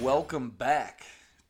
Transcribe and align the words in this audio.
welcome 0.00 0.50
back 0.50 1.02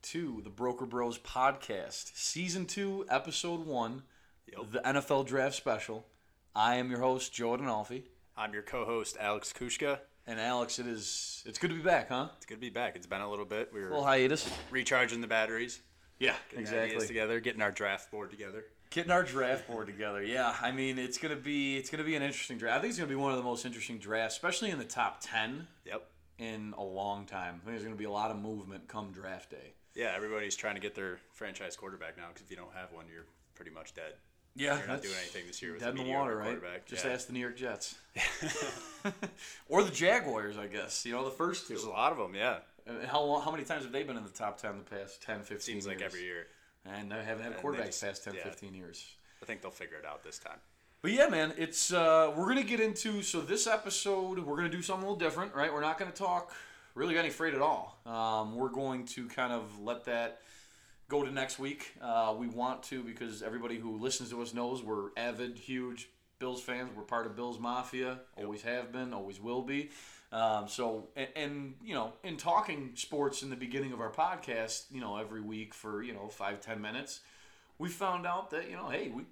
to 0.02 0.40
the 0.44 0.50
Broker 0.50 0.86
Bros 0.86 1.18
podcast, 1.18 2.16
season 2.16 2.66
two, 2.66 3.04
episode 3.08 3.66
one, 3.66 4.02
Yep. 4.46 4.70
the 4.72 4.80
NFL 4.80 5.24
Draft 5.26 5.54
Special. 5.56 6.06
I 6.54 6.76
am 6.76 6.90
your 6.90 7.00
host, 7.00 7.32
Joe 7.32 7.56
Adinolfi, 7.56 8.04
I'm 8.36 8.52
your 8.52 8.62
co-host 8.62 9.16
Alex 9.20 9.52
Kushka. 9.52 9.98
and 10.28 10.40
Alex. 10.40 10.78
It 10.78 10.86
is 10.86 11.42
it's 11.46 11.58
good 11.58 11.70
to 11.70 11.76
be 11.76 11.82
back, 11.82 12.08
huh? 12.08 12.28
It's 12.36 12.46
good 12.46 12.56
to 12.56 12.60
be 12.60 12.70
back. 12.70 12.96
It's 12.96 13.06
been 13.06 13.20
a 13.20 13.28
little 13.30 13.44
bit. 13.44 13.70
We 13.72 13.80
were 13.80 13.90
little 13.90 14.04
hiatus. 14.04 14.48
recharging 14.70 15.20
the 15.20 15.26
batteries, 15.28 15.80
Yeah, 16.18 16.34
getting 16.50 16.66
ideas 16.68 17.06
together, 17.06 17.40
getting 17.40 17.62
our 17.62 17.70
draft 17.72 18.10
board 18.10 18.30
together. 18.30 18.64
Getting 18.90 19.10
our 19.12 19.22
draft 19.22 19.66
board 19.68 19.86
together. 19.88 20.22
Yeah, 20.22 20.56
I 20.62 20.70
mean 20.72 20.98
it's 20.98 21.18
gonna 21.18 21.36
be 21.36 21.76
it's 21.76 21.90
gonna 21.90 22.04
be 22.04 22.14
an 22.16 22.22
interesting 22.22 22.58
draft. 22.58 22.78
I 22.78 22.80
think 22.80 22.90
it's 22.90 22.98
gonna 22.98 23.08
be 23.08 23.14
one 23.16 23.32
of 23.32 23.36
the 23.38 23.44
most 23.44 23.64
interesting 23.66 23.98
drafts, 23.98 24.36
especially 24.36 24.70
in 24.70 24.78
the 24.78 24.84
top 24.84 25.18
ten 25.20 25.66
Yep. 25.84 26.08
In 26.38 26.74
a 26.76 26.82
long 26.84 27.24
time. 27.26 27.54
I 27.54 27.64
think 27.64 27.76
there's 27.76 27.84
gonna 27.84 27.96
be 27.96 28.04
a 28.04 28.10
lot 28.10 28.30
of 28.30 28.38
movement 28.38 28.88
come 28.88 29.12
draft 29.12 29.50
day. 29.50 29.74
Yeah, 29.94 30.12
everybody's 30.14 30.56
trying 30.56 30.74
to 30.74 30.80
get 30.80 30.94
their 30.94 31.18
franchise 31.32 31.76
quarterback 31.76 32.16
now 32.16 32.28
because 32.28 32.42
if 32.42 32.50
you 32.50 32.56
don't 32.56 32.72
have 32.74 32.92
one, 32.92 33.06
you're 33.12 33.26
pretty 33.54 33.70
much 33.70 33.94
dead. 33.94 34.14
Yeah, 34.56 34.78
You're 34.78 34.88
not 34.88 35.02
doing 35.02 35.14
anything 35.20 35.46
this 35.46 35.60
year 35.60 35.72
with 35.72 35.82
Dead 35.82 35.90
in 35.90 36.06
the 36.06 36.10
water, 36.10 36.34
right? 36.34 36.86
Just 36.86 37.04
yeah. 37.04 37.12
ask 37.12 37.26
the 37.26 37.34
New 37.34 37.40
York 37.40 37.58
Jets. 37.58 37.94
or 39.68 39.82
the 39.84 39.90
Jaguars, 39.90 40.56
I 40.56 40.66
guess. 40.66 41.04
You 41.04 41.12
know, 41.12 41.26
the 41.26 41.30
first 41.30 41.68
two. 41.68 41.74
There's 41.74 41.84
a 41.84 41.90
lot 41.90 42.10
of 42.12 42.16
them. 42.16 42.34
Yeah, 42.34 42.60
And 42.86 43.04
How 43.04 43.22
long, 43.22 43.42
how 43.42 43.50
many 43.50 43.64
times 43.64 43.82
have 43.82 43.92
they 43.92 44.02
been 44.02 44.16
in 44.16 44.24
the 44.24 44.30
top 44.30 44.58
10 44.58 44.78
the 44.78 44.96
past 44.96 45.22
10, 45.22 45.42
15 45.42 45.58
seems 45.60 45.86
like 45.86 46.00
years? 46.00 46.10
every 46.10 46.24
year. 46.24 46.46
And 46.86 47.12
they 47.12 47.22
haven't 47.22 47.44
had 47.44 47.52
a 47.52 47.56
quarterback 47.56 47.88
just- 47.88 48.00
the 48.00 48.06
past 48.06 48.24
10, 48.24 48.34
yeah. 48.34 48.44
15 48.44 48.72
years. 48.74 49.06
I 49.42 49.44
think 49.44 49.60
they'll 49.60 49.70
figure 49.70 49.98
it 49.98 50.06
out 50.06 50.24
this 50.24 50.38
time. 50.38 50.58
But 51.02 51.12
yeah, 51.12 51.28
man, 51.28 51.52
it's 51.56 51.92
uh, 51.92 52.32
we're 52.36 52.48
gonna 52.48 52.64
get 52.64 52.80
into 52.80 53.22
so 53.22 53.40
this 53.40 53.66
episode 53.66 54.38
we're 54.40 54.56
gonna 54.56 54.68
do 54.68 54.82
something 54.82 55.06
a 55.06 55.10
little 55.10 55.18
different, 55.18 55.54
right? 55.54 55.72
We're 55.72 55.80
not 55.80 55.98
gonna 55.98 56.10
talk 56.10 56.52
really 56.94 57.16
any 57.16 57.30
freight 57.30 57.54
at 57.54 57.60
all. 57.60 57.98
Um, 58.06 58.56
we're 58.56 58.70
going 58.70 59.04
to 59.06 59.28
kind 59.28 59.52
of 59.52 59.80
let 59.80 60.04
that 60.06 60.40
go 61.08 61.22
to 61.22 61.30
next 61.30 61.58
week. 61.58 61.94
Uh, 62.02 62.34
we 62.36 62.48
want 62.48 62.82
to 62.84 63.02
because 63.02 63.42
everybody 63.42 63.78
who 63.78 63.98
listens 63.98 64.30
to 64.30 64.42
us 64.42 64.54
knows 64.54 64.82
we're 64.82 65.10
avid, 65.16 65.58
huge 65.58 66.08
Bills 66.38 66.60
fans. 66.60 66.90
We're 66.96 67.04
part 67.04 67.26
of 67.26 67.36
Bills 67.36 67.58
Mafia. 67.58 68.20
Always 68.36 68.62
have 68.62 68.92
been, 68.92 69.12
always 69.12 69.40
will 69.40 69.62
be. 69.62 69.90
Um, 70.32 70.68
so 70.68 71.08
and, 71.16 71.28
and 71.36 71.74
you 71.84 71.94
know, 71.94 72.12
in 72.24 72.36
talking 72.36 72.90
sports 72.94 73.42
in 73.42 73.50
the 73.50 73.56
beginning 73.56 73.92
of 73.92 74.00
our 74.00 74.10
podcast, 74.10 74.86
you 74.90 75.00
know, 75.00 75.16
every 75.16 75.40
week 75.40 75.72
for 75.72 76.02
you 76.02 76.12
know 76.12 76.28
five 76.28 76.60
ten 76.60 76.80
minutes, 76.80 77.20
we 77.78 77.88
found 77.88 78.26
out 78.26 78.50
that 78.50 78.68
you 78.68 78.76
know, 78.76 78.88
hey, 78.88 79.10
we 79.14 79.22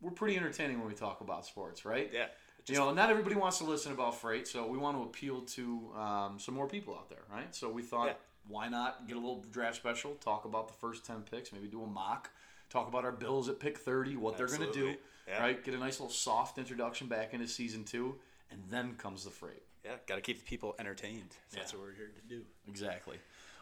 we're 0.00 0.10
pretty 0.10 0.36
entertaining 0.36 0.78
when 0.78 0.88
we 0.88 0.94
talk 0.94 1.20
about 1.20 1.44
sports, 1.46 1.84
right? 1.84 2.10
Yeah. 2.12 2.26
You 2.66 2.76
know, 2.76 2.92
not 2.92 3.10
everybody 3.10 3.34
wants 3.36 3.58
to 3.58 3.64
listen 3.64 3.92
about 3.92 4.14
freight, 4.20 4.46
so 4.46 4.66
we 4.66 4.78
want 4.78 4.96
to 4.96 5.02
appeal 5.02 5.40
to 5.42 5.90
um, 5.96 6.38
some 6.38 6.54
more 6.54 6.68
people 6.68 6.94
out 6.94 7.08
there, 7.08 7.22
right? 7.32 7.54
So 7.54 7.68
we 7.70 7.82
thought, 7.82 8.06
Yeah. 8.08 8.12
why 8.46 8.68
not 8.68 9.08
get 9.08 9.16
a 9.16 9.20
little 9.20 9.42
draft 9.50 9.76
special, 9.76 10.14
talk 10.16 10.44
about 10.44 10.68
the 10.68 10.74
first 10.74 11.04
10 11.04 11.22
picks, 11.22 11.52
maybe 11.52 11.66
do 11.68 11.82
a 11.82 11.86
mock, 11.86 12.30
talk 12.68 12.86
about 12.86 13.04
our 13.04 13.12
Bills 13.12 13.48
at 13.48 13.58
pick 13.58 13.78
30, 13.78 14.16
what 14.16 14.36
they're 14.36 14.46
going 14.46 14.60
to 14.60 14.72
do, 14.72 14.94
Yeah. 15.26 15.40
right? 15.42 15.64
Get 15.64 15.74
a 15.74 15.78
nice 15.78 15.98
little 16.00 16.12
soft 16.14 16.58
introduction 16.58 17.08
back 17.08 17.34
into 17.34 17.48
season 17.48 17.84
two, 17.84 18.18
and 18.50 18.62
then 18.68 18.94
comes 18.96 19.24
the 19.24 19.30
freight. 19.30 19.62
Yeah, 19.84 19.96
got 20.06 20.16
to 20.16 20.20
keep 20.20 20.38
the 20.38 20.44
people 20.44 20.76
entertained. 20.78 21.34
That's 21.52 21.72
Yeah. 21.72 21.78
what 21.78 21.88
we're 21.88 21.94
here 21.94 22.12
to 22.14 22.28
do. 22.28 22.44
Exactly. 22.68 23.18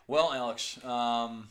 Well, 0.09 0.33
Alex, 0.33 0.83
um, 0.85 1.49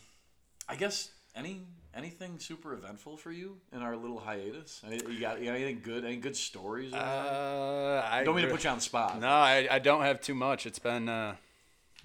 I 0.68 0.76
guess 0.76 1.12
any 1.38 1.62
anything 1.94 2.40
super 2.40 2.74
eventful 2.74 3.18
for 3.18 3.32
you 3.32 3.58
in 3.74 3.82
our 3.82 3.96
little 3.96 4.20
hiatus? 4.20 4.82
Any, 4.86 4.98
you 4.98 5.20
got, 5.20 5.40
you 5.40 5.46
got 5.46 5.56
anything 5.56 5.82
good? 5.84 6.06
Any 6.06 6.18
good 6.18 6.36
stories? 6.36 6.94
Uh, 6.94 8.08
I 8.10 8.24
Don't 8.24 8.36
mean 8.36 8.46
to 8.46 8.52
put 8.52 8.64
you 8.64 8.70
on 8.70 8.78
the 8.78 8.84
spot. 8.84 9.20
No, 9.20 9.28
I, 9.28 9.68
I 9.70 9.80
don't 9.80 10.04
have 10.04 10.22
too 10.22 10.36
much. 10.36 10.66
It's 10.66 10.80
been 10.80 11.10
uh, 11.10 11.36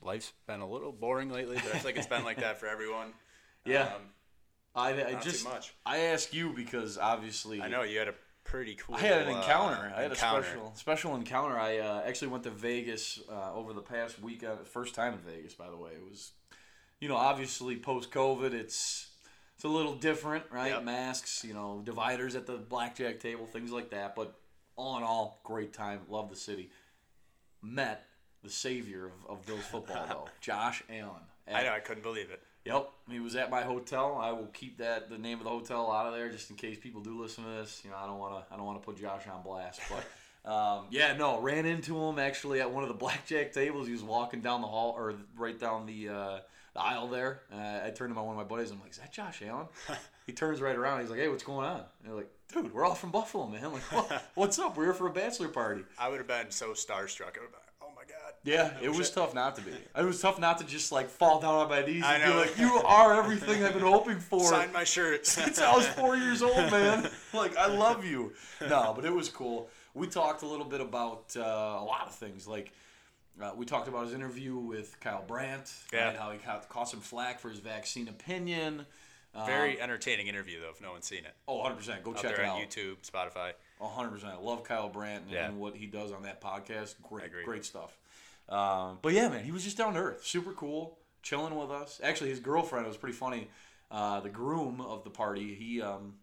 life's 0.02 0.32
been 0.46 0.60
a 0.60 0.68
little 0.68 0.92
boring 0.92 1.30
lately, 1.30 1.56
but 1.56 1.66
I 1.66 1.78
feel 1.78 1.84
like 1.84 1.96
it's 1.96 2.06
been 2.06 2.24
like 2.24 2.38
that 2.38 2.58
for 2.58 2.66
everyone. 2.66 3.08
Yeah. 3.64 3.82
Um, 3.82 4.02
I, 4.74 5.04
I 5.04 5.14
just. 5.22 5.46
I 5.86 5.98
ask 5.98 6.34
you 6.34 6.52
because 6.52 6.98
obviously 6.98 7.62
I 7.62 7.68
know 7.68 7.82
you 7.82 7.96
had 7.96 8.08
a 8.08 8.14
pretty 8.42 8.74
cool. 8.74 8.96
I 8.96 9.00
had 9.00 9.22
an 9.22 9.34
uh, 9.34 9.38
encounter. 9.38 9.92
I 9.94 10.02
had 10.02 10.10
encounter. 10.10 10.40
a 10.40 10.44
special 10.44 10.72
special 10.74 11.14
encounter. 11.14 11.56
I 11.56 11.78
uh, 11.78 12.02
actually 12.04 12.28
went 12.28 12.42
to 12.42 12.50
Vegas 12.50 13.20
uh, 13.30 13.54
over 13.54 13.72
the 13.72 13.82
past 13.82 14.20
week. 14.20 14.42
Uh, 14.42 14.56
first 14.64 14.96
time 14.96 15.12
in 15.12 15.20
Vegas, 15.20 15.54
by 15.54 15.70
the 15.70 15.76
way. 15.76 15.92
It 15.92 16.02
was, 16.02 16.32
you 16.98 17.08
know, 17.08 17.14
obviously 17.14 17.76
post 17.76 18.10
COVID. 18.10 18.52
It's 18.52 19.11
it's 19.54 19.64
a 19.64 19.68
little 19.68 19.94
different, 19.94 20.44
right? 20.50 20.72
Yep. 20.72 20.84
Masks, 20.84 21.44
you 21.44 21.54
know, 21.54 21.82
dividers 21.84 22.34
at 22.34 22.46
the 22.46 22.54
blackjack 22.54 23.20
table, 23.20 23.46
things 23.46 23.70
like 23.70 23.90
that. 23.90 24.14
But 24.16 24.34
all 24.76 24.96
in 24.96 25.02
all, 25.02 25.40
great 25.44 25.72
time. 25.72 26.00
Love 26.08 26.30
the 26.30 26.36
city. 26.36 26.70
Met 27.62 28.06
the 28.42 28.50
savior 28.50 29.06
of, 29.06 29.38
of 29.38 29.46
Bills 29.46 29.64
football 29.64 30.04
though, 30.08 30.28
Josh 30.40 30.82
Allen. 30.90 31.22
I 31.52 31.64
know. 31.64 31.72
I 31.72 31.80
couldn't 31.80 32.02
believe 32.02 32.30
it. 32.30 32.42
Yep, 32.64 32.90
he 33.10 33.18
was 33.18 33.34
at 33.34 33.50
my 33.50 33.62
hotel. 33.62 34.18
I 34.20 34.30
will 34.30 34.46
keep 34.52 34.78
that 34.78 35.10
the 35.10 35.18
name 35.18 35.38
of 35.38 35.44
the 35.44 35.50
hotel 35.50 35.90
out 35.90 36.06
of 36.06 36.14
there 36.14 36.30
just 36.30 36.48
in 36.50 36.56
case 36.56 36.78
people 36.78 37.00
do 37.00 37.20
listen 37.20 37.42
to 37.44 37.50
this. 37.50 37.82
You 37.84 37.90
know, 37.90 37.96
I 37.96 38.06
don't 38.06 38.18
want 38.18 38.34
to 38.34 38.54
I 38.54 38.56
don't 38.56 38.66
want 38.66 38.80
to 38.80 38.86
put 38.86 39.00
Josh 39.00 39.22
on 39.26 39.42
blast, 39.42 39.80
but 39.90 40.50
um, 40.50 40.86
yeah, 40.90 41.16
no, 41.16 41.40
ran 41.40 41.66
into 41.66 42.00
him 42.00 42.20
actually 42.20 42.60
at 42.60 42.70
one 42.70 42.84
of 42.84 42.88
the 42.88 42.94
blackjack 42.94 43.52
tables. 43.52 43.86
He 43.86 43.92
was 43.92 44.04
walking 44.04 44.40
down 44.40 44.60
the 44.60 44.68
hall 44.68 44.94
or 44.96 45.14
right 45.36 45.58
down 45.58 45.86
the 45.86 46.08
uh, 46.08 46.38
the 46.74 46.80
aisle 46.80 47.08
there. 47.08 47.42
Uh, 47.52 47.80
I 47.84 47.90
turned 47.90 48.10
to 48.10 48.14
my 48.14 48.22
one 48.22 48.32
of 48.34 48.38
my 48.38 48.44
buddies. 48.44 48.70
I'm 48.70 48.80
like, 48.80 48.92
"Is 48.92 48.98
that 48.98 49.12
Josh 49.12 49.42
Allen?" 49.46 49.66
he 50.26 50.32
turns 50.32 50.60
right 50.60 50.76
around. 50.76 51.00
He's 51.00 51.10
like, 51.10 51.18
"Hey, 51.18 51.28
what's 51.28 51.42
going 51.44 51.66
on?" 51.66 51.76
And 51.80 51.86
they're 52.04 52.14
like, 52.14 52.30
"Dude, 52.52 52.72
we're 52.72 52.84
all 52.84 52.94
from 52.94 53.10
Buffalo, 53.10 53.46
man." 53.46 53.64
I'm 53.64 53.72
like, 53.72 53.82
what? 53.92 54.30
"What's 54.34 54.58
up? 54.58 54.76
We're 54.76 54.84
here 54.84 54.94
for 54.94 55.06
a 55.08 55.12
bachelor 55.12 55.48
party." 55.48 55.82
I 55.98 56.08
would 56.08 56.18
have 56.18 56.28
been 56.28 56.50
so 56.50 56.70
starstruck. 56.70 57.36
I 57.36 57.40
would 57.40 57.50
have 57.50 57.52
been, 57.52 57.60
oh 57.82 57.90
my 57.94 58.02
god. 58.02 58.32
Yeah, 58.44 58.72
it 58.80 58.88
was 58.88 59.10
tough 59.10 59.34
not 59.34 59.54
to 59.56 59.62
be. 59.62 59.70
It 59.70 60.04
was 60.04 60.20
tough 60.20 60.40
not 60.40 60.58
to 60.58 60.64
just 60.64 60.92
like 60.92 61.08
fall 61.08 61.40
down 61.40 61.54
on 61.54 61.68
my 61.68 61.84
knees 61.84 62.02
I 62.04 62.16
and 62.16 62.32
be 62.32 62.38
like, 62.38 62.58
"You 62.58 62.70
are 62.84 63.14
everything 63.14 63.62
I've 63.64 63.74
been 63.74 63.82
hoping 63.82 64.18
for." 64.30 64.40
Sign 64.40 64.72
my 64.72 64.84
shirt. 64.84 65.26
since 65.26 65.60
I 65.60 65.76
was 65.76 65.86
four 65.88 66.16
years 66.16 66.42
old, 66.42 66.70
man. 66.70 67.08
Like, 67.34 67.56
I 67.56 67.66
love 67.66 68.04
you. 68.04 68.32
No, 68.60 68.92
but 68.96 69.04
it 69.04 69.12
was 69.12 69.28
cool. 69.28 69.68
We 69.94 70.06
talked 70.06 70.42
a 70.42 70.46
little 70.46 70.64
bit 70.64 70.80
about 70.80 71.34
uh, 71.36 71.40
a 71.40 71.84
lot 71.84 72.06
of 72.06 72.14
things. 72.14 72.46
Like, 72.48 72.72
uh, 73.40 73.52
we 73.56 73.64
talked 73.64 73.88
about 73.88 74.04
his 74.04 74.14
interview 74.14 74.56
with 74.56 74.98
Kyle 75.00 75.24
Brandt, 75.26 75.72
Yeah. 75.92 76.08
right? 76.08 76.16
How 76.16 76.30
he 76.30 76.38
caught, 76.38 76.88
some 76.88 77.00
flack 77.00 77.40
for 77.40 77.48
his 77.50 77.60
vaccine 77.60 78.08
opinion. 78.08 78.86
Um, 79.34 79.46
Very 79.46 79.80
entertaining 79.80 80.26
interview 80.26 80.60
though. 80.60 80.70
If 80.70 80.80
no 80.82 80.92
one's 80.92 81.06
seen 81.06 81.24
it, 81.24 81.34
Oh, 81.48 81.62
100%. 81.62 82.02
Go 82.02 82.10
out 82.10 82.18
check 82.18 82.32
it 82.32 82.40
on 82.40 82.46
out. 82.46 82.58
YouTube, 82.58 82.96
Spotify. 83.08 83.52
100%. 83.80 84.24
I 84.24 84.36
love 84.36 84.62
Kyle 84.64 84.88
Brandt 84.90 85.24
and, 85.24 85.32
Yeah. 85.32 85.46
and 85.48 85.58
what 85.58 85.74
he 85.74 85.86
does 85.86 86.12
on 86.12 86.22
that 86.24 86.40
podcast. 86.42 86.94
Great, 87.02 87.32
great 87.44 87.64
stuff. 87.64 87.96
Um, 88.48 88.98
but 89.00 89.14
yeah, 89.14 89.28
man, 89.28 89.44
he 89.44 89.50
was 89.52 89.64
just 89.64 89.78
down 89.78 89.94
to 89.94 90.00
earth. 90.00 90.26
Super 90.26 90.52
cool. 90.52 90.98
Chilling 91.22 91.54
with 91.54 91.70
us. 91.70 92.00
Actually, 92.02 92.30
his 92.30 92.40
girlfriend, 92.40 92.84
it 92.84 92.88
was 92.88 92.98
pretty 92.98 93.16
funny. 93.16 93.48
Uh, 93.90 94.20
the 94.20 94.28
groom 94.28 94.80
of 94.80 95.04
the 95.04 95.10
party, 95.10 95.54
he 95.54 95.80
um, 95.80 96.14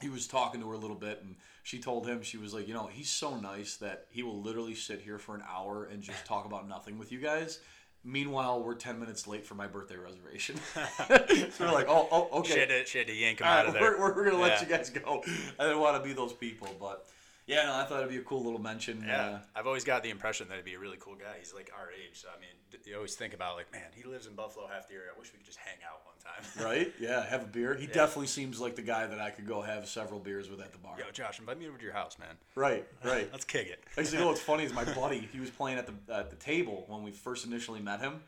he 0.00 0.08
was 0.08 0.26
talking 0.26 0.60
to 0.60 0.68
her 0.68 0.74
a 0.74 0.78
little 0.78 0.96
bit, 0.96 1.20
and 1.22 1.36
she 1.62 1.78
told 1.78 2.06
him, 2.06 2.22
she 2.22 2.36
was 2.38 2.54
like, 2.54 2.66
you 2.66 2.74
know, 2.74 2.88
he's 2.90 3.10
so 3.10 3.36
nice 3.36 3.76
that 3.76 4.06
he 4.10 4.22
will 4.22 4.40
literally 4.40 4.74
sit 4.74 5.00
here 5.00 5.18
for 5.18 5.34
an 5.34 5.42
hour 5.48 5.84
and 5.84 6.02
just 6.02 6.24
talk 6.24 6.46
about 6.46 6.68
nothing 6.68 6.98
with 6.98 7.12
you 7.12 7.18
guys. 7.18 7.60
Meanwhile, 8.02 8.62
we're 8.62 8.76
10 8.76 8.98
minutes 8.98 9.26
late 9.26 9.46
for 9.46 9.54
my 9.54 9.66
birthday 9.66 9.96
reservation. 9.96 10.56
so 11.52 11.66
we're 11.66 11.72
like, 11.72 11.86
oh, 11.88 12.08
oh 12.10 12.38
okay. 12.40 12.52
She 12.54 12.58
had 12.60 12.68
to, 12.70 12.86
she 12.86 12.98
had 12.98 13.06
to 13.08 13.14
yank 13.14 13.40
him 13.40 13.46
All 13.46 13.52
out 13.52 13.56
right, 13.58 13.66
of 13.66 13.72
there. 13.74 13.82
we're, 13.82 13.98
we're, 14.00 14.14
we're 14.16 14.24
gonna 14.30 14.42
let 14.42 14.52
Yeah. 14.52 14.68
you 14.68 14.76
guys 14.76 14.88
go. 14.90 15.22
I 15.58 15.64
didn't 15.64 15.80
want 15.80 16.02
to 16.02 16.08
be 16.08 16.14
those 16.14 16.32
people, 16.32 16.68
but 16.80 17.06
yeah, 17.50 17.64
no, 17.64 17.74
I 17.74 17.84
thought 17.84 17.98
it'd 17.98 18.10
be 18.10 18.18
a 18.18 18.22
cool 18.22 18.44
little 18.44 18.60
mention. 18.60 19.02
Yeah, 19.06 19.26
Uh, 19.26 19.38
I've 19.56 19.66
always 19.66 19.82
got 19.82 20.04
the 20.04 20.10
impression 20.10 20.48
that 20.48 20.54
he'd 20.54 20.64
be 20.64 20.74
a 20.74 20.78
really 20.78 20.98
cool 21.00 21.16
guy. 21.16 21.34
He's 21.38 21.52
like 21.52 21.70
our 21.76 21.90
age. 21.90 22.20
So, 22.20 22.28
I 22.28 22.38
mean, 22.40 22.80
you 22.86 22.94
always 22.94 23.16
think 23.16 23.34
about 23.34 23.56
like, 23.56 23.72
man, 23.72 23.90
he 23.92 24.04
lives 24.08 24.26
in 24.26 24.34
Buffalo 24.34 24.68
half 24.72 24.86
the 24.86 24.94
year. 24.94 25.02
I 25.14 25.18
wish 25.18 25.32
we 25.32 25.38
could 25.38 25.46
just 25.46 25.58
hang 25.58 25.78
out 25.84 26.00
one 26.04 26.14
time. 26.22 26.64
right? 26.64 26.92
Yeah, 27.00 27.26
have 27.28 27.42
a 27.42 27.46
beer. 27.46 27.74
He 27.74 27.86
definitely 27.86 28.28
seems 28.28 28.60
like 28.60 28.76
the 28.76 28.82
guy 28.82 29.06
that 29.06 29.20
I 29.20 29.30
could 29.30 29.46
go 29.48 29.62
have 29.62 29.88
several 29.88 30.20
beers 30.20 30.48
with 30.48 30.60
at 30.60 30.70
the 30.70 30.78
bar. 30.78 30.94
Yo, 30.98 31.10
Josh, 31.12 31.40
invite 31.40 31.58
me 31.58 31.66
over 31.66 31.76
to 31.76 31.84
your 31.84 31.92
house, 31.92 32.18
man. 32.20 32.36
Right, 32.54 32.86
right. 33.04 33.28
Let's 33.32 33.44
kick 33.44 33.66
it. 33.66 33.82
Actually, 33.98 34.18
you 34.18 34.18
know 34.20 34.28
what's 34.28 34.40
funny 34.40 34.62
is 34.62 34.72
my 34.72 34.84
buddy. 34.94 35.28
He 35.32 35.40
was 35.40 35.50
playing 35.50 35.78
at 35.78 35.86
the 35.86 36.14
at 36.14 36.30
the 36.30 36.36
table 36.36 36.84
when 36.86 37.02
we 37.02 37.10
first 37.10 37.44
initially 37.46 37.80
met 37.80 38.00
him, 38.00 38.20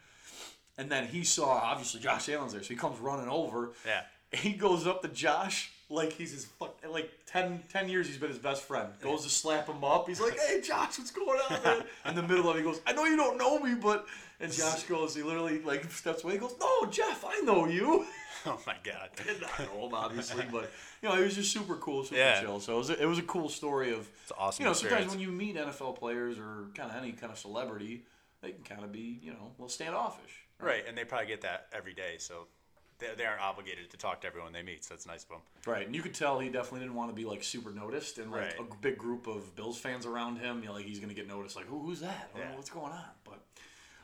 and 0.76 0.90
then 0.90 1.06
he 1.06 1.22
saw 1.22 1.48
obviously 1.50 2.00
Josh 2.00 2.28
Allen's 2.28 2.52
there, 2.54 2.62
so 2.62 2.68
he 2.70 2.76
comes 2.76 2.98
running 2.98 3.28
over. 3.28 3.72
Yeah. 3.86 4.02
He 4.32 4.52
goes 4.54 4.86
up 4.86 5.02
to 5.02 5.08
Josh 5.08 5.70
like 5.92 6.12
he's 6.12 6.32
his 6.32 6.44
fuck 6.44 6.76
like 6.88 7.10
10, 7.26 7.64
10 7.68 7.88
years 7.88 8.06
he's 8.06 8.16
been 8.18 8.30
his 8.30 8.38
best 8.38 8.62
friend. 8.62 8.88
Goes 9.00 9.24
to 9.24 9.30
slap 9.30 9.68
him 9.68 9.84
up. 9.84 10.08
He's 10.08 10.20
like, 10.20 10.38
"Hey 10.38 10.60
Josh, 10.60 10.98
what's 10.98 11.10
going 11.10 11.38
on?" 11.50 11.62
Man? 11.62 11.84
In 12.06 12.14
the 12.14 12.22
middle 12.22 12.48
of 12.48 12.56
it, 12.56 12.60
he 12.60 12.64
goes, 12.64 12.80
"I 12.86 12.92
know 12.92 13.04
you 13.04 13.16
don't 13.16 13.36
know 13.38 13.58
me, 13.58 13.74
but." 13.74 14.06
And 14.40 14.52
Josh 14.52 14.82
goes, 14.88 15.14
he 15.14 15.22
literally 15.22 15.60
like 15.60 15.90
steps 15.92 16.24
away. 16.24 16.34
He 16.34 16.38
goes, 16.38 16.54
"No, 16.58 16.86
Jeff, 16.86 17.24
I 17.26 17.40
know 17.40 17.66
you." 17.66 18.06
Oh 18.44 18.60
my 18.66 18.74
god. 18.82 19.10
Did 19.24 19.40
not 19.40 19.56
know 19.72 19.86
him 19.86 19.94
obviously, 19.94 20.44
but 20.50 20.68
you 21.00 21.08
know 21.08 21.14
he 21.14 21.22
was 21.22 21.36
just 21.36 21.52
super 21.52 21.76
cool, 21.76 22.02
super 22.02 22.16
Yeah. 22.16 22.40
chill. 22.40 22.58
So 22.58 22.74
it 22.74 22.78
was 22.78 22.90
a, 22.90 23.00
it 23.00 23.06
was 23.06 23.18
a 23.18 23.22
cool 23.22 23.48
story 23.48 23.92
of 23.92 24.08
It's 24.24 24.32
awesome 24.36 24.64
you 24.64 24.68
know, 24.68 24.72
sometimes 24.74 25.10
when 25.12 25.20
you 25.20 25.30
meet 25.30 25.54
NFL 25.54 25.96
players 25.96 26.40
or 26.40 26.64
kind 26.74 26.90
of 26.90 26.96
any 26.96 27.12
kind 27.12 27.30
of 27.30 27.38
celebrity, 27.38 28.02
they 28.40 28.50
can 28.50 28.64
kind 28.64 28.82
of 28.82 28.90
be, 28.90 29.20
you 29.22 29.30
know, 29.30 29.38
a 29.46 29.52
little 29.52 29.68
standoffish. 29.68 30.40
Right, 30.58 30.82
and 30.88 30.98
they 30.98 31.04
probably 31.04 31.28
get 31.28 31.42
that 31.42 31.66
every 31.72 31.94
day, 31.94 32.16
so 32.18 32.48
they, 33.02 33.08
they 33.18 33.24
aren't 33.26 33.42
obligated 33.42 33.90
to 33.90 33.96
talk 33.96 34.20
to 34.22 34.26
everyone 34.26 34.52
they 34.52 34.62
meet. 34.62 34.84
So 34.84 34.94
that's 34.94 35.06
nice 35.06 35.24
of 35.24 35.30
them. 35.30 35.38
Right, 35.66 35.84
and 35.86 35.94
you 35.94 36.00
could 36.02 36.14
tell 36.14 36.38
he 36.38 36.48
definitely 36.48 36.80
didn't 36.80 36.94
want 36.94 37.10
to 37.10 37.14
be 37.14 37.24
like 37.26 37.44
super 37.44 37.70
noticed, 37.70 38.18
and 38.18 38.30
like 38.30 38.40
Right. 38.40 38.54
a 38.60 38.74
big 38.80 38.96
group 38.96 39.26
of 39.26 39.54
Bills 39.56 39.78
fans 39.78 40.06
around 40.06 40.38
him, 40.38 40.60
you 40.60 40.66
know, 40.68 40.72
like 40.74 40.84
he's 40.86 40.98
gonna 41.00 41.14
get 41.14 41.28
noticed. 41.28 41.56
Like, 41.56 41.66
Who, 41.66 41.80
who's 41.80 42.00
that? 42.00 42.30
Yeah. 42.36 42.54
what's 42.56 42.70
going 42.70 42.92
on? 42.92 43.04
But 43.24 43.40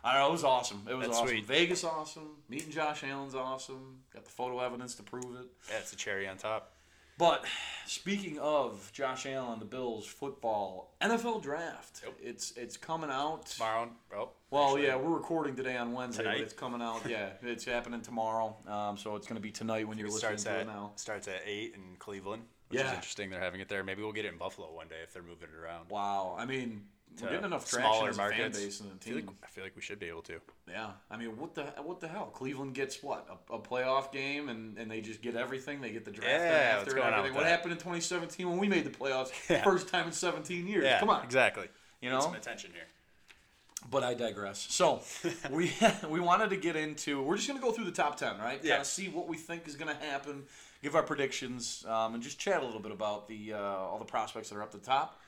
I 0.04 0.12
don't 0.12 0.22
know. 0.22 0.28
It 0.28 0.32
was 0.32 0.44
awesome. 0.44 0.82
It 0.88 0.94
was 0.94 1.06
That's 1.06 1.18
awesome. 1.18 1.28
sweet. 1.28 1.46
Vegas 1.46 1.84
awesome. 1.84 2.28
Meeting 2.48 2.70
Josh 2.70 3.02
Allen's 3.04 3.34
awesome. 3.34 3.98
Got 4.14 4.24
the 4.24 4.30
photo 4.30 4.60
evidence 4.60 4.94
to 4.96 5.02
prove 5.02 5.24
it. 5.40 5.46
Yeah, 5.70 5.78
it's 5.78 5.92
a 5.92 5.96
cherry 5.96 6.28
on 6.28 6.36
top. 6.36 6.72
But 7.18 7.44
speaking 7.84 8.38
of 8.38 8.90
Josh 8.92 9.26
Allen, 9.26 9.58
the 9.58 9.64
Bills 9.64 10.06
football 10.06 10.94
NFL 11.00 11.42
draft, 11.42 12.00
Yep. 12.04 12.14
it's 12.22 12.52
it's 12.56 12.76
coming 12.76 13.10
out. 13.10 13.46
Tomorrow, 13.46 13.90
oh, 14.16 14.30
Well, 14.50 14.64
actually, 14.68 14.86
yeah, 14.86 14.96
we're 14.96 15.16
recording 15.16 15.56
today 15.56 15.76
on 15.76 15.92
Wednesday, 15.92 16.22
Tonight? 16.22 16.34
but 16.36 16.42
it's 16.44 16.52
coming 16.52 16.80
out. 16.80 17.04
Yeah, 17.08 17.30
it's 17.42 17.64
happening 17.64 18.02
tomorrow. 18.02 18.56
Um, 18.68 18.96
so 18.96 19.16
it's 19.16 19.26
going 19.26 19.36
to 19.36 19.42
be 19.42 19.50
tonight 19.50 19.88
when 19.88 19.98
you're 19.98 20.06
listening 20.06 20.38
starts 20.38 20.44
to 20.44 20.50
at 20.50 20.60
it 20.60 20.66
now. 20.68 20.92
starts 20.94 21.26
at 21.26 21.42
eight 21.44 21.74
in 21.74 21.96
Cleveland, 21.98 22.44
which 22.68 22.78
is 22.80 22.86
Yeah. 22.86 22.94
interesting. 22.94 23.30
They're 23.30 23.40
having 23.40 23.60
it 23.60 23.68
there. 23.68 23.82
Maybe 23.82 24.02
we'll 24.02 24.12
get 24.12 24.24
it 24.24 24.32
in 24.32 24.38
Buffalo 24.38 24.72
one 24.72 24.86
day 24.88 25.00
if 25.02 25.12
they're 25.12 25.22
moving 25.22 25.48
it 25.52 25.56
around. 25.60 25.90
Wow, 25.90 26.36
I 26.38 26.44
mean, 26.44 26.86
we're 27.22 27.30
getting 27.30 27.44
enough 27.46 27.68
traction 27.68 27.90
smaller 27.92 28.08
as 28.10 28.16
a 28.16 28.18
fan 28.18 28.28
markets. 28.38 28.58
base 28.60 28.80
and 28.80 28.90
a 28.90 28.94
I 28.94 28.98
feel, 28.98 29.16
team. 29.16 29.26
like, 29.26 29.36
I 29.44 29.46
feel 29.48 29.64
like 29.64 29.76
we 29.76 29.82
should 29.82 29.98
be 29.98 30.06
able 30.06 30.22
to. 30.22 30.40
Yeah, 30.68 30.90
I 31.10 31.16
mean, 31.16 31.36
what 31.36 31.54
the 31.54 31.62
what 31.82 32.00
the 32.00 32.08
hell? 32.08 32.26
Cleveland 32.26 32.74
gets 32.74 33.02
what 33.02 33.26
a, 33.50 33.54
a 33.54 33.58
playoff 33.58 34.12
game, 34.12 34.48
and, 34.48 34.76
and 34.78 34.90
they 34.90 35.00
just 35.00 35.22
get 35.22 35.36
everything. 35.36 35.80
They 35.80 35.90
get 35.92 36.04
the 36.04 36.10
draft 36.10 36.30
Yeah, 36.30 36.36
after 36.46 36.78
what's 36.78 36.92
and 36.94 37.02
going 37.02 37.06
on 37.06 37.18
everything. 37.20 37.24
with 37.34 37.36
What 37.36 37.44
that? 37.44 37.50
happened 37.50 37.72
in 37.72 37.78
2017 37.78 38.48
when 38.48 38.58
we 38.58 38.68
made 38.68 38.84
the 38.84 38.90
playoffs? 38.90 39.30
Yeah. 39.50 39.62
First 39.64 39.88
time 39.88 40.06
in 40.06 40.12
17 40.12 40.66
years. 40.66 40.84
Yeah, 40.84 41.00
Come 41.00 41.10
on, 41.10 41.24
exactly. 41.24 41.68
you 42.00 42.08
Need 42.10 42.14
know. 42.16 42.20
some 42.22 42.34
attention 42.34 42.70
here. 42.72 42.84
But 43.90 44.02
I 44.02 44.14
digress. 44.14 44.66
So 44.70 45.02
we 45.50 45.72
we 46.08 46.20
wanted 46.20 46.50
to 46.50 46.56
get 46.56 46.76
into. 46.76 47.22
We're 47.22 47.36
just 47.36 47.48
gonna 47.48 47.60
go 47.60 47.70
through 47.72 47.84
the 47.84 47.92
top 47.92 48.16
10, 48.16 48.38
right? 48.38 48.60
Yeah. 48.62 48.72
Kind 48.72 48.80
of 48.82 48.86
see 48.88 49.08
what 49.08 49.28
we 49.28 49.36
think 49.36 49.66
is 49.68 49.76
gonna 49.76 49.94
happen, 49.94 50.42
give 50.82 50.94
our 50.96 51.02
predictions, 51.04 51.84
um, 51.88 52.14
and 52.14 52.22
just 52.22 52.38
chat 52.38 52.60
a 52.62 52.66
little 52.66 52.80
bit 52.80 52.92
about 52.92 53.28
the 53.28 53.52
uh, 53.54 53.58
all 53.58 53.98
the 53.98 54.04
prospects 54.04 54.50
that 54.50 54.56
are 54.56 54.62
up 54.62 54.72
the 54.72 54.78
top. 54.78 55.20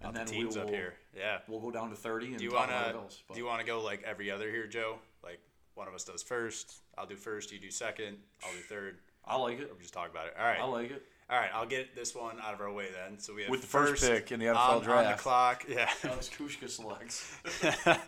And 0.00 0.10
About 0.10 0.12
the 0.12 0.18
then 0.18 0.40
teams 0.40 0.54
we 0.56 0.60
will, 0.60 0.68
up 0.68 0.74
here. 0.74 0.94
Yeah. 1.16 1.38
We'll 1.48 1.60
go 1.60 1.70
down 1.70 1.90
to 1.90 1.96
30 1.96 2.26
and 2.28 2.38
Do 2.38 2.44
you 2.44 2.50
the 2.50 2.90
Bills. 2.92 3.22
do 3.32 3.38
you 3.38 3.46
wanna 3.46 3.64
go 3.64 3.80
like 3.82 4.02
every 4.02 4.30
other 4.30 4.50
here, 4.50 4.66
Joe? 4.66 4.98
Like 5.22 5.40
one 5.74 5.88
of 5.88 5.94
us 5.94 6.04
does 6.04 6.22
first. 6.22 6.82
I'll 6.96 7.06
do 7.06 7.16
first. 7.16 7.52
You 7.52 7.58
do 7.58 7.70
second. 7.70 8.18
I'll 8.44 8.52
do 8.52 8.60
third. 8.60 8.98
I 9.24 9.36
like 9.36 9.58
it. 9.58 9.70
Or 9.70 9.74
we 9.74 9.82
just 9.82 9.94
talk 9.94 10.10
about 10.10 10.26
it. 10.26 10.34
All 10.38 10.44
right. 10.44 10.60
I 10.60 10.64
like 10.64 10.90
it. 10.90 11.02
All 11.30 11.38
right. 11.38 11.50
I'll 11.54 11.66
get 11.66 11.94
this 11.94 12.14
one 12.14 12.36
out 12.40 12.54
of 12.54 12.60
our 12.60 12.70
way 12.72 12.86
then. 12.92 13.18
So 13.18 13.34
we 13.34 13.42
have 13.42 13.50
With 13.50 13.62
the 13.62 13.66
first 13.66 14.04
pick 14.04 14.30
in 14.32 14.40
the 14.40 14.46
NFL 14.46 14.82
on, 14.82 14.88
on 14.88 15.04
the 15.10 15.16
clock. 15.16 15.64
Yeah. 15.68 15.88
That 16.02 16.16
was 16.16 16.28
Kushka 16.28 16.68
selects. 16.68 17.36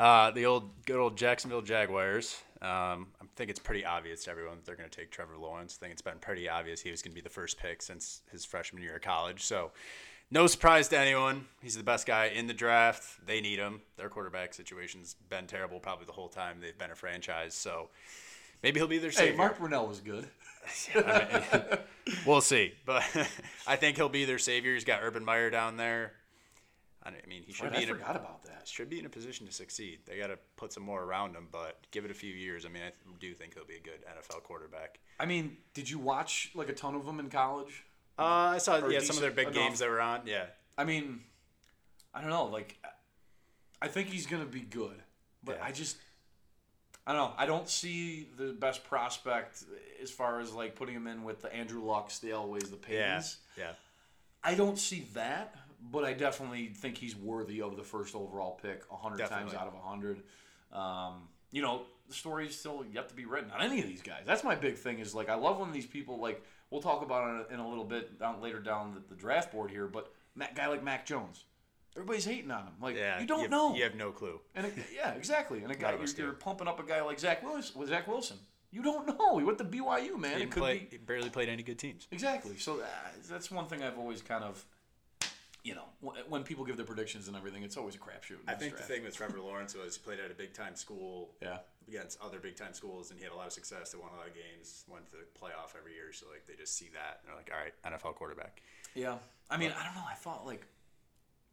uh, 0.00 0.30
the 0.30 0.46
old 0.46 0.70
good 0.86 0.96
old 0.98 1.16
Jacksonville 1.16 1.62
Jaguars. 1.62 2.40
Um, 2.62 3.08
I 3.20 3.26
think 3.36 3.50
it's 3.50 3.58
pretty 3.58 3.84
obvious 3.86 4.24
to 4.24 4.30
everyone 4.30 4.56
that 4.56 4.66
they're 4.66 4.76
going 4.76 4.88
to 4.88 4.94
take 4.96 5.10
Trevor 5.10 5.36
Lawrence. 5.38 5.78
I 5.78 5.80
think 5.80 5.92
it's 5.92 6.02
been 6.02 6.18
pretty 6.18 6.48
obvious 6.48 6.80
he 6.80 6.90
was 6.90 7.00
going 7.02 7.12
to 7.12 7.14
be 7.14 7.22
the 7.22 7.30
first 7.30 7.58
pick 7.58 7.80
since 7.80 8.20
his 8.30 8.44
freshman 8.44 8.82
year 8.82 8.96
of 8.96 9.02
college. 9.02 9.44
So, 9.44 9.70
no 10.30 10.46
surprise 10.46 10.88
to 10.88 10.98
anyone. 10.98 11.46
He's 11.62 11.76
the 11.76 11.82
best 11.82 12.06
guy 12.06 12.26
in 12.26 12.46
the 12.46 12.54
draft. 12.54 13.24
They 13.26 13.40
need 13.40 13.58
him. 13.58 13.80
Their 13.96 14.08
quarterback 14.08 14.54
situation's 14.54 15.14
been 15.28 15.46
terrible 15.46 15.80
probably 15.80 16.06
the 16.06 16.12
whole 16.12 16.28
time 16.28 16.58
they've 16.60 16.76
been 16.78 16.90
a 16.90 16.94
franchise. 16.96 17.54
So, 17.54 17.88
maybe 18.62 18.80
he'll 18.80 18.88
be 18.88 18.98
their 18.98 19.10
hey. 19.10 19.34
Mark 19.36 19.58
Brunell 19.58 19.88
was 19.88 20.00
good. 20.00 20.28
Mean, 20.94 21.78
we'll 22.26 22.40
see, 22.40 22.74
but 22.84 23.02
I 23.66 23.76
think 23.76 23.96
he'll 23.96 24.08
be 24.08 24.24
their 24.24 24.38
savior. 24.38 24.74
He's 24.74 24.84
got 24.84 25.00
Urban 25.02 25.24
Meyer 25.24 25.50
down 25.50 25.76
there. 25.76 26.12
I 27.02 27.12
mean, 27.26 27.42
he 27.46 27.52
should 27.52 27.64
Right, 27.64 27.72
be 27.72 27.78
I 27.78 27.82
in 27.82 27.88
a 27.90 27.92
forgot 27.94 28.14
about 28.14 28.42
that. 28.44 28.68
should 28.68 28.90
be 28.90 28.98
in 28.98 29.06
a 29.06 29.08
position 29.08 29.46
to 29.46 29.52
succeed. 29.52 30.00
They 30.04 30.18
got 30.18 30.26
to 30.26 30.38
put 30.56 30.72
some 30.72 30.82
more 30.82 31.02
around 31.02 31.34
him, 31.34 31.48
but 31.50 31.78
give 31.92 32.04
it 32.04 32.10
a 32.10 32.14
few 32.14 32.32
years. 32.32 32.66
I 32.66 32.68
mean, 32.68 32.82
I 32.82 32.90
do 33.18 33.32
think 33.32 33.54
he'll 33.54 33.64
be 33.64 33.76
a 33.76 33.80
good 33.80 34.04
NFL 34.04 34.42
quarterback. 34.42 34.98
I 35.18 35.24
mean, 35.24 35.56
did 35.72 35.88
you 35.88 35.98
watch 35.98 36.50
like 36.54 36.68
a 36.68 36.74
ton 36.74 36.94
of 36.94 37.06
them 37.06 37.18
in 37.18 37.30
college? 37.30 37.84
Uh, 38.20 38.52
I 38.54 38.58
saw 38.58 38.86
yeah 38.88 39.00
some 39.00 39.16
of 39.16 39.22
their 39.22 39.30
big 39.30 39.48
enough. 39.48 39.54
games 39.54 39.78
that 39.78 39.88
were 39.88 40.00
on. 40.00 40.20
Yeah, 40.26 40.44
I 40.76 40.84
mean, 40.84 41.20
I 42.14 42.20
don't 42.20 42.30
know. 42.30 42.44
Like, 42.46 42.76
I 43.80 43.88
think 43.88 44.08
he's 44.08 44.26
gonna 44.26 44.44
be 44.44 44.60
good, 44.60 45.02
but 45.42 45.56
Yeah. 45.56 45.64
I 45.64 45.72
just, 45.72 45.96
I 47.06 47.12
don't 47.12 47.30
know. 47.30 47.34
I 47.38 47.46
don't 47.46 47.68
see 47.68 48.28
the 48.36 48.52
best 48.52 48.84
prospect 48.84 49.64
as 50.02 50.10
far 50.10 50.40
as 50.40 50.52
like 50.52 50.74
putting 50.74 50.94
him 50.94 51.06
in 51.06 51.24
with 51.24 51.40
the 51.40 51.52
Andrew 51.54 51.82
Lucks, 51.82 52.18
the 52.18 52.28
Elways, 52.30 52.70
the 52.70 52.78
yeah, 52.92 53.16
Paytons. 53.18 53.36
yeah. 53.56 53.72
I 54.44 54.54
don't 54.54 54.78
see 54.78 55.06
that, 55.14 55.54
but 55.90 56.04
I 56.04 56.12
definitely 56.12 56.66
think 56.68 56.98
he's 56.98 57.16
worthy 57.16 57.62
of 57.62 57.76
the 57.76 57.82
first 57.82 58.14
overall 58.14 58.58
pick 58.62 58.82
a 58.90 58.96
hundred 58.96 59.26
times 59.28 59.54
out 59.54 59.66
of 59.66 59.74
a 59.74 59.80
hundred. 59.80 60.22
Um, 60.72 61.28
you 61.50 61.62
know, 61.62 61.82
the 62.08 62.14
story's 62.14 62.58
still 62.58 62.84
yet 62.92 63.08
to 63.08 63.14
be 63.14 63.24
written 63.24 63.50
on 63.50 63.60
any 63.60 63.80
of 63.80 63.86
these 63.86 64.02
guys. 64.02 64.22
That's 64.26 64.44
my 64.44 64.54
big 64.54 64.76
thing. 64.76 64.98
Is 64.98 65.14
like 65.14 65.28
I 65.28 65.34
love 65.34 65.58
when 65.58 65.72
these 65.72 65.86
people 65.86 66.18
like 66.20 66.42
we'll 66.70 66.82
talk 66.82 67.02
about 67.02 67.40
it 67.40 67.54
in 67.54 67.60
a 67.60 67.68
little 67.68 67.84
bit 67.84 68.18
down 68.18 68.40
later 68.40 68.60
down 68.60 68.94
the, 68.94 69.14
the 69.14 69.20
draft 69.20 69.52
board 69.52 69.70
here, 69.70 69.86
but 69.86 70.12
Mac, 70.34 70.54
guy 70.54 70.68
like 70.68 70.82
Mac 70.82 71.04
Jones, 71.06 71.44
everybody's 71.96 72.24
hating 72.24 72.50
on 72.50 72.64
him. 72.64 72.72
Like 72.80 72.96
Yeah, 72.96 73.20
you 73.20 73.26
don't 73.26 73.42
have, 73.42 73.50
know. 73.50 73.74
You 73.74 73.82
have 73.82 73.94
no 73.94 74.10
clue. 74.12 74.40
And 74.54 74.66
a, 74.66 74.70
yeah, 74.94 75.12
exactly. 75.12 75.62
And 75.62 75.72
a 75.72 75.74
guy 75.74 75.96
you're, 75.96 76.06
you're 76.16 76.32
pumping 76.32 76.68
up 76.68 76.80
a 76.80 76.84
guy 76.84 77.02
like 77.02 77.18
Zach 77.18 77.42
Wilson 77.42 77.78
with 77.78 77.88
Zach 77.88 78.06
Wilson. 78.06 78.38
You 78.72 78.82
don't 78.82 79.06
know. 79.18 79.38
He 79.38 79.44
went 79.44 79.58
to 79.58 79.64
BYU, 79.64 80.16
man. 80.16 80.36
He, 80.36 80.44
it 80.44 80.50
could 80.50 80.62
play, 80.62 80.86
be 80.90 80.96
barely 80.96 81.28
played 81.28 81.48
any 81.48 81.62
good 81.64 81.78
teams. 81.78 82.06
Exactly. 82.12 82.56
So 82.56 82.80
uh, 82.80 82.84
that's 83.28 83.50
one 83.50 83.66
thing 83.66 83.82
I've 83.82 83.98
always 83.98 84.22
kind 84.22 84.44
of, 84.44 84.64
you 85.62 85.74
know, 85.74 85.84
uh, 86.06 86.12
when 86.28 86.42
people 86.42 86.64
give 86.64 86.76
their 86.76 86.86
predictions 86.86 87.28
and 87.28 87.36
everything, 87.36 87.62
it's 87.62 87.76
always 87.76 87.94
a 87.94 87.98
crapshoot. 87.98 88.38
I 88.48 88.54
think 88.54 88.76
the 88.76 88.82
thing 88.82 89.02
with 89.02 89.16
Trevor 89.16 89.40
Lawrence 89.40 89.74
was 89.74 89.96
he 89.96 90.02
played 90.02 90.18
at 90.20 90.30
a 90.30 90.34
big 90.34 90.54
time 90.54 90.74
school 90.74 91.34
Yeah. 91.42 91.58
against 91.86 92.18
other 92.22 92.38
big 92.38 92.56
time 92.56 92.72
schools, 92.72 93.10
and 93.10 93.18
he 93.18 93.24
had 93.24 93.32
a 93.32 93.36
lot 93.36 93.46
of 93.46 93.52
success. 93.52 93.92
They 93.92 93.98
won 93.98 94.10
a 94.14 94.16
lot 94.16 94.26
of 94.28 94.34
games, 94.34 94.84
went 94.88 95.06
to 95.10 95.16
the 95.16 95.24
playoff 95.38 95.76
every 95.78 95.92
year. 95.94 96.12
So 96.12 96.26
like 96.30 96.46
they 96.46 96.54
just 96.54 96.76
see 96.76 96.88
that, 96.94 97.20
and 97.20 97.28
they're 97.28 97.36
like, 97.36 97.50
all 97.52 97.60
right, 97.62 97.74
NFL 98.00 98.14
quarterback. 98.14 98.62
Yeah. 98.94 99.18
I 99.50 99.56
mean, 99.56 99.72
I 99.78 99.84
don't 99.84 99.94
know. 99.94 100.04
I 100.10 100.14
thought 100.14 100.46
like 100.46 100.66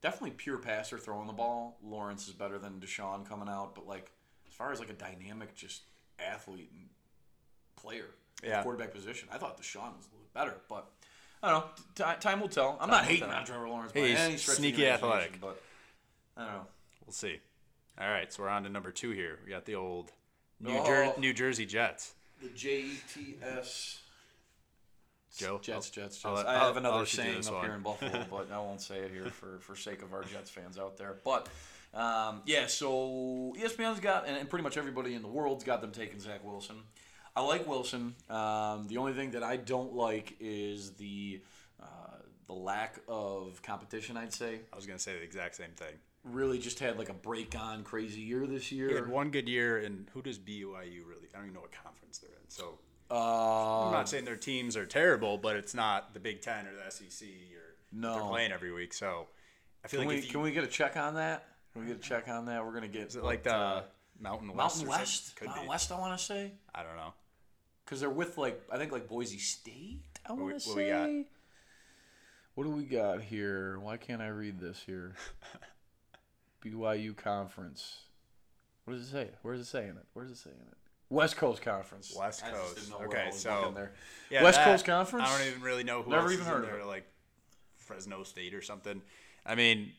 definitely 0.02 0.32
pure 0.32 0.58
passer 0.58 0.98
throwing 0.98 1.28
the 1.28 1.34
ball. 1.34 1.78
Lawrence 1.84 2.28
is 2.28 2.34
better 2.34 2.58
than 2.58 2.80
Deshaun 2.80 3.28
coming 3.28 3.50
out, 3.50 3.76
but 3.76 3.88
like 3.88 4.12
as 4.48 4.54
far 4.54 4.72
as 4.72 4.80
like 4.80 4.90
a 4.90 4.94
dynamic 4.94 5.54
just 5.56 5.82
athlete 6.20 6.72
and 6.74 6.88
player, 7.76 8.06
Yeah. 8.44 8.64
quarterback 8.64 8.94
position, 8.94 9.28
I 9.32 9.38
thought 9.38 9.58
Deshaun 9.62 9.98
was 9.98 10.06
a 10.06 10.12
little 10.12 10.22
bit 10.24 10.34
better, 10.34 10.56
but. 10.70 10.92
I 11.44 11.52
don't 11.52 11.60
know. 12.00 12.06
T- 12.14 12.20
time 12.20 12.40
will 12.42 12.48
tell. 12.50 12.78
I'm 12.82 12.90
not 12.90 13.06
hating 13.06 13.30
on 13.30 13.46
Trevor 13.46 13.68
Lawrence 13.70 13.92
by 13.92 14.00
He's 14.02 14.18
any 14.18 14.38
stretch 14.38 14.58
of 14.58 14.64
the 14.64 14.70
sneaky 14.70 14.86
imagination, 14.86 15.06
athletic. 15.12 15.42
but 15.42 15.62
I 16.36 16.44
don't 16.46 16.54
know. 16.54 16.68
We'll 17.06 17.14
see. 17.14 17.40
All 18.00 18.10
right, 18.10 18.32
so 18.32 18.44
we're 18.44 18.50
on 18.50 18.64
to 18.64 18.70
number 18.70 18.92
two 18.92 19.12
here. 19.12 19.40
We 19.46 19.52
got 19.52 19.66
the 19.66 19.76
old 19.76 20.12
New, 20.60 20.76
Oh. 20.78 20.86
Jer- 20.86 21.14
New 21.20 21.34
Jersey 21.34 21.66
Jets. 21.66 22.14
The 22.42 22.50
J 22.50 22.80
E 22.82 23.00
T 23.14 23.36
S. 23.44 24.00
Joe? 25.38 25.60
Jets, 25.62 25.90
Jets, 25.92 26.16
Jets. 26.16 26.26
I'll 26.26 26.34
let- 26.34 26.48
I 26.48 26.56
I'll- 26.56 26.68
have 26.68 26.78
another 26.78 26.94
I'll 26.96 27.00
let 27.02 27.14
you 27.14 27.24
do 27.24 27.30
saying 27.44 27.48
up 27.48 27.54
one. 27.54 27.64
here 27.66 27.74
in 27.76 27.82
Buffalo, 27.84 28.26
but 28.32 28.52
I 28.52 28.58
won't 28.58 28.82
say 28.82 28.98
it 29.00 29.12
here 29.12 29.30
for, 29.30 29.60
for 29.60 29.76
sake 29.76 30.02
of 30.02 30.14
our 30.14 30.24
Jets 30.24 30.50
fans 30.50 30.80
out 30.80 30.98
there. 30.98 31.16
But 31.24 31.48
um, 31.94 32.42
yeah, 32.46 32.66
so 32.68 33.54
ESPN's 33.58 34.00
got, 34.00 34.28
and, 34.28 34.36
and 34.36 34.50
pretty 34.50 34.64
much 34.64 34.78
everybody 34.78 35.14
in 35.14 35.22
the 35.22 35.28
world's 35.28 35.64
got 35.64 35.82
them 35.82 35.92
taking 35.92 36.20
Zach 36.20 36.44
Wilson. 36.44 36.78
I 37.38 37.42
like 37.42 37.68
Wilson. 37.68 38.16
Um, 38.32 38.88
the 38.88 38.98
only 38.98 39.14
thing 39.14 39.32
that 39.32 39.44
I 39.44 39.58
don't 39.58 39.94
like 39.94 40.36
is 40.40 40.94
the 40.94 41.40
uh, 41.80 41.86
the 42.48 42.54
lack 42.54 43.00
of 43.08 43.62
competition. 43.62 44.18
I'd 44.18 44.34
say 44.34 44.62
I 44.74 44.76
was 44.76 44.88
gonna 44.88 44.98
say 44.98 45.14
the 45.14 45.22
exact 45.24 45.56
same 45.56 45.70
thing. 45.76 45.94
really 46.24 46.58
just 46.58 46.80
had 46.80 46.98
like 46.98 47.10
a 47.10 47.14
break 47.14 47.56
on 47.56 47.84
crazy 47.84 48.22
year 48.22 48.48
this 48.48 48.66
He 48.68 48.78
year. 48.78 48.96
had 48.96 49.08
one 49.08 49.30
good 49.30 49.48
year, 49.48 49.78
and 49.78 50.10
who 50.16 50.24
does 50.24 50.40
BYU 50.40 51.06
really? 51.08 51.28
I 51.32 51.38
don't 51.38 51.44
even 51.44 51.54
know 51.54 51.62
what 51.62 51.72
conference 51.72 52.18
they're 52.18 52.32
in. 52.32 52.50
So 52.50 52.80
Uh, 53.12 53.86
I'm 53.86 53.92
not 53.94 54.10
saying 54.10 54.26
their 54.26 54.36
teams 54.36 54.76
are 54.76 54.88
terrible, 54.88 55.38
but 55.38 55.56
it's 55.58 55.76
not 55.76 56.16
the 56.16 56.20
Big 56.20 56.42
Ten 56.42 56.66
or 56.66 56.74
the 56.74 56.90
SEC 56.92 57.28
or 57.56 57.76
No. 57.92 58.16
they're 58.16 58.24
playing 58.30 58.52
every 58.52 58.74
week. 58.74 58.94
So 58.96 59.28
I 59.86 59.88
feel 59.90 60.00
can 60.02 60.10
like 60.10 60.18
we 60.22 60.26
you, 60.26 60.32
can 60.32 60.42
we 60.42 60.52
get 60.52 60.64
a 60.64 60.68
check 60.68 60.98
on 60.98 61.14
that? 61.14 61.46
Can 61.72 61.84
we 61.84 61.88
get 61.88 61.98
a 61.98 62.02
check 62.02 62.28
on 62.30 62.46
that? 62.48 62.66
We're 62.66 62.74
gonna 62.74 62.88
get 62.88 63.10
is 63.10 63.16
it 63.16 63.24
like 63.24 63.44
the 63.44 63.84
Mountain 64.20 64.48
West? 64.56 64.78
Mountain? 64.78 64.88
West? 64.90 65.34
Mountain 65.46 65.64
be. 65.66 65.70
West, 65.70 65.92
I 65.92 66.00
want 66.00 66.18
to 66.18 66.26
say. 66.26 66.52
I 66.74 66.82
don't 66.82 66.96
know. 66.96 67.14
Because 67.88 68.02
they're 68.02 68.10
with 68.10 68.38
like 68.38 68.62
I 68.70 68.78
think 68.78 68.92
like 68.92 69.08
Boise 69.08 69.38
State. 69.38 70.02
I 70.26 70.34
want 70.34 70.42
to 70.50 70.54
what 70.56 70.62
say. 70.62 70.76
we 70.76 70.90
got? 70.90 71.26
What 72.56 72.64
do 72.66 72.70
we 72.72 72.84
got 72.84 73.22
here? 73.22 73.80
Why 73.80 73.96
can't 73.96 74.22
I 74.22 74.28
read 74.28 74.60
this 74.60 74.84
here? 74.86 75.16
BYU 76.66 77.16
conference. 77.16 78.00
What 78.84 78.96
does 78.96 79.04
it 79.04 79.12
say? 79.12 79.30
Where 79.42 79.54
does 79.56 79.66
it 79.68 79.70
say 79.70 79.84
in 79.84 79.92
it? 79.92 80.06
Where's 80.14 80.32
it 80.32 80.38
saying 80.38 80.56
it? 80.60 80.78
West 81.10 81.38
Coast 81.38 81.62
Conference. 81.62 82.14
West 82.18 82.44
I 82.44 82.50
just 82.50 82.62
Coast. 82.62 82.76
didn't 82.76 82.90
know 82.90 82.98
where 82.98 83.08
I 83.08 83.22
Okay, 83.22 83.26
was 83.28 83.40
so- 83.40 83.60
looking 83.62 83.74
there. 83.76 83.94
Yeah, 84.30 84.44
West 84.44 84.58
that- 84.58 84.66
Coast 84.66 84.86
Conference? 84.86 85.30
I 85.30 85.38
don't 85.38 85.48
even 85.48 85.62
really 85.62 85.84
know 85.86 86.02
who 86.02 86.12
Never 86.12 86.24
else 86.24 86.34
even 86.34 86.46
is 86.46 86.50
heard 86.52 86.58
in 86.60 86.64
of 86.66 86.72
there, 86.72 86.80
it. 86.82 86.86
like 86.86 87.06
Fresno 87.78 88.24
State 88.24 88.54
or 88.54 88.62
something. 88.62 89.02
I 89.46 89.56
mean, 89.56 89.94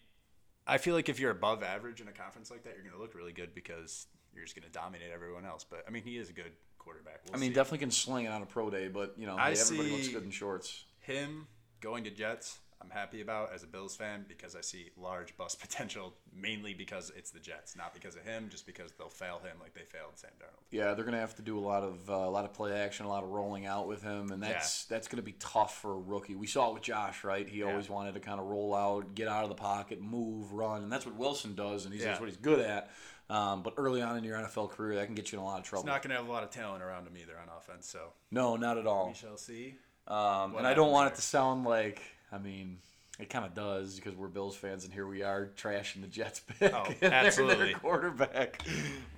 I 0.67 0.77
feel 0.77 0.95
like 0.95 1.09
if 1.09 1.19
you're 1.19 1.31
above 1.31 1.63
average 1.63 2.03
in 2.03 2.09
a 2.09 2.13
conference 2.13 2.51
like 2.51 2.65
that, 2.65 2.75
you're 2.75 2.83
going 2.83 2.95
to 2.95 3.01
look 3.01 3.15
really 3.15 3.33
good 3.33 3.55
because 3.55 4.07
you're 4.35 4.45
just 4.45 4.55
going 4.55 4.67
to 4.67 4.73
dominate 4.73 5.11
everyone 5.11 5.47
else. 5.47 5.65
But 5.65 5.85
I 5.89 5.91
mean, 5.91 6.03
he 6.03 6.19
is 6.19 6.29
a 6.29 6.35
good 6.35 6.53
quarterback. 6.89 7.21
We'll 7.27 7.37
I 7.37 7.39
mean, 7.39 7.51
see. 7.51 7.55
definitely 7.55 7.79
can 7.79 7.91
sling 7.91 8.25
it 8.25 8.29
on 8.29 8.43
a 8.43 8.47
pro 8.47 8.71
day, 8.71 8.89
but 8.89 9.15
you 9.19 9.27
know, 9.27 9.37
I 9.37 9.53
hey, 9.53 9.61
everybody 9.61 9.91
looks 9.91 10.09
good 10.09 10.25
in 10.25 10.31
shorts. 10.31 10.85
him 11.01 11.47
going 11.81 12.05
to 12.05 12.11
Jets. 12.11 12.59
I'm 12.81 12.91
happy 12.91 13.21
about 13.21 13.53
as 13.53 13.65
a 13.65 13.67
Bills 13.67 13.97
fan 13.97 14.25
because 14.29 14.55
I 14.55 14.61
see 14.61 14.91
large 14.97 15.37
bust 15.37 15.61
potential 15.69 16.15
mainly 16.33 16.75
because 16.75 17.11
it's 17.17 17.31
the 17.31 17.41
Jets, 17.41 17.77
not 17.77 17.93
because 17.93 18.15
of 18.15 18.23
him, 18.23 18.47
just 18.51 18.67
because 18.67 18.93
they'll 18.93 19.09
fail 19.09 19.41
him 19.43 19.57
like 19.61 19.75
they 19.75 19.83
failed 19.83 20.13
Sam 20.15 20.31
Darnold. 20.39 20.63
Yeah, 20.71 20.95
they're 20.95 21.05
gonna 21.05 21.19
have 21.19 21.35
to 21.37 21.43
do 21.43 21.59
a 21.59 21.61
lot 21.61 21.83
of 21.83 22.09
uh, 22.09 22.15
a 22.15 22.31
lot 22.31 22.45
of 22.45 22.55
play 22.55 22.73
action, 22.73 23.05
a 23.05 23.09
lot 23.09 23.25
of 23.25 23.31
rolling 23.31 23.67
out 23.67 23.89
with 23.89 24.03
him, 24.03 24.31
and 24.31 24.41
that's 24.43 24.85
that's 24.85 25.09
gonna 25.09 25.23
be 25.23 25.35
tough 25.41 25.83
for 25.83 25.95
a 25.95 25.99
rookie. 25.99 26.37
We 26.37 26.47
saw 26.47 26.71
it 26.71 26.75
with 26.75 26.85
Josh, 26.85 27.25
right? 27.25 27.49
He 27.49 27.65
always 27.65 27.91
wanted 27.91 28.15
to 28.15 28.21
kind 28.21 28.41
of 28.41 28.47
roll 28.47 28.75
out, 28.75 29.15
get 29.15 29.27
out 29.29 29.43
of 29.43 29.49
the 29.49 29.57
pocket, 29.57 30.01
move, 30.01 30.53
run, 30.53 30.85
and 30.85 30.93
that's 30.93 31.05
what 31.05 31.17
Wilson 31.17 31.55
does, 31.57 31.85
and 31.85 31.93
he's 31.93 32.05
that's 32.05 32.21
what 32.21 32.29
he's 32.29 32.39
good 32.39 32.61
at. 32.61 32.91
Um, 33.31 33.63
but 33.63 33.75
early 33.77 34.01
on 34.01 34.17
in 34.17 34.25
your 34.25 34.39
NFL 34.39 34.71
career, 34.71 34.95
that 34.97 35.07
can 35.07 35.15
get 35.15 35.33
you 35.33 35.39
in 35.39 35.45
a 35.45 35.47
lot 35.47 35.59
of 35.59 35.65
trouble. 35.65 35.83
He's 35.83 35.89
not 35.93 36.03
going 36.03 36.11
to 36.11 36.17
have 36.17 36.29
a 36.29 36.33
lot 36.33 36.43
of 36.45 36.51
talent 36.51 36.83
around 36.83 37.07
him 37.07 37.13
either 37.21 37.35
on 37.39 37.49
offense, 37.57 37.87
so 37.87 38.13
no, 38.31 38.57
not 38.57 38.79
at 38.79 38.87
all. 38.87 39.09
we 39.09 39.15
shall 39.15 39.37
see. 39.37 39.75
Um, 40.07 40.57
and 40.57 40.67
I 40.67 40.73
don't 40.73 40.91
want 40.91 41.13
it 41.13 41.17
to 41.17 41.23
sound 41.23 41.65
like, 41.65 42.01
I 42.33 42.39
mean, 42.39 42.79
it 43.19 43.29
kind 43.29 43.45
of 43.45 43.53
does 43.53 43.97
because 43.97 44.15
we're 44.15 44.29
Bills 44.29 44.57
fans 44.57 44.85
and 44.85 44.93
here 44.95 45.07
we 45.07 45.23
are 45.23 45.51
trashing 45.57 46.01
the 46.01 46.07
Jets 46.07 46.41
pick 46.41 46.73
Oh, 46.73 46.85
and 46.89 46.97
their- 47.01 47.13
absolutely. 47.13 47.67
their 47.73 47.75
quarterback. 47.81 48.63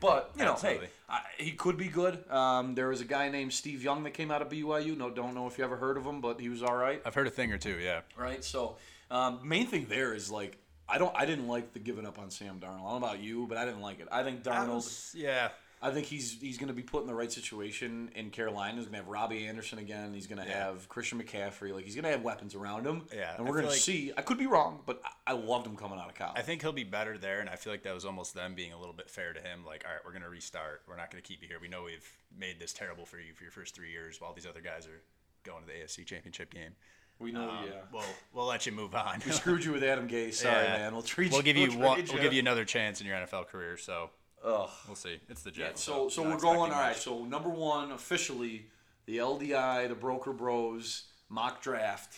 But 0.00 0.32
you 0.36 0.44
know, 0.44 0.52
Absolutely. 0.52 0.86
hey, 0.86 0.92
I, 1.08 1.20
he 1.38 1.52
could 1.52 1.76
be 1.76 1.86
good. 1.88 2.28
Um, 2.30 2.74
there 2.74 2.88
was 2.88 3.00
a 3.00 3.04
guy 3.04 3.28
named 3.28 3.52
Steve 3.52 3.84
Young 3.84 4.02
that 4.04 4.12
came 4.14 4.30
out 4.32 4.42
of 4.42 4.48
BYU. 4.48 4.96
No, 4.96 5.10
don't 5.10 5.34
know 5.34 5.46
if 5.46 5.58
you 5.58 5.64
ever 5.64 5.76
heard 5.76 5.96
of 5.96 6.04
him, 6.04 6.20
but 6.20 6.40
he 6.40 6.48
was 6.48 6.62
all 6.64 6.74
right. 6.74 7.00
I've 7.04 7.14
heard 7.14 7.26
a 7.28 7.30
thing 7.30 7.52
or 7.52 7.58
two, 7.58 7.78
yeah. 7.78 8.00
Right. 8.18 8.42
So, 8.42 8.76
um, 9.10 9.38
main 9.44 9.66
thing 9.66 9.86
there 9.88 10.14
is 10.14 10.30
like. 10.30 10.56
I 10.90 10.98
don't. 10.98 11.14
I 11.16 11.26
didn't 11.26 11.48
like 11.48 11.72
the 11.72 11.78
giving 11.78 12.06
up 12.06 12.18
on 12.18 12.30
Sam 12.30 12.58
Darnold. 12.60 12.86
I 12.86 12.90
don't 12.90 13.00
know 13.00 13.06
about 13.06 13.20
you, 13.20 13.46
but 13.48 13.56
I 13.58 13.64
didn't 13.64 13.80
like 13.82 14.00
it. 14.00 14.08
I 14.10 14.22
think 14.22 14.42
Darnold. 14.42 15.14
yeah. 15.14 15.48
I 15.82 15.90
think 15.92 16.04
he's 16.04 16.38
he's 16.38 16.58
going 16.58 16.68
to 16.68 16.74
be 16.74 16.82
put 16.82 17.00
in 17.00 17.06
the 17.06 17.14
right 17.14 17.32
situation 17.32 18.10
in 18.14 18.28
Carolina. 18.28 18.74
He's 18.76 18.84
going 18.84 18.92
to 18.92 18.98
have 18.98 19.08
Robbie 19.08 19.46
Anderson 19.46 19.78
again. 19.78 20.12
He's 20.12 20.26
going 20.26 20.42
to 20.42 20.46
Yeah. 20.46 20.66
have 20.66 20.90
Christian 20.90 21.18
McCaffrey. 21.22 21.72
Like 21.72 21.86
he's 21.86 21.94
going 21.94 22.04
to 22.04 22.10
have 22.10 22.20
weapons 22.22 22.54
around 22.54 22.86
him. 22.86 23.04
Yeah, 23.16 23.34
and 23.38 23.46
we're 23.46 23.52
going 23.54 23.64
feel 23.64 23.72
to 23.72 23.80
see. 23.80 24.12
I 24.14 24.20
could 24.20 24.36
be 24.36 24.46
wrong, 24.46 24.80
but 24.84 25.00
I, 25.26 25.30
I 25.30 25.34
loved 25.34 25.66
him 25.66 25.76
coming 25.76 25.98
out 25.98 26.10
of 26.10 26.14
college. 26.14 26.34
I 26.36 26.42
think 26.42 26.60
he'll 26.60 26.72
be 26.72 26.84
better 26.84 27.16
there, 27.16 27.40
and 27.40 27.48
I 27.48 27.56
feel 27.56 27.72
like 27.72 27.84
that 27.84 27.94
was 27.94 28.04
almost 28.04 28.34
them 28.34 28.54
being 28.54 28.74
a 28.74 28.78
little 28.78 28.92
bit 28.92 29.08
fair 29.08 29.32
to 29.32 29.40
him. 29.40 29.64
Like, 29.64 29.84
all 29.86 29.92
right, 29.94 30.00
we're 30.04 30.12
going 30.12 30.22
to 30.22 30.28
restart. 30.28 30.82
We're 30.86 30.98
not 30.98 31.10
going 31.10 31.22
to 31.22 31.26
keep 31.26 31.40
you 31.40 31.48
here. 31.48 31.56
We 31.62 31.68
know 31.68 31.84
we've 31.84 32.06
made 32.38 32.60
this 32.60 32.74
terrible 32.74 33.06
for 33.06 33.18
you 33.18 33.32
for 33.32 33.44
your 33.44 33.50
first 33.52 33.74
three 33.74 33.90
years 33.90 34.20
while 34.20 34.34
these 34.34 34.46
other 34.46 34.60
guys 34.60 34.86
are 34.86 35.00
going 35.44 35.62
to 35.62 35.66
the 35.66 35.72
AFC 35.72 36.04
Championship 36.04 36.52
game. 36.52 36.72
We 37.20 37.32
know. 37.32 37.48
Um, 37.50 37.64
yeah, 37.66 37.72
We'll, 37.92 38.02
we'll 38.32 38.46
let 38.46 38.66
you 38.66 38.72
move 38.72 38.94
on. 38.94 39.20
we 39.24 39.32
screwed 39.32 39.64
you 39.64 39.72
with 39.72 39.82
Adam 39.84 40.08
Gase. 40.08 40.34
Sorry, 40.34 40.64
Yeah. 40.64 40.78
man. 40.78 40.92
We'll 40.92 41.02
treat. 41.02 41.30
We'll 41.30 41.42
give 41.42 41.56
you 41.56 41.68
we'll 41.70 41.78
one. 41.88 41.96
trade 41.98 42.10
We'll 42.12 42.22
give 42.22 42.32
you 42.32 42.40
another 42.40 42.64
chance 42.64 43.00
in 43.00 43.06
your 43.06 43.16
NFL 43.16 43.46
career. 43.48 43.76
So 43.76 44.10
Ugh. 44.44 44.68
we'll 44.86 44.96
see. 44.96 45.20
It's 45.28 45.42
the 45.42 45.50
Yeah, 45.50 45.66
Jets. 45.68 45.82
so 45.84 46.08
so 46.08 46.22
we're 46.22 46.38
going. 46.38 46.72
All 46.72 46.80
much. 46.82 46.96
So 46.98 47.24
number 47.24 47.50
one 47.50 47.92
officially, 47.92 48.66
the 49.06 49.18
LDI, 49.18 49.88
the 49.88 49.94
Broker 49.94 50.32
Bros 50.32 51.04
mock 51.28 51.62
draft. 51.62 52.14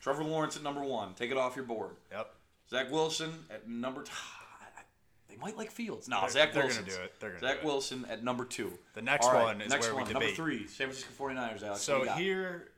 Trevor 0.00 0.24
Lawrence 0.24 0.56
at 0.56 0.64
number 0.64 0.82
one. 0.82 1.14
Take 1.14 1.30
it 1.30 1.36
off 1.36 1.54
your 1.54 1.64
board. 1.64 1.94
Yep. 2.10 2.34
Zach 2.68 2.90
Wilson 2.90 3.32
at 3.50 3.68
number. 3.68 4.02
T- 4.02 4.10
they 5.28 5.36
might 5.36 5.56
like 5.56 5.70
Fields. 5.70 6.08
No, 6.08 6.20
They're- 6.22 6.30
Zach 6.30 6.52
they're 6.52 6.62
gonna 6.62 6.74
Wilson. 6.74 6.84
do 6.96 7.02
it. 7.04 7.14
They're 7.20 7.38
Zach 7.38 7.54
do 7.56 7.60
it. 7.60 7.64
Wilson 7.64 8.04
at 8.10 8.24
number 8.24 8.44
two. 8.44 8.72
The 8.94 9.02
next 9.02 9.26
right, 9.28 9.44
one 9.44 9.60
is 9.60 9.70
next 9.70 9.86
where 9.86 9.94
we 9.96 10.02
one, 10.02 10.12
Number 10.12 10.28
three, 10.30 10.66
San 10.66 10.88
Francisco 10.88 11.12
49ers, 11.16 11.62
Alex. 11.62 11.82
So 11.82 12.02
you 12.02 12.10
here, 12.14 12.71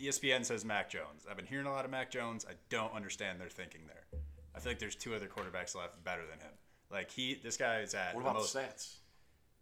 ESPN 0.00 0.44
says 0.44 0.64
Mac 0.64 0.88
Jones. 0.90 1.26
I've 1.30 1.36
been 1.36 1.46
hearing 1.46 1.66
a 1.66 1.70
lot 1.72 1.84
of 1.84 1.90
Mac 1.90 2.10
Jones. 2.10 2.46
I 2.48 2.54
don't 2.68 2.92
understand 2.94 3.40
their 3.40 3.48
thinking 3.48 3.82
there. 3.86 4.20
I 4.54 4.60
feel 4.60 4.70
like 4.72 4.78
there's 4.78 4.94
two 4.96 5.14
other 5.14 5.26
quarterbacks 5.26 5.74
left 5.76 6.02
better 6.04 6.22
than 6.28 6.38
him. 6.40 6.52
Like 6.90 7.10
he, 7.10 7.38
this 7.42 7.56
guy 7.56 7.80
is 7.80 7.94
at 7.94 8.14
What 8.14 8.24
the 8.24 8.30
about 8.30 8.40
most. 8.40 8.52
the 8.54 8.60
stats? 8.60 8.94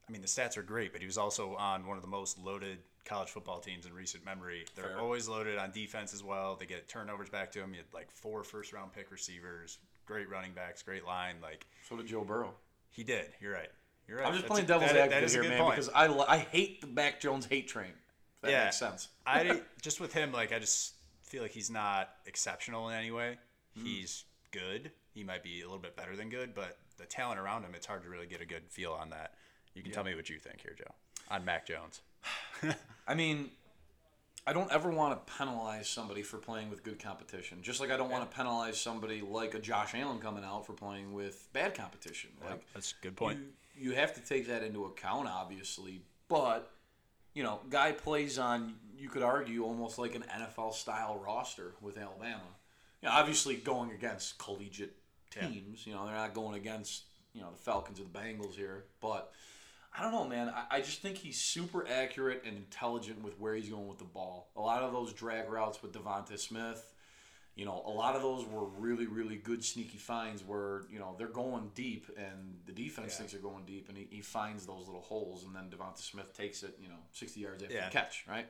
I 0.08 0.12
mean, 0.12 0.22
the 0.22 0.28
stats 0.28 0.56
are 0.56 0.62
great, 0.62 0.92
but 0.92 1.00
he 1.00 1.06
was 1.06 1.18
also 1.18 1.54
on 1.56 1.86
one 1.86 1.96
of 1.98 2.02
the 2.02 2.08
most 2.08 2.38
loaded 2.38 2.78
college 3.04 3.28
football 3.28 3.58
teams 3.60 3.84
in 3.84 3.92
recent 3.92 4.24
memory. 4.24 4.64
They're 4.74 4.84
Fair. 4.86 4.98
always 5.00 5.28
loaded 5.28 5.58
on 5.58 5.70
defense 5.70 6.14
as 6.14 6.22
well. 6.24 6.56
They 6.56 6.64
get 6.66 6.88
turnovers 6.88 7.28
back 7.28 7.52
to 7.52 7.60
him. 7.60 7.70
He 7.72 7.76
had 7.78 7.86
like 7.92 8.10
four 8.10 8.42
first 8.44 8.72
round 8.72 8.92
pick 8.94 9.10
receivers, 9.10 9.78
great 10.06 10.30
running 10.30 10.52
backs, 10.52 10.82
great 10.82 11.04
line. 11.04 11.36
Like 11.42 11.66
So 11.88 11.96
did 11.96 12.06
Joe 12.06 12.24
Burrow. 12.24 12.54
he 12.90 13.04
did. 13.04 13.26
You're 13.40 13.52
right. 13.52 13.68
You're 14.06 14.18
right. 14.18 14.26
I'm 14.26 14.32
just 14.32 14.44
That's 14.44 14.52
playing 14.52 14.64
a- 14.64 14.68
devil's 14.68 14.90
advocate 14.90 15.10
that 15.10 15.22
is 15.24 15.34
a 15.36 15.40
here, 15.42 15.50
man, 15.50 15.60
point. 15.60 15.74
because 15.76 15.90
I, 15.94 16.06
I 16.06 16.38
hate 16.38 16.80
the 16.80 16.86
Mac 16.86 17.20
Jones 17.20 17.44
hate 17.44 17.68
train. 17.68 17.92
That 18.42 18.50
Yeah. 18.50 18.64
makes 18.64 18.76
sense. 18.76 19.08
I 19.26 19.62
just 19.80 20.00
with 20.00 20.12
him, 20.12 20.32
like 20.32 20.52
I 20.52 20.58
just 20.58 20.94
feel 21.22 21.42
like 21.42 21.50
he's 21.50 21.70
not 21.70 22.10
exceptional 22.26 22.88
in 22.88 22.96
any 22.96 23.10
way. 23.10 23.38
Hmm. 23.74 23.84
He's 23.84 24.24
good. 24.50 24.92
He 25.12 25.24
might 25.24 25.42
be 25.42 25.60
a 25.60 25.64
little 25.64 25.78
bit 25.78 25.96
better 25.96 26.16
than 26.16 26.30
good, 26.30 26.54
but 26.54 26.78
the 26.96 27.06
talent 27.06 27.38
around 27.40 27.64
him, 27.64 27.74
it's 27.74 27.86
hard 27.86 28.02
to 28.02 28.08
really 28.08 28.26
get 28.26 28.40
a 28.40 28.46
good 28.46 28.62
feel 28.70 28.92
on 28.92 29.10
that. 29.10 29.34
You 29.74 29.82
can 29.82 29.92
tell 29.92 30.04
me 30.04 30.14
what 30.14 30.28
you 30.28 30.38
think 30.38 30.60
here, 30.60 30.74
Joe, 30.76 30.92
on 31.30 31.44
Mac 31.44 31.66
Jones. 31.66 32.00
I 33.06 33.14
mean, 33.14 33.50
I 34.46 34.52
don't 34.52 34.72
ever 34.72 34.90
want 34.90 35.26
to 35.26 35.32
penalize 35.34 35.88
somebody 35.88 36.22
for 36.22 36.38
playing 36.38 36.70
with 36.70 36.82
good 36.82 36.98
competition. 36.98 37.58
Just 37.62 37.80
like 37.80 37.90
I 37.90 37.96
don't 37.96 38.10
want 38.10 38.28
to 38.28 38.36
penalize 38.36 38.80
somebody 38.80 39.20
like 39.20 39.54
a 39.54 39.58
Josh 39.58 39.94
Allen 39.94 40.18
coming 40.18 40.42
out 40.42 40.66
for 40.66 40.72
playing 40.72 41.12
with 41.12 41.48
bad 41.52 41.74
competition. 41.74 42.30
Like 42.42 42.62
That's 42.74 42.92
a 42.98 43.02
good 43.02 43.14
point. 43.16 43.38
You, 43.76 43.90
you 43.90 43.94
have 43.94 44.14
to 44.14 44.20
take 44.20 44.46
that 44.48 44.62
into 44.62 44.86
account, 44.86 45.28
obviously. 45.28 46.00
But 46.28 46.70
you 47.38 47.44
know, 47.44 47.60
guy 47.70 47.92
plays 47.92 48.36
on. 48.36 48.74
You 48.98 49.08
could 49.08 49.22
argue 49.22 49.62
almost 49.62 49.96
like 49.96 50.16
an 50.16 50.24
NFL 50.24 50.74
style 50.74 51.22
roster 51.24 51.74
with 51.80 51.96
Alabama. 51.96 52.42
You 53.00 53.08
know, 53.08 53.14
obviously 53.14 53.54
going 53.54 53.92
against 53.92 54.38
collegiate 54.38 54.96
teams. 55.30 55.86
You 55.86 55.94
know, 55.94 56.04
they're 56.04 56.16
not 56.16 56.34
going 56.34 56.56
against 56.56 57.04
you 57.32 57.40
know 57.40 57.50
the 57.52 57.62
Falcons 57.62 58.00
or 58.00 58.04
the 58.12 58.18
Bengals 58.18 58.56
here, 58.56 58.84
but. 59.00 59.32
I 59.96 60.02
don't 60.02 60.12
know, 60.12 60.28
man. 60.28 60.50
I, 60.50 60.76
I 60.76 60.80
just 60.80 61.00
think 61.00 61.16
he's 61.16 61.40
super 61.40 61.88
accurate 61.88 62.42
and 62.46 62.56
intelligent 62.56 63.24
with 63.24 63.40
where 63.40 63.54
he's 63.54 63.70
going 63.70 63.88
with 63.88 63.98
the 63.98 64.04
ball. 64.04 64.50
A 64.54 64.60
lot 64.60 64.82
of 64.82 64.92
those 64.92 65.14
drag 65.14 65.50
routes 65.50 65.82
with 65.82 65.92
Devonta 65.92 66.38
Smith, 66.38 66.92
you 67.58 67.64
know, 67.64 67.82
a 67.86 67.90
lot 67.90 68.14
of 68.14 68.22
those 68.22 68.46
were 68.46 68.64
really, 68.78 69.06
really 69.06 69.34
good 69.34 69.64
sneaky 69.64 69.98
finds 69.98 70.44
where, 70.44 70.82
you 70.92 71.00
know, 71.00 71.16
they're 71.18 71.26
going 71.26 71.72
deep 71.74 72.06
and 72.16 72.60
the 72.66 72.72
defense 72.72 73.12
Yeah. 73.14 73.18
thinks 73.18 73.32
they're 73.32 73.42
going 73.42 73.64
deep 73.66 73.88
and 73.88 73.98
he, 73.98 74.06
he 74.08 74.20
finds 74.20 74.64
those 74.64 74.86
little 74.86 75.00
holes 75.02 75.44
and 75.44 75.54
then 75.56 75.64
Devonta 75.68 75.98
Smith 75.98 76.32
takes 76.36 76.62
it, 76.62 76.78
you 76.80 76.88
know, 76.88 77.00
60 77.12 77.40
yards 77.40 77.64
after 77.64 77.74
Yeah. 77.74 77.86
the 77.86 77.90
catch, 77.90 78.24
right? 78.28 78.46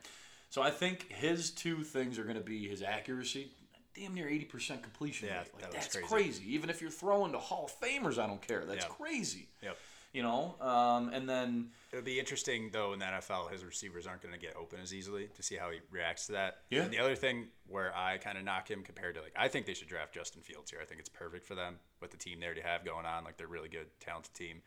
So 0.50 0.60
I 0.60 0.70
think 0.70 1.10
his 1.10 1.50
two 1.50 1.84
things 1.84 2.18
are 2.18 2.24
going 2.24 2.36
to 2.36 2.42
be 2.42 2.68
his 2.68 2.82
accuracy, 2.82 3.50
damn 3.94 4.12
near 4.14 4.26
80% 4.26 4.82
completion 4.82 5.28
Yeah, 5.28 5.38
rate. 5.38 5.54
Like, 5.54 5.62
that 5.62 5.72
that's 5.72 5.96
crazy. 5.96 6.06
crazy. 6.06 6.54
Even 6.54 6.68
if 6.68 6.82
you're 6.82 6.90
throwing 6.90 7.32
to 7.32 7.38
Hall 7.38 7.64
of 7.64 7.80
Famers, 7.80 8.18
I 8.18 8.26
don't 8.26 8.46
care. 8.46 8.66
That's 8.66 8.84
Yep. 8.84 8.90
crazy. 8.90 9.48
Yep. 9.62 9.76
You 10.12 10.22
know, 10.22 10.56
um, 10.60 11.10
and 11.12 11.28
then 11.28 11.68
it'll 11.92 12.04
be 12.04 12.18
interesting 12.18 12.70
though 12.72 12.94
in 12.94 12.98
the 12.98 13.04
NFL, 13.04 13.52
his 13.52 13.62
receivers 13.62 14.06
aren't 14.06 14.22
going 14.22 14.32
to 14.32 14.40
get 14.40 14.56
open 14.56 14.80
as 14.80 14.94
easily 14.94 15.28
to 15.34 15.42
see 15.42 15.56
how 15.56 15.70
he 15.70 15.80
reacts 15.90 16.26
to 16.26 16.32
that. 16.32 16.62
Yeah. 16.70 16.82
And 16.82 16.90
the 16.90 16.98
other 16.98 17.14
thing 17.14 17.48
where 17.66 17.94
I 17.94 18.16
kind 18.16 18.38
of 18.38 18.44
knock 18.44 18.70
him 18.70 18.82
compared 18.82 19.16
to 19.16 19.20
like 19.20 19.34
I 19.36 19.48
think 19.48 19.66
they 19.66 19.74
should 19.74 19.88
draft 19.88 20.14
Justin 20.14 20.40
Fields 20.40 20.70
here. 20.70 20.80
I 20.82 20.86
think 20.86 21.00
it's 21.00 21.10
perfect 21.10 21.46
for 21.46 21.54
them 21.54 21.76
with 22.00 22.10
the 22.10 22.16
team 22.16 22.40
they 22.40 22.46
already 22.46 22.62
have 22.62 22.86
going 22.86 23.04
on. 23.04 23.24
Like 23.24 23.36
they're 23.36 23.48
really 23.48 23.68
good, 23.68 23.86
talented 24.00 24.32
team. 24.32 24.62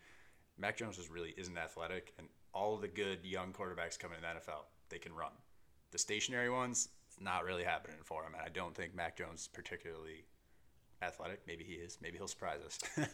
Mac 0.58 0.76
Jones 0.76 0.96
just 0.96 1.10
really 1.10 1.34
isn't 1.36 1.56
athletic, 1.56 2.12
and 2.18 2.28
all 2.54 2.76
the 2.76 2.88
good 2.88 3.24
young 3.24 3.52
quarterbacks 3.52 3.98
coming 3.98 4.18
in 4.18 4.22
the 4.22 4.40
NFL, 4.40 4.64
they 4.90 4.98
can 4.98 5.14
run. 5.14 5.32
The 5.90 5.98
stationary 5.98 6.50
ones, 6.50 6.88
it's 7.08 7.20
not 7.20 7.44
really 7.44 7.64
happening 7.64 7.96
for 8.04 8.22
him, 8.22 8.34
and 8.34 8.42
I 8.42 8.48
don't 8.48 8.74
think 8.74 8.94
Mac 8.94 9.16
Jones 9.16 9.42
is 9.42 9.48
particularly 9.48 10.24
athletic. 11.02 11.40
Maybe 11.46 11.64
he 11.64 11.74
is. 11.74 11.98
Maybe 12.00 12.18
he'll 12.18 12.28
surprise 12.28 12.60
us. 12.64 12.78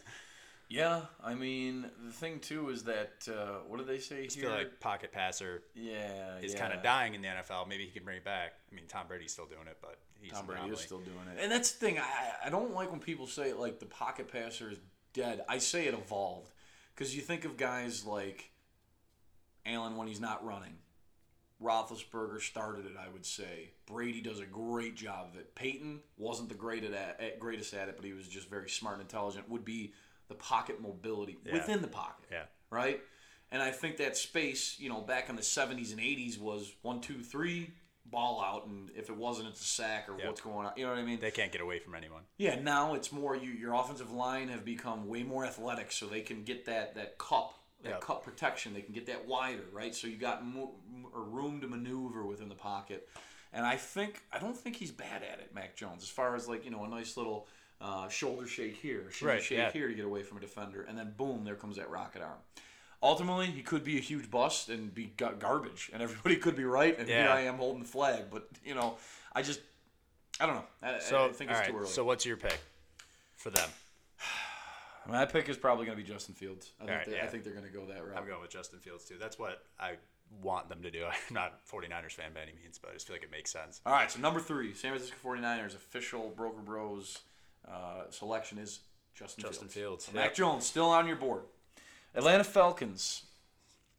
Yeah, 0.69 1.01
I 1.23 1.33
mean 1.33 1.89
the 2.05 2.11
thing 2.11 2.39
too 2.39 2.69
is 2.69 2.83
that 2.83 3.27
uh, 3.27 3.63
what 3.67 3.79
do 3.79 3.85
they 3.85 3.97
say 3.97 4.17
I 4.17 4.19
here? 4.19 4.29
feel 4.29 4.51
like 4.51 4.79
pocket 4.79 5.11
passer 5.11 5.63
yeah, 5.73 6.37
is 6.41 6.53
yeah. 6.53 6.59
kind 6.59 6.73
of 6.73 6.83
dying 6.83 7.15
in 7.15 7.23
the 7.23 7.27
NFL. 7.27 7.67
Maybe 7.67 7.85
he 7.85 7.91
can 7.91 8.03
bring 8.03 8.17
it 8.17 8.23
back. 8.23 8.53
I 8.71 8.75
mean, 8.75 8.85
Tom 8.87 9.07
Brady's 9.07 9.31
still 9.31 9.47
doing 9.47 9.67
it, 9.67 9.77
but 9.81 9.97
he's 10.21 10.31
Tom 10.31 10.45
Brady 10.45 10.69
is 10.69 10.79
still 10.79 10.99
doing 10.99 11.17
it, 11.35 11.41
and 11.41 11.51
that's 11.51 11.71
the 11.71 11.85
thing. 11.85 11.97
I 11.97 12.47
I 12.47 12.49
don't 12.51 12.75
like 12.75 12.91
when 12.91 12.99
people 12.99 13.25
say 13.25 13.51
like 13.53 13.79
the 13.79 13.87
pocket 13.87 14.31
passer 14.31 14.69
is 14.69 14.77
dead. 15.13 15.41
I 15.49 15.57
say 15.57 15.87
it 15.87 15.95
evolved 15.95 16.51
because 16.93 17.15
you 17.15 17.23
think 17.23 17.45
of 17.45 17.57
guys 17.57 18.05
like 18.05 18.51
Allen 19.65 19.97
when 19.97 20.07
he's 20.07 20.21
not 20.21 20.45
running. 20.45 20.77
Roethlisberger 21.61 22.41
started 22.41 22.85
it, 22.85 22.93
I 22.97 23.09
would 23.09 23.25
say. 23.25 23.71
Brady 23.85 24.21
does 24.21 24.39
a 24.39 24.45
great 24.45 24.95
job 24.95 25.29
of 25.33 25.39
it. 25.39 25.55
Peyton 25.55 25.99
wasn't 26.17 26.47
the 26.47 26.55
greatest 26.55 26.93
at, 26.93 27.19
at 27.19 27.39
greatest 27.39 27.73
at 27.73 27.89
it, 27.89 27.95
but 27.97 28.05
he 28.05 28.13
was 28.13 28.27
just 28.27 28.49
very 28.49 28.69
smart 28.69 28.95
and 28.95 29.01
intelligent. 29.01 29.49
Would 29.49 29.65
be 29.65 29.93
the 30.29 30.35
pocket 30.35 30.79
mobility 30.79 31.37
Yeah. 31.43 31.53
within 31.53 31.81
the 31.81 31.87
pocket 31.87 32.29
Yeah. 32.31 32.45
right? 32.69 33.01
And 33.51 33.61
I 33.61 33.71
think 33.71 33.97
that 33.97 34.15
space, 34.15 34.79
you 34.79 34.87
know, 34.89 35.01
back 35.01 35.27
in 35.27 35.35
the 35.35 35.41
70s 35.41 35.91
and 35.91 35.99
80s 35.99 36.37
was 36.37 36.71
one, 36.83 37.01
two, 37.01 37.23
three, 37.23 37.73
ball 38.05 38.41
out, 38.41 38.65
and 38.67 38.89
if 38.95 39.09
it 39.09 39.15
wasn't, 39.15 39.49
it's 39.49 39.61
a 39.61 39.63
sack 39.65 40.07
or 40.07 40.17
Yep. 40.17 40.27
what's 40.27 40.41
going 40.41 40.65
on. 40.67 40.73
You 40.77 40.85
know 40.85 40.91
what 40.91 40.99
I 40.99 41.03
mean? 41.03 41.19
They 41.19 41.31
can't 41.31 41.51
get 41.51 41.61
away 41.61 41.79
from 41.79 41.93
anyone. 41.95 42.23
Yeah, 42.37 42.55
now 42.59 42.93
it's 42.93 43.11
more 43.11 43.35
you. 43.35 43.51
Your 43.51 43.73
offensive 43.73 44.11
line 44.11 44.47
have 44.49 44.63
become 44.65 45.07
way 45.07 45.23
more 45.23 45.45
athletic, 45.45 45.91
so 45.91 46.07
they 46.07 46.21
can 46.21 46.43
get 46.43 46.65
that 46.65 46.95
that 46.95 47.17
cup, 47.17 47.53
that 47.81 47.89
Yep. 47.89 48.01
cup 48.01 48.23
protection. 48.23 48.73
They 48.73 48.81
can 48.81 48.93
get 48.93 49.05
that 49.07 49.25
wider, 49.25 49.65
right? 49.71 49.93
So 49.93 50.07
you 50.07 50.17
got 50.17 50.43
mo- 50.45 50.75
m- 50.91 51.07
room 51.11 51.61
to 51.61 51.67
maneuver 51.67 52.23
within 52.25 52.49
the 52.49 52.55
pocket. 52.55 53.07
And 53.51 53.65
I 53.65 53.77
think 53.77 54.23
I 54.31 54.37
don't 54.39 54.57
think 54.57 54.75
he's 54.75 54.91
bad 54.91 55.21
at 55.23 55.39
it, 55.39 55.53
Mac 55.53 55.75
Jones. 55.75 56.01
As 56.03 56.09
far 56.09 56.35
as 56.35 56.47
like 56.47 56.65
you 56.65 56.71
know, 56.71 56.83
a 56.83 56.87
nice 56.87 57.15
little 57.17 57.47
uh, 57.81 58.07
shoulder 58.09 58.45
shake 58.47 58.75
here, 58.75 59.09
shoulder 59.11 59.33
Right, 59.35 59.43
shake 59.43 59.57
yeah. 59.57 59.71
here 59.71 59.87
to 59.87 59.93
get 59.93 60.05
away 60.05 60.23
from 60.23 60.37
a 60.37 60.41
defender, 60.41 60.85
and 60.87 60.97
then 60.97 61.13
boom, 61.17 61.43
there 61.45 61.55
comes 61.55 61.77
that 61.77 61.89
rocket 61.89 62.21
arm. 62.21 62.37
Ultimately, 63.01 63.45
he 63.47 63.61
could 63.61 63.83
be 63.85 63.97
a 63.97 64.01
huge 64.01 64.29
bust 64.29 64.67
and 64.69 64.93
be 64.93 65.13
gar- 65.15 65.33
garbage, 65.33 65.89
and 65.93 66.01
everybody 66.03 66.35
could 66.43 66.55
be 66.55 66.65
right, 66.65 66.97
and 66.99 67.07
here 67.07 67.29
I 67.29 67.41
am 67.41 67.55
holding 67.55 67.81
the 67.81 67.87
flag. 67.87 68.25
But 68.29 68.47
you 68.65 68.75
know, 68.75 68.97
I 69.33 69.41
just 69.41 69.61
I 70.39 70.45
don't 70.45 70.55
know. 70.55 70.65
I, 70.83 70.95
I- 70.95 70.99
So, 70.99 71.25
I 71.25 71.31
think 71.31 71.51
it's 71.51 71.67
too 71.67 71.77
early. 71.77 71.87
So, 71.87 72.03
what's 72.03 72.25
your 72.25 72.37
pick 72.37 72.59
for 73.35 73.49
them? 73.51 73.69
My 75.07 75.25
pick 75.25 75.49
is 75.49 75.57
probably 75.57 75.85
going 75.85 75.97
to 75.97 76.03
be 76.03 76.07
Justin 76.07 76.35
Fields. 76.35 76.71
I 76.79 76.83
think, 76.83 76.91
Alright, 76.91 77.07
they, 77.09 77.15
I 77.19 77.23
yeah. 77.23 77.27
think 77.27 77.43
they're 77.43 77.53
going 77.53 77.65
to 77.65 77.71
go 77.71 77.85
that 77.85 78.05
route. 78.05 78.15
I'm 78.17 78.27
going 78.27 78.41
with 78.41 78.51
Justin 78.51 78.79
Fields 78.79 79.05
too. 79.05 79.15
That's 79.19 79.39
what 79.39 79.63
I 79.79 79.93
want 80.43 80.69
them 80.69 80.81
to 80.83 80.91
do. 80.91 81.05
I'm 81.05 81.33
not 81.33 81.65
49ers 81.65 82.11
fan 82.11 82.31
by 82.33 82.41
any 82.41 82.51
means, 82.61 82.77
but 82.77 82.91
I 82.91 82.93
just 82.93 83.07
feel 83.07 83.15
like 83.15 83.23
it 83.23 83.31
makes 83.31 83.51
sense. 83.51 83.81
All 83.85 83.93
right, 83.93 84.11
so 84.11 84.19
number 84.19 84.39
three, 84.39 84.73
San 84.73 84.91
Francisco 84.91 85.15
49ers 85.23 85.73
official 85.75 86.31
Broker 86.35 86.61
Bros 86.61 87.17
uh, 87.67 88.03
selection 88.09 88.57
is 88.57 88.79
Justin, 89.13 89.43
Justin 89.43 89.67
Fields. 89.67 90.05
Fields, 90.05 90.15
Mac. 90.15 90.33
Jones 90.33 90.65
still 90.65 90.89
on 90.89 91.07
your 91.07 91.15
board. 91.17 91.43
Atlanta 92.15 92.43
Falcons. 92.43 93.23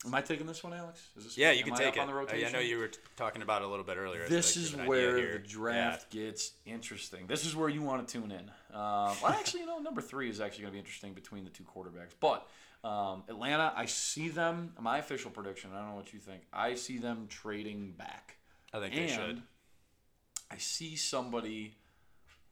Am 0.07 0.15
I 0.15 0.23
taking 0.23 0.47
this 0.47 0.65
one, 0.65 0.73
Alex? 0.73 1.09
Is 1.19 1.25
this 1.25 1.37
Yeah, 1.39 1.51
you 1.51 1.63
can 1.63 1.75
take 1.75 1.89
up 1.89 1.97
it. 1.97 2.01
on 2.01 2.07
the 2.07 2.15
Uh, 2.15 2.21
rotation? 2.21 2.41
yeah, 2.41 2.49
I 2.49 2.53
know 2.53 2.59
you 2.61 2.79
were 2.79 2.89
t- 2.89 2.99
talking 3.17 3.43
about 3.43 3.61
it 3.61 3.67
a 3.67 3.69
little 3.69 3.85
bit 3.85 3.99
earlier. 3.99 4.27
This 4.27 4.57
like 4.57 4.65
is 4.65 4.71
you 4.73 4.77
have 4.79 4.85
an 4.85 4.89
where 4.89 5.33
the 5.33 5.39
draft 5.41 6.11
gets 6.11 6.53
interesting. 6.65 7.27
This 7.27 7.45
is 7.45 7.55
where 7.55 7.69
you 7.69 7.83
want 7.83 8.09
to 8.09 8.11
tune 8.21 8.31
in. 8.33 8.49
Um, 8.75 9.15
well, 9.23 9.27
actually, 9.29 9.61
you 9.61 9.67
know, 9.67 9.79
number 9.79 10.01
three 10.01 10.31
is 10.31 10.41
actually 10.41 10.63
going 10.63 10.73
to 10.73 10.77
be 10.77 10.79
interesting 10.79 11.13
between 11.13 11.45
the 11.45 11.51
two 11.51 11.65
quarterbacks. 11.65 12.15
But 12.19 12.49
um, 12.83 13.25
Atlanta, 13.29 13.75
I 13.77 13.85
see 13.85 14.31
them. 14.31 14.73
My 14.81 14.97
official 14.99 15.31
prediction. 15.31 15.69
I 15.75 15.81
don't 15.81 15.91
know 15.91 15.97
what 15.97 16.15
you 16.15 16.19
think. 16.19 16.45
I 16.51 16.77
see 16.77 16.97
them 16.97 17.27
trading 17.29 17.93
back. 17.93 18.39
I 18.73 18.81
think 18.81 18.95
they 18.95 19.07
should. 19.07 19.43
I 20.51 20.57
see 20.57 20.97
somebody 20.97 21.75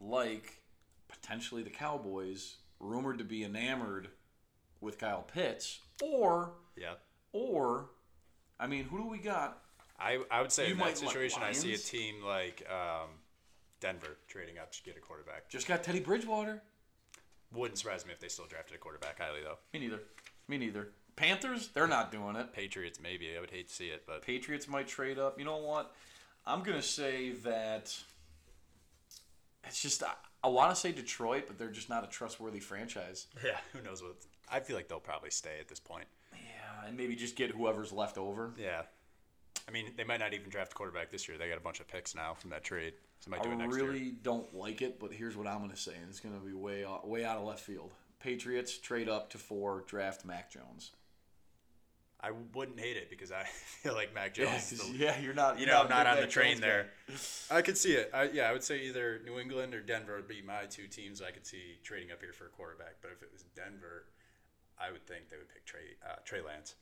like 0.01 0.61
potentially 1.09 1.63
the 1.63 1.71
Cowboys, 1.71 2.57
rumored 2.81 3.19
to 3.19 3.25
be 3.25 3.45
enamored 3.45 4.09
with 4.81 4.99
Kyle 4.99 5.23
Pitts, 5.23 5.81
or 6.03 6.53
Yeah. 6.77 6.95
or, 7.33 7.91
I 8.61 8.67
mean, 8.67 8.85
who 8.85 8.99
do 8.99 9.07
we 9.09 9.19
got? 9.19 9.59
I, 9.99 10.21
I 10.31 10.41
would 10.41 10.53
say 10.53 10.67
You 10.67 10.73
in 10.73 10.79
that 10.79 10.85
like 10.85 10.97
situation, 10.97 11.43
I 11.43 11.53
see 11.53 11.75
a 11.75 11.79
team 11.79 12.23
like 12.25 12.65
um, 12.71 13.09
Denver 13.81 14.17
trading 14.29 14.59
up 14.59 14.71
to 14.73 14.83
get 14.85 14.97
a 14.97 15.01
quarterback. 15.01 15.49
Just 15.49 15.67
got 15.67 15.83
Teddy 15.83 15.99
Bridgewater. 16.01 16.63
Wouldn't 17.53 17.79
surprise 17.79 18.07
me 18.07 18.13
if 18.13 18.21
they 18.21 18.29
still 18.29 18.47
drafted 18.47 18.77
a 18.77 18.79
quarterback 18.79 19.19
highly, 19.19 19.41
though. 19.43 19.59
Me 19.73 19.81
neither. 19.81 20.01
Me 20.47 20.59
neither. 20.59 20.91
Panthers, 21.17 21.69
they're 21.75 21.89
not 21.89 22.13
doing 22.13 22.37
it. 22.37 22.53
Patriots, 22.53 23.01
maybe. 23.03 23.37
I 23.37 23.41
would 23.41 23.51
hate 23.51 23.69
to 23.69 23.75
see 23.75 23.89
it, 23.89 24.05
but 24.07 24.23
Patriots 24.23 24.69
might 24.69 24.87
trade 24.87 25.19
up. 25.19 25.37
You 25.39 25.45
know 25.45 25.57
what? 25.57 25.93
I'm 26.47 26.63
gonna 26.63 26.81
say 26.81 27.31
that 27.43 27.97
it's 29.65 29.83
just 29.83 30.03
I, 30.43 30.49
want 30.49 30.75
to 30.75 30.77
say 30.77 30.93
Detroit, 30.93 31.45
but 31.47 31.59
they're 31.59 31.71
just 31.71 31.89
not 31.89 32.05
a 32.05 32.07
trustworthy 32.07 32.61
franchise. 32.61 33.27
yeah, 33.45 33.59
who 33.73 33.83
knows 33.83 34.03
what? 34.03 34.17
I 34.51 34.61
feel 34.61 34.77
like 34.77 34.89
they'll 34.89 35.01
probably 35.01 35.31
stay 35.31 35.59
at 35.61 35.69
this 35.69 35.81
point. 35.81 36.07
Yeah, 36.33 36.87
and 36.87 36.97
maybe 36.97 37.17
just 37.17 37.37
get 37.37 37.51
whoever's 37.51 37.93
left 37.93 38.19
over. 38.19 38.53
Yeah. 38.59 38.83
I 39.67 39.71
mean, 39.71 39.93
they 39.97 40.05
might 40.05 40.21
not 40.21 40.33
even 40.33 40.49
draft 40.49 40.73
a 40.73 40.75
quarterback 40.75 41.11
this 41.11 41.29
year. 41.29 41.37
They 41.37 41.49
got 41.49 41.59
a 41.59 41.63
bunch 41.63 41.81
of 41.81 41.89
picks 41.89 42.15
now 42.15 42.33
from 42.33 42.51
that 42.51 42.65
trade. 42.65 42.95
So 43.21 43.31
they 43.31 43.37
might 43.37 43.43
do 43.43 43.51
I 43.51 43.53
it 43.53 43.57
next 43.57 43.77
really 43.77 43.99
year. 43.99 44.13
don't 44.23 44.55
like 44.55 44.81
it, 44.81 44.99
but 44.99 45.13
here's 45.13 45.37
what 45.37 45.47
I'm 45.47 45.61
gonna 45.61 45.77
say, 45.77 45.93
and 46.01 46.09
it's 46.09 46.21
gonna 46.21 46.39
be 46.39 46.55
way 46.55 46.87
way 47.05 47.25
out 47.25 47.37
of 47.37 47.45
left 47.45 47.61
field. 47.61 47.93
Patriots 48.21 48.79
trade 48.79 49.09
up 49.09 49.29
to 49.31 49.39
four, 49.39 49.85
draft 49.87 50.25
Mac 50.25 50.51
Jones. 50.51 50.93
I 52.21 52.31
wouldn't 52.55 52.81
hate 52.81 52.97
it 52.97 53.11
because 53.11 53.31
I 53.31 53.45
feel 53.83 53.95
like 53.95 54.15
Mac 54.15 54.37
Yeah, 54.37 54.47
Jones. 54.47 54.73
is 54.73 54.81
the- 54.91 54.97
yeah, 54.97 55.19
you're 55.21 55.35
not. 55.35 55.59
you 55.61 55.67
know, 55.67 55.79
a 55.81 55.85
I'm 55.85 55.89
not 55.89 56.07
big 56.07 56.15
on 56.15 56.21
the 56.21 56.27
train 56.27 56.53
Jones 56.53 56.61
there. 56.61 56.91
I 57.51 57.63
could 57.63 57.79
see 57.79 57.93
it. 57.93 58.11
I, 58.13 58.25
yeah, 58.25 58.49
I 58.49 58.53
would 58.53 58.65
say 58.65 58.81
either 58.83 59.21
New 59.25 59.39
England 59.39 59.73
or 59.75 59.81
Denver 59.81 60.17
would 60.17 60.29
be 60.29 60.43
my 60.43 60.65
two 60.69 60.89
teams 60.89 61.23
I 61.23 61.31
could 61.31 61.47
see 61.47 61.79
trading 61.85 62.11
up 62.11 62.21
here 62.21 62.33
for 62.33 62.47
a 62.47 62.51
quarterback. 62.51 62.97
But 63.01 63.13
if 63.13 63.23
it 63.23 63.29
was 63.33 63.45
Denver, 63.55 64.07
I 64.81 64.91
would 64.91 65.07
think 65.07 65.29
they 65.29 65.37
would 65.37 65.49
pick 65.49 65.65
Trey 65.65 65.97
uh, 66.05 66.17
Trey 66.25 66.41
Lance. 66.41 66.75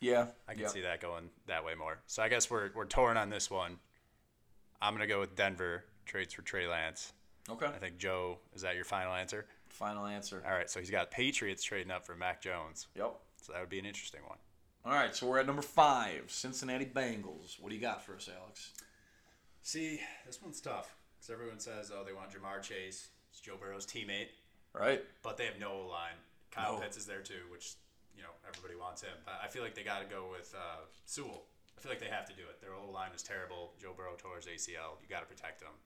Yeah, 0.00 0.26
I 0.48 0.52
can 0.54 0.62
yeah. 0.62 0.68
see 0.68 0.80
that 0.80 1.00
going 1.00 1.28
that 1.46 1.64
way 1.64 1.74
more. 1.74 1.98
So 2.06 2.22
I 2.22 2.28
guess 2.28 2.50
we're 2.50 2.70
we're 2.74 2.86
torn 2.86 3.16
on 3.16 3.30
this 3.30 3.50
one. 3.50 3.78
I'm 4.82 4.94
gonna 4.94 5.06
go 5.06 5.20
with 5.20 5.36
Denver 5.36 5.84
trades 6.06 6.32
for 6.34 6.42
Trey 6.42 6.66
Lance. 6.66 7.12
Okay. 7.48 7.66
I 7.66 7.78
think 7.78 7.98
Joe 7.98 8.38
is 8.54 8.62
that 8.62 8.74
your 8.76 8.84
final 8.84 9.14
answer? 9.14 9.46
Final 9.68 10.06
answer. 10.06 10.42
All 10.46 10.52
right, 10.52 10.68
so 10.70 10.80
he's 10.80 10.90
got 10.90 11.10
Patriots 11.10 11.62
trading 11.62 11.90
up 11.92 12.04
for 12.06 12.14
Mac 12.16 12.40
Jones. 12.42 12.88
Yep. 12.96 13.14
So 13.42 13.52
that 13.52 13.60
would 13.60 13.68
be 13.70 13.78
an 13.78 13.86
interesting 13.86 14.20
one. 14.26 14.38
All 14.84 14.92
right, 14.92 15.14
so 15.14 15.26
we're 15.26 15.38
at 15.38 15.46
number 15.46 15.62
five, 15.62 16.24
Cincinnati 16.28 16.86
Bengals. 16.86 17.60
What 17.60 17.68
do 17.68 17.74
you 17.74 17.80
got 17.80 18.02
for 18.04 18.14
us, 18.16 18.28
Alex? 18.34 18.70
See, 19.62 20.00
this 20.26 20.40
one's 20.40 20.60
tough 20.60 20.94
because 21.18 21.30
everyone 21.30 21.60
says, 21.60 21.92
oh, 21.94 22.02
they 22.02 22.14
want 22.14 22.30
Ja'Marr 22.30 22.62
Chase. 22.62 23.08
It's 23.30 23.40
Joe 23.40 23.56
Burrow's 23.60 23.86
teammate, 23.86 24.28
Right. 24.72 25.04
but 25.22 25.36
they 25.36 25.44
have 25.44 25.60
no 25.60 25.80
line. 25.86 26.16
Kyle 26.50 26.74
No. 26.74 26.80
Pitts 26.80 26.96
is 26.96 27.04
there 27.06 27.20
too, 27.20 27.44
which 27.52 27.74
you 28.16 28.22
know 28.22 28.32
everybody 28.48 28.74
wants 28.74 29.02
him. 29.02 29.12
But 29.24 29.34
I 29.44 29.48
feel 29.48 29.62
like 29.62 29.74
they 29.74 29.84
got 29.84 30.00
to 30.00 30.08
go 30.08 30.28
with 30.32 30.52
uh, 30.56 30.80
Sewell. 31.04 31.44
I 31.76 31.80
feel 31.80 31.92
like 31.92 32.00
they 32.00 32.08
have 32.10 32.26
to 32.26 32.34
do 32.34 32.42
it. 32.42 32.60
Their 32.60 32.74
O 32.74 32.90
line 32.90 33.10
is 33.14 33.22
terrible. 33.22 33.72
Joe 33.80 33.92
Burrow 33.96 34.16
tore 34.18 34.36
his 34.36 34.46
ACL. 34.46 34.96
You 35.00 35.08
got 35.08 35.20
to 35.20 35.26
protect 35.26 35.62
him. 35.62 35.76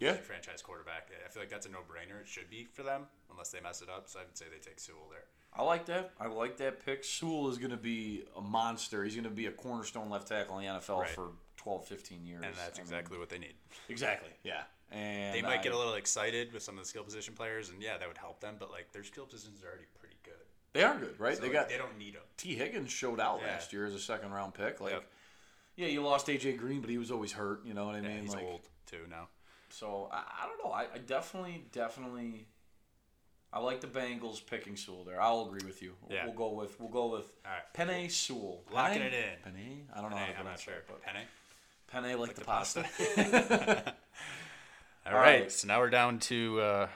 Yeah. 0.00 0.12
He's 0.12 0.20
a 0.20 0.22
franchise 0.24 0.62
quarterback. 0.62 1.08
I 1.24 1.28
feel 1.30 1.42
like 1.42 1.50
that's 1.50 1.66
a 1.66 1.70
no-brainer. 1.70 2.20
It 2.22 2.28
should 2.28 2.50
be 2.50 2.64
for 2.64 2.82
them 2.82 3.06
unless 3.30 3.50
they 3.50 3.60
mess 3.60 3.80
it 3.82 3.88
up. 3.88 4.08
So 4.08 4.18
I 4.20 4.24
would 4.24 4.36
say 4.36 4.46
they 4.50 4.58
take 4.58 4.80
Sewell 4.80 5.06
there. 5.10 5.24
I 5.54 5.62
like 5.62 5.86
that. 5.86 6.12
I 6.20 6.26
like 6.28 6.58
that 6.58 6.84
pick. 6.84 7.02
Sewell 7.04 7.48
is 7.48 7.58
going 7.58 7.70
to 7.72 7.76
be 7.76 8.24
a 8.36 8.40
monster. 8.40 9.02
He's 9.04 9.14
going 9.14 9.24
to 9.24 9.30
be 9.30 9.46
a 9.46 9.50
cornerstone 9.50 10.08
left 10.10 10.28
tackle 10.28 10.58
in 10.58 10.66
the 10.66 10.70
NFL 10.72 11.00
Right. 11.00 11.08
for 11.10 11.30
12, 11.56 11.86
15 11.86 12.24
years. 12.24 12.44
And 12.44 12.54
that's 12.54 12.78
I 12.78 12.82
mean, 12.82 12.86
exactly 12.92 13.18
what 13.18 13.28
they 13.28 13.38
need. 13.38 13.54
exactly. 13.88 14.30
Yeah. 14.44 14.62
And 14.90 15.34
They 15.34 15.42
might 15.42 15.58
I- 15.60 15.62
get 15.62 15.72
a 15.72 15.76
little 15.78 15.94
excited 15.94 16.52
with 16.52 16.62
some 16.62 16.76
of 16.78 16.84
the 16.84 16.88
skill 16.88 17.02
position 17.04 17.34
players, 17.34 17.68
and 17.70 17.82
yeah, 17.82 17.98
that 17.98 18.06
would 18.08 18.16
help 18.18 18.40
them. 18.40 18.56
But 18.58 18.70
like 18.70 18.92
their 18.92 19.04
skill 19.04 19.26
positions 19.26 19.62
are 19.62 19.66
already 19.68 19.84
pretty 19.98 20.16
good. 20.22 20.32
They 20.72 20.82
are 20.82 20.96
good, 20.98 21.18
right? 21.18 21.34
So 21.36 21.42
they 21.42 21.48
got 21.50 21.68
they 21.68 21.76
don't 21.76 21.98
need 21.98 22.14
them. 22.14 22.22
Tee 22.36 22.54
Higgins 22.54 22.90
showed 22.92 23.20
out 23.20 23.40
Yeah. 23.42 23.48
last 23.48 23.72
year 23.72 23.84
as 23.86 23.94
a 23.94 23.98
second 24.00 24.30
round 24.32 24.54
pick. 24.54 24.80
Like, 24.80 24.92
Yep. 24.92 25.04
yeah, 25.76 25.86
you 25.88 26.02
lost 26.02 26.28
AJ 26.28 26.56
Green, 26.56 26.80
but 26.80 26.88
he 26.90 26.96
was 26.98 27.10
always 27.10 27.32
hurt. 27.32 27.64
You 27.66 27.74
know 27.74 27.84
what 27.86 27.96
I 27.96 28.00
Yeah, 28.00 28.08
mean? 28.08 28.22
he's 28.22 28.34
like, 28.34 28.44
old 28.44 28.68
too 28.86 29.06
now. 29.10 29.28
So 29.70 30.08
I, 30.12 30.18
I 30.42 30.46
don't 30.46 30.64
know. 30.64 30.72
I, 30.72 30.86
I 30.94 30.98
definitely, 30.98 31.64
definitely, 31.72 32.46
I 33.52 33.60
like 33.60 33.80
the 33.80 33.86
Bengals 33.86 34.44
picking 34.44 34.76
Sewell 34.76 35.04
there. 35.04 35.20
I'll 35.20 35.46
agree 35.46 35.66
with 35.66 35.80
you. 35.82 35.94
Yeah. 36.10 36.24
We'll 36.26 36.34
go 36.34 36.50
with 36.52 36.78
we'll 36.78 36.90
go 36.90 37.06
with 37.06 37.30
All 37.46 37.52
right. 37.52 37.62
Penne 37.72 38.08
Sewell. 38.10 38.62
Locking 38.72 38.98
Penne? 39.00 39.12
it 39.12 39.14
in. 39.14 39.52
Penne? 39.52 39.88
I 39.94 40.00
don't 40.00 40.10
know 40.10 40.16
how 40.16 40.24
to 40.26 40.30
I'm 40.30 40.34
not 40.36 40.42
pronounce 40.42 40.60
sure. 40.62 40.74
it, 40.74 40.84
but 40.86 41.02
Penne. 41.02 41.22
penne 41.90 42.18
like, 42.18 42.34
the, 42.34 42.40
the 42.40 42.46
pasta. 42.46 42.82
pasta. 42.82 43.94
All 45.06 45.12
All 45.14 45.18
right. 45.18 45.40
right. 45.42 45.52
So 45.52 45.66
now 45.66 45.78
we're 45.80 45.88
down 45.88 46.18
to 46.20 46.60
uh, 46.60 46.88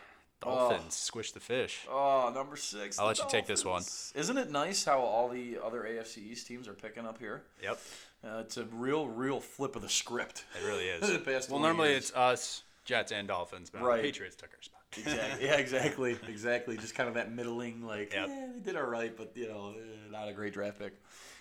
Dolphins. 0.43 0.95
Squish 0.95 1.33
the 1.33 1.41
fish. 1.41 1.87
oh, 1.91 2.31
number 2.35 2.57
six. 2.57 2.99
I'll 2.99 3.07
let 3.07 3.19
you 3.19 3.25
take 3.31 3.47
this 3.47 3.65
one. 3.65 3.83
Isn't 4.15 4.37
it 4.37 4.51
nice 4.51 4.85
how 4.85 5.01
all 5.01 5.29
the 5.31 5.59
other 5.65 5.81
AFC 5.88 6.19
East 6.19 6.47
teams 6.47 6.69
are 6.69 6.75
picking 6.75 7.07
up 7.07 7.19
here? 7.19 7.43
Yep. 7.62 7.79
Uh, 8.25 8.38
it's 8.41 8.57
a 8.59 8.65
real, 8.67 9.09
real 9.09 9.41
flip 9.41 9.75
of 9.75 9.83
the 9.83 9.88
script. 9.88 10.45
It 10.62 10.67
really 10.67 10.85
is. 10.85 11.49
Well, 11.51 11.61
normally 11.61 11.91
years. 11.91 12.11
it's 12.11 12.17
us, 12.17 12.62
Jets, 12.85 13.11
and 13.11 13.27
Dolphins, 13.27 13.71
but 13.71 13.81
Right. 13.83 13.97
the 14.03 14.09
Patriots 14.09 14.37
took 14.37 14.51
our 14.55 14.62
spot. 14.62 14.82
Exactly. 14.96 15.46
Yeah, 15.46 15.55
exactly. 15.57 16.18
Exactly. 16.28 16.76
Just 16.76 16.94
kind 16.94 17.09
of 17.09 17.14
that 17.14 17.33
middling, 17.33 17.83
like, 17.83 18.12
Yep. 18.12 18.28
eh, 18.28 18.46
they 18.55 18.61
did 18.61 18.76
all 18.76 18.83
right, 18.85 19.16
but, 19.16 19.33
you 19.37 19.48
know, 19.48 19.74
eh, 19.76 20.11
not 20.11 20.28
a 20.28 20.33
great 20.33 20.52
draft 20.52 20.78
pick. 20.78 20.92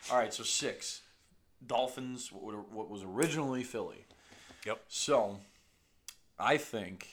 All 0.10 0.18
right, 0.18 0.34
so 0.34 0.44
six. 0.44 1.02
Dolphins, 1.66 2.32
what 2.32 2.90
was 2.90 3.04
originally 3.04 3.64
Philly. 3.64 4.06
Yep. 4.66 4.84
So, 4.88 5.40
I 6.40 6.58
think 6.58 7.08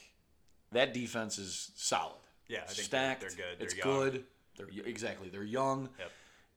that 0.73 0.95
defense 0.95 1.39
is 1.39 1.73
solid. 1.77 2.15
Yeah, 2.47 2.59
I 2.59 2.67
think 2.67 2.77
they're- 2.77 2.85
Stacked. 2.85 3.21
they're 3.21 3.31
good. 3.31 3.59
They're 3.59 3.67
it's 3.67 3.77
young. 3.77 3.87
good. 4.11 4.25
They're 4.57 4.69
exactly. 4.87 5.29
They're 5.29 5.43
young. 5.45 5.91
Yep. 5.99 6.11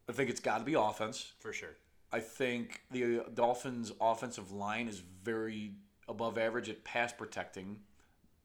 I 0.10 0.12
think 0.14 0.30
it's 0.30 0.40
got 0.40 0.60
to 0.60 0.64
be 0.64 0.74
offense. 0.74 1.34
For 1.40 1.54
sure. 1.54 1.76
I 2.12 2.20
think 2.20 2.82
the 2.92 3.24
Dolphins' 3.34 3.92
offensive 4.02 4.52
line 4.52 4.88
is 4.88 5.00
very 5.00 5.74
above 6.08 6.38
average 6.38 6.70
at 6.70 6.84
pass 6.84 7.14
protecting. 7.14 7.80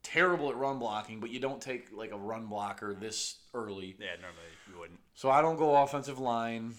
Terrible 0.07 0.51
at 0.51 0.57
run 0.57 0.79
blocking, 0.79 1.19
but 1.19 1.31
you 1.31 1.41
don't 1.41 1.61
take 1.61 1.89
like 1.93 2.13
a 2.13 2.17
run 2.17 2.47
blocker 2.47 2.95
this 2.95 3.39
early. 3.55 3.97
Yeah, 3.99 4.11
normally 4.21 4.43
you 4.73 4.79
wouldn't. 4.79 5.01
So 5.15 5.31
I 5.31 5.41
don't 5.43 5.57
go 5.57 5.75
offensive 5.83 6.19
line. 6.21 6.75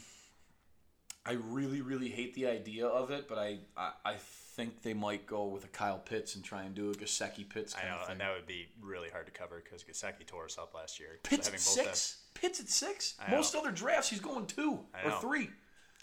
I 1.26 1.34
really, 1.34 1.82
really 1.82 2.08
hate 2.08 2.34
the 2.36 2.48
idea 2.48 2.88
of 2.88 3.12
it, 3.12 3.28
but 3.28 3.38
I, 3.38 3.60
I, 3.76 3.92
I 4.06 4.14
think 4.16 4.82
they 4.82 4.94
might 4.94 5.28
go 5.28 5.46
with 5.48 5.66
a 5.66 5.68
Kyle 5.68 6.00
Pitts 6.00 6.36
and 6.36 6.44
try 6.44 6.64
and 6.64 6.74
do 6.74 6.90
a 6.90 6.94
Gesicki 6.94 7.48
Pitts 7.48 7.76
I 7.76 7.80
kind 7.82 7.90
know, 7.92 7.96
of 7.98 8.02
thing. 8.04 8.12
and 8.14 8.22
that 8.22 8.34
would 8.34 8.48
be 8.48 8.68
really 8.82 9.10
hard 9.10 9.26
to 9.26 9.32
cover 9.34 9.62
because 9.62 9.84
Gesicki 9.84 10.26
tore 10.26 10.46
us 10.46 10.58
up 10.58 10.74
last 10.74 10.98
year. 11.02 11.20
Pitts 11.24 11.48
having 11.48 11.60
at 11.60 11.66
both 11.66 11.76
them- 11.76 11.86
six. 11.86 12.18
Pitts 12.34 12.60
at 12.62 12.70
six. 12.70 13.16
Most 13.30 13.56
other 13.56 13.72
drafts, 13.72 14.10
he's 14.10 14.22
going 14.22 14.46
two 14.46 14.80
or 15.04 15.12
three. 15.20 15.50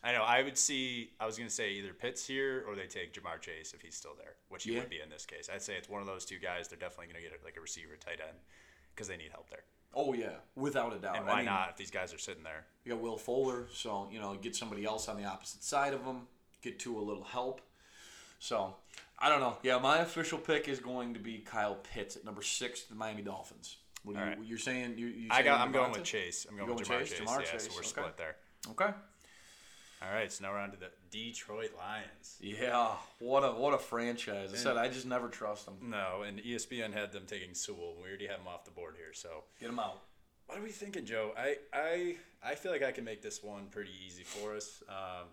I 0.04 0.12
know. 0.12 0.22
I 0.22 0.42
would 0.42 0.58
see. 0.58 1.10
I 1.18 1.24
was 1.26 1.36
going 1.38 1.48
to 1.48 1.54
say 1.54 1.72
either 1.72 1.94
Pitts 1.94 2.26
here 2.26 2.64
or 2.68 2.76
they 2.76 2.86
take 2.86 3.14
Ja'Marr 3.14 3.40
Chase 3.40 3.72
if 3.72 3.80
he's 3.80 3.96
still 3.96 4.14
there, 4.16 4.34
which 4.50 4.64
he 4.64 4.74
Yeah. 4.74 4.80
would 4.80 4.90
be 4.90 5.00
in 5.00 5.08
this 5.08 5.24
case. 5.24 5.48
I'd 5.52 5.62
say 5.62 5.76
it's 5.76 5.88
one 5.88 6.02
of 6.02 6.06
those 6.06 6.24
two 6.26 6.38
guys. 6.38 6.68
They're 6.68 6.78
definitely 6.78 7.06
going 7.06 7.24
to 7.24 7.30
get 7.30 7.42
like 7.44 7.56
a 7.56 7.60
receiver, 7.60 7.96
tight 7.96 8.20
end, 8.20 8.36
because 8.94 9.08
they 9.08 9.16
need 9.16 9.30
help 9.32 9.48
there. 9.48 9.64
Oh 9.94 10.12
yeah, 10.12 10.36
without 10.56 10.92
a 10.92 10.98
doubt. 10.98 11.16
And 11.16 11.28
I 11.28 11.30
why 11.30 11.36
mean, 11.36 11.46
not 11.46 11.70
if 11.70 11.76
these 11.76 11.90
guys 11.90 12.12
are 12.12 12.18
sitting 12.18 12.42
there? 12.42 12.66
You 12.84 12.92
got 12.92 13.00
Will 13.00 13.16
Fuller, 13.16 13.66
so 13.72 14.08
you 14.12 14.20
know 14.20 14.34
get 14.34 14.54
somebody 14.54 14.84
else 14.84 15.08
on 15.08 15.16
the 15.16 15.24
opposite 15.24 15.62
side 15.62 15.94
of 15.94 16.04
them. 16.04 16.26
get 16.62 16.78
to 16.80 16.98
a 16.98 17.00
little 17.00 17.24
help. 17.24 17.60
So 18.40 18.74
I 19.18 19.28
don't 19.28 19.40
know. 19.40 19.56
Yeah, 19.62 19.78
my 19.78 19.98
official 19.98 20.38
pick 20.38 20.68
is 20.68 20.80
going 20.80 21.14
to 21.14 21.20
be 21.20 21.38
Kyle 21.38 21.76
Pitts 21.76 22.16
at 22.16 22.24
number 22.24 22.42
six, 22.42 22.82
the 22.82 22.94
Miami 22.94 23.22
Dolphins. 23.22 23.76
What 24.02 24.16
are 24.16 24.24
you, 24.24 24.30
right. 24.30 24.38
you're 24.44 24.58
saying? 24.58 24.98
You, 24.98 25.28
I 25.30 25.42
got. 25.42 25.60
I'm 25.60 25.72
going 25.72 25.92
with 25.92 26.04
Chase. 26.04 26.46
I'm 26.48 26.56
going 26.56 26.68
You're 26.68 26.76
with 26.76 26.88
Jamar 26.88 26.98
Chase? 27.00 27.10
Chase. 27.10 27.20
Jamar 27.20 27.40
yeah, 27.40 27.52
Chase, 27.52 27.64
so 27.64 27.70
we're 27.72 27.78
okay. 27.78 27.88
split 27.88 28.16
there. 28.18 28.36
Okay. 28.70 28.90
All 30.02 30.12
right. 30.12 30.30
So 30.30 30.44
now 30.44 30.52
we're 30.52 30.59
on 30.59 30.70
to 30.72 30.76
the 30.76 30.90
Detroit 31.11 31.70
Lions. 31.76 32.37
Yeah, 32.40 32.92
what 33.18 33.40
a 33.40 33.52
what 33.52 33.74
a 33.74 33.78
franchise. 33.78 34.52
I 34.52 34.57
said 34.57 34.76
I 34.76 34.88
just 34.88 35.07
never 35.07 35.28
trust 35.28 35.66
them. 35.66 35.76
No, 35.83 36.22
and 36.26 36.38
ESPN 36.40 36.92
had 36.92 37.12
them 37.12 37.24
taking 37.26 37.54
Sewell. 37.54 37.94
We 38.02 38.09
already 38.09 38.26
have 38.26 38.40
him 38.40 38.48
off 38.48 38.64
the 38.64 38.70
board 38.70 38.94
here. 38.96 39.12
So 39.12 39.44
Get 39.61 39.68
them 39.68 39.78
out. 39.78 40.00
What 40.46 40.59
are 40.59 40.62
we 40.62 40.70
thinking, 40.70 41.07
Joe? 41.07 41.33
I 41.38 41.57
I 41.72 42.16
I 42.42 42.54
feel 42.54 42.70
like 42.72 42.83
I 42.83 42.92
can 42.92 43.04
make 43.04 43.22
this 43.22 43.42
one 43.42 43.66
pretty 43.70 43.92
easy 44.07 44.24
for 44.24 44.54
us. 44.57 44.83
Um, 44.88 45.28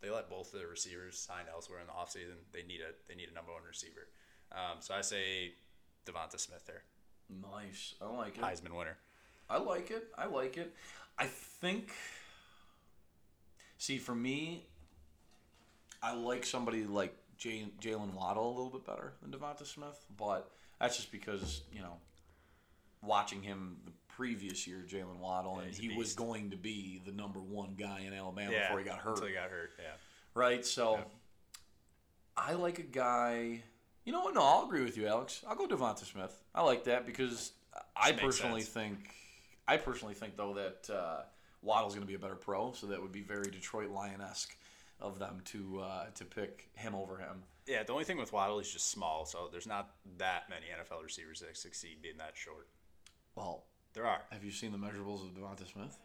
they 0.00 0.10
let 0.10 0.28
both 0.28 0.52
of 0.52 0.60
the 0.60 0.66
receivers 0.66 1.18
sign 1.18 1.44
elsewhere 1.52 1.78
in 1.80 1.86
the 1.86 1.92
offseason. 1.92 2.36
They 2.52 2.62
need 2.62 2.80
a 2.80 2.92
they 3.08 3.14
need 3.14 3.28
a 3.30 3.34
number 3.34 3.52
one 3.52 3.62
receiver. 3.68 4.08
Um, 4.52 4.78
so 4.80 4.94
I 4.94 5.02
say 5.02 5.52
Devonta 6.04 6.38
Smith 6.38 6.64
there, 6.66 6.82
Nice. 7.52 7.94
I 8.00 8.06
like 8.06 8.36
it. 8.38 8.42
Heisman 8.42 8.76
winner. 8.76 8.96
I 9.50 9.58
like 9.58 9.90
it. 9.90 10.08
I 10.16 10.26
like 10.26 10.56
it. 10.56 10.74
I 11.18 11.26
think 11.26 11.90
See, 13.78 13.98
for 13.98 14.14
me, 14.14 14.66
I 16.02 16.14
like 16.14 16.44
somebody 16.46 16.84
like 16.84 17.14
Jay- 17.36 17.72
Jaylen 17.80 18.14
Waddle 18.14 18.46
a 18.48 18.54
little 18.54 18.70
bit 18.70 18.86
better 18.86 19.12
than 19.22 19.30
Devonta 19.30 19.66
Smith, 19.66 20.04
but 20.16 20.50
that's 20.80 20.96
just 20.96 21.12
because 21.12 21.62
you 21.72 21.80
know, 21.80 21.98
watching 23.02 23.42
him 23.42 23.76
the 23.84 23.92
previous 24.08 24.66
year, 24.66 24.84
Jaylen 24.86 25.18
Waddle, 25.18 25.58
and 25.58 25.74
he 25.74 25.96
was 25.96 26.14
going 26.14 26.50
to 26.50 26.56
be 26.56 27.02
the 27.04 27.12
number 27.12 27.40
one 27.40 27.74
guy 27.78 28.00
in 28.06 28.14
Alabama 28.14 28.52
Yeah, 28.52 28.68
before 28.68 28.78
he 28.78 28.84
got 28.84 28.98
hurt, 28.98 29.14
Until 29.14 29.28
he 29.28 29.34
got 29.34 29.50
hurt. 29.50 29.72
Yeah. 29.78 29.90
right? 30.34 30.64
So, 30.64 30.94
Yeah. 30.94 31.04
I 32.38 32.52
like 32.52 32.78
a 32.78 32.82
guy. 32.82 33.62
You 34.04 34.12
know 34.12 34.20
what? 34.22 34.34
No, 34.34 34.42
I'll 34.42 34.64
agree 34.64 34.82
with 34.84 34.96
you, 34.96 35.06
Alex. 35.06 35.42
I'll 35.48 35.56
go 35.56 35.66
Devonta 35.66 36.04
Smith. 36.04 36.32
I 36.54 36.62
like 36.62 36.84
that 36.84 37.06
because 37.06 37.52
I 37.96 38.12
personally 38.12 38.60
sense. 38.62 38.72
think, 38.72 38.98
I 39.66 39.76
personally 39.78 40.14
think 40.14 40.36
though 40.36 40.54
that 40.54 40.88
uh, 40.94 41.22
Waddle's 41.66 41.94
going 41.94 42.06
to 42.06 42.08
be 42.08 42.14
a 42.14 42.18
better 42.18 42.36
pro, 42.36 42.72
so 42.72 42.86
that 42.86 43.02
would 43.02 43.12
be 43.12 43.22
very 43.22 43.50
Detroit 43.50 43.90
Lion 43.90 44.20
esque 44.20 44.56
of 45.00 45.18
them 45.18 45.40
to 45.46 45.80
uh, 45.82 46.06
to 46.14 46.24
pick 46.24 46.70
him 46.74 46.94
over 46.94 47.18
him. 47.18 47.42
Yeah. 47.66 47.82
The 47.82 47.92
only 47.92 48.04
thing 48.04 48.16
with 48.18 48.32
Waddle, 48.32 48.60
is 48.60 48.70
just 48.72 48.90
small, 48.90 49.26
so 49.26 49.48
there's 49.50 49.66
not 49.66 49.90
that 50.18 50.48
many 50.48 50.66
NFL 50.66 51.02
receivers 51.02 51.40
that 51.40 51.56
succeed 51.56 52.00
being 52.00 52.16
that 52.18 52.32
short. 52.34 52.68
Well, 53.34 53.64
There 53.92 54.06
are. 54.06 54.22
have 54.30 54.44
you 54.44 54.50
seen 54.52 54.72
the 54.72 54.78
measurables 54.78 55.22
of 55.22 55.34
Devonta 55.34 55.70
Smith? 55.70 55.98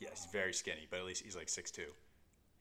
Yeah, 0.00 0.08
he's 0.10 0.26
very 0.32 0.52
skinny, 0.52 0.88
but 0.90 0.98
at 0.98 1.04
least 1.06 1.22
he's 1.22 1.36
like 1.36 1.48
six 1.48 1.70
two. 1.70 1.92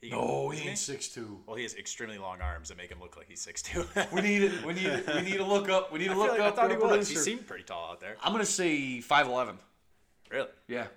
He 0.01 0.09
No, 0.09 0.49
he 0.49 0.67
ain't 0.67 0.77
six 0.77 1.07
two. 1.07 1.39
Well, 1.47 1.55
he 1.55 1.63
has 1.63 1.75
extremely 1.75 2.17
long 2.17 2.41
arms 2.41 2.69
that 2.69 2.77
make 2.77 2.91
him 2.91 2.99
look 2.99 3.17
like 3.17 3.27
he's 3.29 3.41
six 3.41 3.61
two. 3.61 3.85
We 4.11 4.21
need 4.21 4.43
it. 4.43 4.65
We 4.65 4.73
need 4.73 4.85
it. 4.85 5.07
We 5.15 5.21
need 5.21 5.37
to 5.37 5.45
look 5.45 5.69
up. 5.69 5.91
We 5.91 5.99
need 5.99 6.09
to 6.09 6.15
look 6.17 6.31
like 6.31 6.41
I 6.41 6.47
up. 6.47 6.55
thought 6.55 6.69
he 6.71 6.77
was. 6.77 7.07
He 7.07 7.15
seemed 7.15 7.47
pretty 7.47 7.63
tall 7.63 7.91
out 7.91 7.99
there. 8.01 8.17
I'm 8.21 8.31
gonna 8.31 8.45
say 8.45 8.99
five 8.99 9.27
eleven. 9.27 9.57
Really? 10.29 10.49
Yeah. 10.67 10.87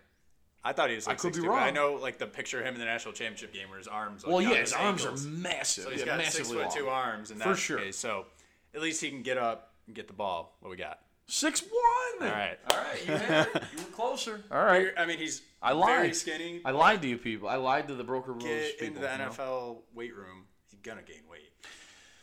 I 0.65 0.73
thought 0.73 0.89
he 0.89 0.97
was. 0.97 1.07
Like 1.07 1.19
I 1.19 1.21
could 1.21 1.35
be 1.35 1.41
6'2", 1.41 1.47
but 1.47 1.53
I 1.55 1.71
know, 1.71 1.95
like 1.95 2.19
the 2.19 2.27
picture 2.27 2.59
of 2.61 2.67
him 2.67 2.75
in 2.75 2.81
the 2.81 2.87
national 2.87 3.13
championship 3.15 3.53
game 3.53 3.69
where 3.69 3.79
his 3.79 3.87
arms. 3.89 4.25
Like, 4.25 4.33
Well, 4.33 4.43
yeah, 4.43 4.55
his 4.61 4.73
arms 4.73 5.03
ankles. 5.03 5.27
are 5.27 5.29
massive. 5.29 5.85
So 5.85 5.91
he's 5.91 6.01
yeah, 6.01 6.07
got 6.07 6.21
six 6.25 6.39
massively 6.39 6.63
foot 6.65 6.73
two 6.73 6.89
arms, 6.89 7.31
and 7.31 7.43
For 7.43 7.55
sure. 7.55 7.79
Okay, 7.81 7.93
so 7.93 8.27
at 8.75 8.81
least 8.81 9.01
he 9.03 9.11
can 9.11 9.23
get 9.23 9.37
up 9.39 9.73
and 9.87 9.95
get 9.95 10.07
the 10.07 10.15
ball. 10.15 10.57
What 10.61 10.71
we 10.71 10.77
got? 10.77 11.01
Six 11.27 11.63
one. 11.63 12.29
All 12.29 12.35
right. 12.37 12.59
All 12.71 12.77
right. 12.79 13.07
You 13.07 13.15
had 13.15 13.47
it. 13.55 13.63
You 13.73 13.79
were 13.79 13.91
closer. 13.93 14.43
All 14.51 14.63
right. 14.65 14.89
I 14.97 15.07
mean, 15.07 15.19
he's 15.19 15.43
I 15.63 15.71
very 15.71 15.81
lied. 16.09 16.17
skinny. 16.17 16.61
I 16.65 16.71
lied 16.71 17.01
to 17.03 17.09
you 17.09 17.17
people. 17.19 17.49
I 17.49 17.57
lied 17.57 17.89
to 17.89 17.95
the 17.95 18.05
broker 18.05 18.33
rules 18.33 18.45
Get 18.45 18.73
people. 18.79 18.87
into 18.89 19.01
the 19.01 19.11
you 19.13 19.19
know? 19.19 19.31
NFL 19.31 19.77
weight 19.95 20.15
room. 20.15 20.45
He's 20.71 20.79
gonna 20.81 21.03
gain 21.03 21.23
weight. 21.31 21.51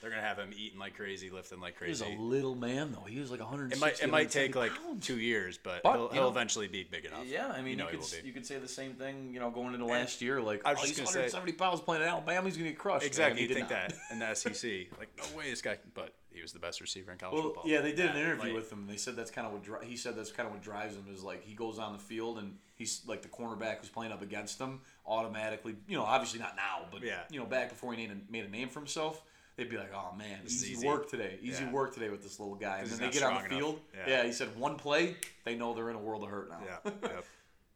They're 0.02 0.10
gonna 0.10 0.22
have 0.24 0.38
him 0.40 0.50
eating 0.58 0.80
like 0.80 0.96
crazy, 0.96 1.30
lifting 1.30 1.60
like 1.62 1.76
crazy. 1.76 2.04
He 2.06 2.12
was 2.16 2.20
a 2.20 2.22
little 2.22 2.56
man 2.56 2.92
though. 2.92 3.04
He 3.08 3.20
was 3.20 3.30
like 3.30 3.40
160. 3.40 3.78
It 3.78 3.80
might 3.80 4.02
it 4.04 4.10
might 4.10 4.32
take 4.32 4.56
170 4.56 4.60
like 4.60 4.84
pounds. 4.94 5.06
two 5.06 5.20
years, 5.20 5.60
but, 5.62 5.84
But, 5.84 5.94
he'll, 5.94 6.10
he'll 6.10 6.22
know- 6.24 6.30
eventually 6.30 6.68
be 6.68 6.84
big 6.84 7.06
enough. 7.06 7.26
Yeah, 7.28 7.48
I 7.50 7.62
mean, 7.62 7.72
You 7.72 7.76
know 7.86 7.90
you, 7.92 8.00
could 8.00 8.26
you 8.26 8.34
could 8.34 8.46
say 8.46 8.58
the 8.58 8.68
same 8.68 8.94
thing. 8.94 9.32
You 9.34 9.40
know, 9.40 9.52
going 9.52 9.74
into 9.76 9.86
last 9.86 10.22
year, 10.22 10.42
like 10.42 10.62
I 10.66 10.72
was 10.72 10.80
oh, 10.80 10.86
just 10.86 11.00
he's 11.00 11.06
gonna 11.06 11.30
say- 11.30 11.38
170 11.38 11.54
pounds 11.54 11.82
playing 11.82 12.02
at 12.04 12.10
Alabama. 12.10 12.48
He's 12.48 12.58
gonna 12.58 12.70
get 12.70 12.80
crushed. 12.80 13.06
Exactly, 13.06 13.42
And 13.42 13.50
you 13.50 13.56
think 13.56 13.70
not. 13.70 13.90
that 13.90 13.94
in 14.12 14.20
the 14.20 14.34
SEC, 14.36 14.88
like 14.98 15.10
no 15.18 15.38
way 15.38 15.50
this 15.52 15.62
guy. 15.62 15.78
But 15.94 16.14
he 16.34 16.42
was 16.42 16.52
the 16.54 16.60
best 16.60 16.82
receiver 16.82 17.12
in 17.12 17.18
college 17.20 17.34
Well, 17.36 17.44
football. 17.44 17.64
yeah, 17.68 17.82
they 17.82 17.92
did 17.92 18.10
an 18.10 18.16
interview 18.16 18.46
like- 18.46 18.54
with 18.56 18.72
him. 18.72 18.88
They 18.88 18.96
said 18.98 19.16
that's 19.16 19.30
kind 19.32 19.46
of 19.46 19.54
what 19.54 19.64
dri- 19.64 19.86
he 19.86 19.98
said. 19.98 20.16
That's 20.18 20.32
kind 20.32 20.48
of 20.48 20.54
what 20.54 20.64
drives 20.64 20.96
him 20.96 21.06
is 21.14 21.22
like 21.24 21.44
he 21.44 21.54
goes 21.54 21.78
on 21.78 21.94
the 21.94 22.00
field 22.00 22.40
and 22.40 22.58
he's 22.76 23.02
like 23.06 23.22
the 23.22 23.28
cornerback 23.28 23.80
who's 23.82 23.90
playing 23.90 24.14
up 24.14 24.22
against 24.24 24.58
him 24.60 24.80
automatically. 25.06 25.76
You 25.88 25.98
know, 25.98 26.04
obviously 26.06 26.40
not 26.40 26.56
now, 26.56 26.86
but 26.92 27.04
Yeah. 27.04 27.20
you 27.30 27.40
know, 27.40 27.46
back 27.46 27.70
before 27.70 27.94
he 27.94 28.08
made 28.08 28.12
a, 28.18 28.32
made 28.32 28.46
a 28.46 28.50
name 28.50 28.70
for 28.70 28.80
himself, 28.80 29.22
they'd 29.64 29.70
be 29.70 29.78
like, 29.78 29.94
"Oh 29.94 30.14
man, 30.18 30.40
easy, 30.46 30.74
easy." 30.74 30.88
work 30.88 31.10
today, 31.10 31.38
easy 31.42 31.64
Yeah. 31.64 31.72
work 31.72 31.94
today 31.94 32.10
with 32.10 32.24
this 32.24 32.40
little 32.40 32.56
guy." 32.56 32.80
And 32.80 32.90
then 32.90 33.00
they 33.00 33.10
get 33.12 33.24
on 33.24 33.34
the 33.36 33.40
enough. 33.46 33.50
field. 33.60 33.82
Yeah. 33.96 34.10
Yeah. 34.10 34.24
he 34.24 34.32
said 34.32 34.56
one 34.58 34.76
play, 34.76 35.16
they 35.46 35.56
know 35.56 35.74
they're 35.74 35.90
in 35.90 35.96
a 35.96 36.00
world 36.00 36.24
of 36.24 36.30
hurt 36.30 36.50
now. 36.50 36.60
Yeah, 36.66 36.92
yep. 37.04 37.26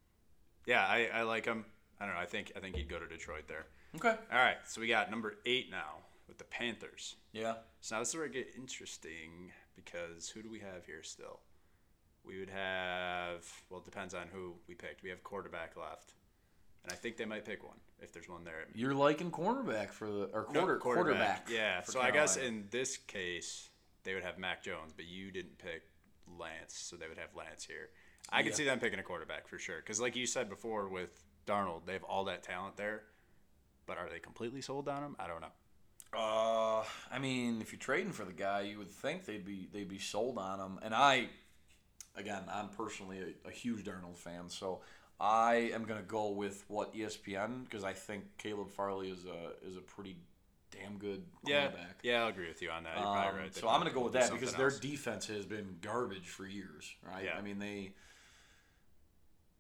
yeah, 0.66 0.86
I, 0.86 1.10
I 1.14 1.22
like 1.24 1.46
him. 1.46 1.66
I 2.00 2.06
don't 2.06 2.16
know. 2.16 2.22
I 2.22 2.26
think 2.26 2.52
I 2.56 2.60
think 2.60 2.76
he'd 2.76 2.90
go 2.90 3.00
to 3.00 3.08
Detroit 3.08 3.48
there. 3.48 3.66
okay. 3.96 4.16
All 4.32 4.38
right, 4.40 4.58
so 4.66 4.82
we 4.82 4.88
got 4.88 5.10
number 5.12 5.36
eight 5.46 5.70
now 5.70 5.98
with 6.28 6.38
the 6.38 6.44
Panthers. 6.46 7.16
Yeah. 7.32 7.56
So 7.82 7.96
now 7.96 8.00
this 8.00 8.10
is 8.10 8.16
where 8.16 8.26
it 8.26 8.34
get 8.34 8.48
interesting 8.58 9.52
because 9.76 10.30
who 10.30 10.42
do 10.42 10.50
we 10.50 10.60
have 10.60 10.86
here 10.86 11.04
still? 11.04 11.40
We 12.24 12.40
would 12.40 12.50
have 12.50 13.46
well, 13.70 13.80
it 13.80 13.86
depends 13.86 14.14
on 14.16 14.28
who 14.34 14.56
we 14.68 14.74
picked. 14.74 15.04
We 15.04 15.10
have 15.12 15.24
quarterback 15.24 15.78
left, 15.78 16.14
and 16.86 16.94
I 16.94 16.96
think 16.96 17.18
they 17.18 17.26
might 17.26 17.46
pick 17.46 17.64
one 17.64 17.78
if 18.00 18.14
there's 18.14 18.30
one 18.30 18.44
there. 18.44 18.66
You're 18.76 18.94
liking 18.94 19.32
cornerback 19.32 19.90
for 19.90 20.08
the 20.08 20.26
or 20.34 20.48
No, 20.52 20.62
quarter 20.62 20.78
quarterback. 20.78 21.50
Yeah. 21.52 21.82
for 21.82 21.94
So 21.94 22.02
I 22.02 22.12
guess 22.12 22.38
in 22.38 22.66
this 22.70 22.98
case 22.98 23.70
they 24.04 24.14
would 24.14 24.24
have 24.24 24.38
Mac 24.38 24.64
Jones, 24.64 24.94
but 24.96 25.06
you 25.06 25.32
didn't 25.32 25.58
pick 25.58 25.84
Lance, 26.40 26.78
so 26.78 26.96
they 26.96 27.08
would 27.08 27.18
have 27.18 27.30
Lance 27.36 27.64
here. 27.64 27.90
I 28.32 28.44
could 28.44 28.56
see 28.56 28.66
them 28.66 28.80
picking 28.80 29.00
a 29.00 29.04
quarterback 29.04 29.48
for 29.48 29.58
sure, 29.58 29.78
because 29.78 30.00
like 30.00 30.16
you 30.16 30.28
said 30.28 30.48
before 30.50 30.88
with 30.90 31.24
Darnold, 31.48 31.86
they 31.86 31.94
have 31.94 32.04
all 32.04 32.26
that 32.26 32.44
talent 32.44 32.78
there, 32.78 33.04
but 33.88 33.98
are 33.98 34.10
they 34.10 34.20
completely 34.20 34.62
sold 34.62 34.88
on 34.88 35.04
him? 35.04 35.16
I 35.20 35.28
don't 35.28 35.42
know. 35.42 35.52
Uh, 36.18 36.84
I 37.12 37.20
mean, 37.20 37.62
if 37.62 37.72
you're 37.72 37.80
trading 37.80 38.14
for 38.14 38.26
the 38.26 38.34
guy, 38.34 38.62
you 38.62 38.78
would 38.78 38.92
think 38.92 39.26
they'd 39.26 39.46
be 39.46 39.68
they'd 39.72 39.90
be 39.90 40.00
sold 40.00 40.38
on 40.38 40.60
him. 40.60 40.80
And 40.82 40.94
I, 40.94 41.28
again, 42.16 42.44
I'm 42.52 42.70
personally 42.70 43.36
a, 43.46 43.50
a 43.50 43.52
huge 43.52 43.84
Darnold 43.84 44.18
fan, 44.18 44.50
so 44.50 44.82
I 45.20 45.72
am 45.74 45.86
gonna 45.86 46.02
go 46.02 46.30
with 46.30 46.64
what 46.68 46.94
ESPN 46.94 47.64
because 47.64 47.84
I 47.84 47.94
think 47.94 48.24
Caleb 48.38 48.70
Farley 48.70 49.10
is 49.10 49.26
a 49.26 49.54
is 49.68 49.78
a 49.78 49.82
pretty 49.82 50.18
damn 50.72 50.98
good 50.98 51.24
Yeah, 51.46 51.68
cornerback. 51.70 51.94
yeah, 52.04 52.22
I'll 52.24 52.28
agree 52.28 52.48
with 52.50 52.62
you 52.62 52.70
on 52.70 52.84
that. 52.84 52.96
You're 52.98 53.04
probably 53.04 53.30
Um, 53.30 53.38
right. 53.38 53.56
So 53.56 53.70
I'm 53.70 53.80
gonna 53.80 53.92
go 53.94 54.02
with 54.02 54.14
that 54.14 54.32
because 54.32 54.54
their 54.56 54.66
else. 54.68 54.80
defense 54.80 55.28
has 55.28 55.46
been 55.46 55.78
garbage 55.82 56.28
for 56.28 56.46
years, 56.46 56.94
right? 57.02 57.24
Yeah. 57.26 57.38
I 57.38 57.42
mean 57.42 57.60
they, 57.60 57.94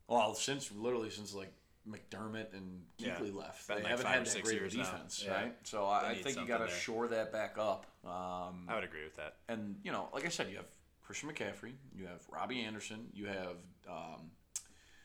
well, 0.08 0.36
since 0.36 0.72
literally 0.72 1.10
since 1.10 1.34
like 1.34 1.54
McDermott 1.88 2.54
and 2.54 2.84
Yeah. 2.98 3.18
Left, 3.20 3.68
Been 3.68 3.78
they 3.78 3.84
like 3.84 3.92
haven't 3.92 4.06
had 4.08 4.26
that 4.26 4.44
great 4.44 4.56
of 4.58 4.62
a 4.62 4.64
years 4.64 4.76
now. 4.76 4.84
defense, 4.84 5.24
Yeah. 5.24 5.34
right? 5.34 5.56
So 5.64 5.86
I, 5.86 6.10
I 6.10 6.16
think 6.16 6.38
you 6.38 6.46
got 6.48 6.58
to 6.60 6.70
shore 6.70 7.08
that 7.10 7.32
back 7.32 7.58
up. 7.60 7.86
Um, 8.04 8.66
I 8.68 8.74
would 8.76 8.84
agree 8.84 9.04
with 9.04 9.16
that. 9.18 9.38
and 9.48 9.80
you 9.84 9.92
know, 9.92 10.10
like 10.14 10.26
I 10.26 10.30
said, 10.30 10.50
you 10.50 10.58
have 10.58 10.68
Christian 11.04 11.30
McCaffrey, 11.30 11.74
you 11.96 12.08
have 12.08 12.22
Robbie 12.30 12.62
Anderson, 12.62 13.08
you 13.14 13.28
have 13.28 13.58
um, 13.88 14.32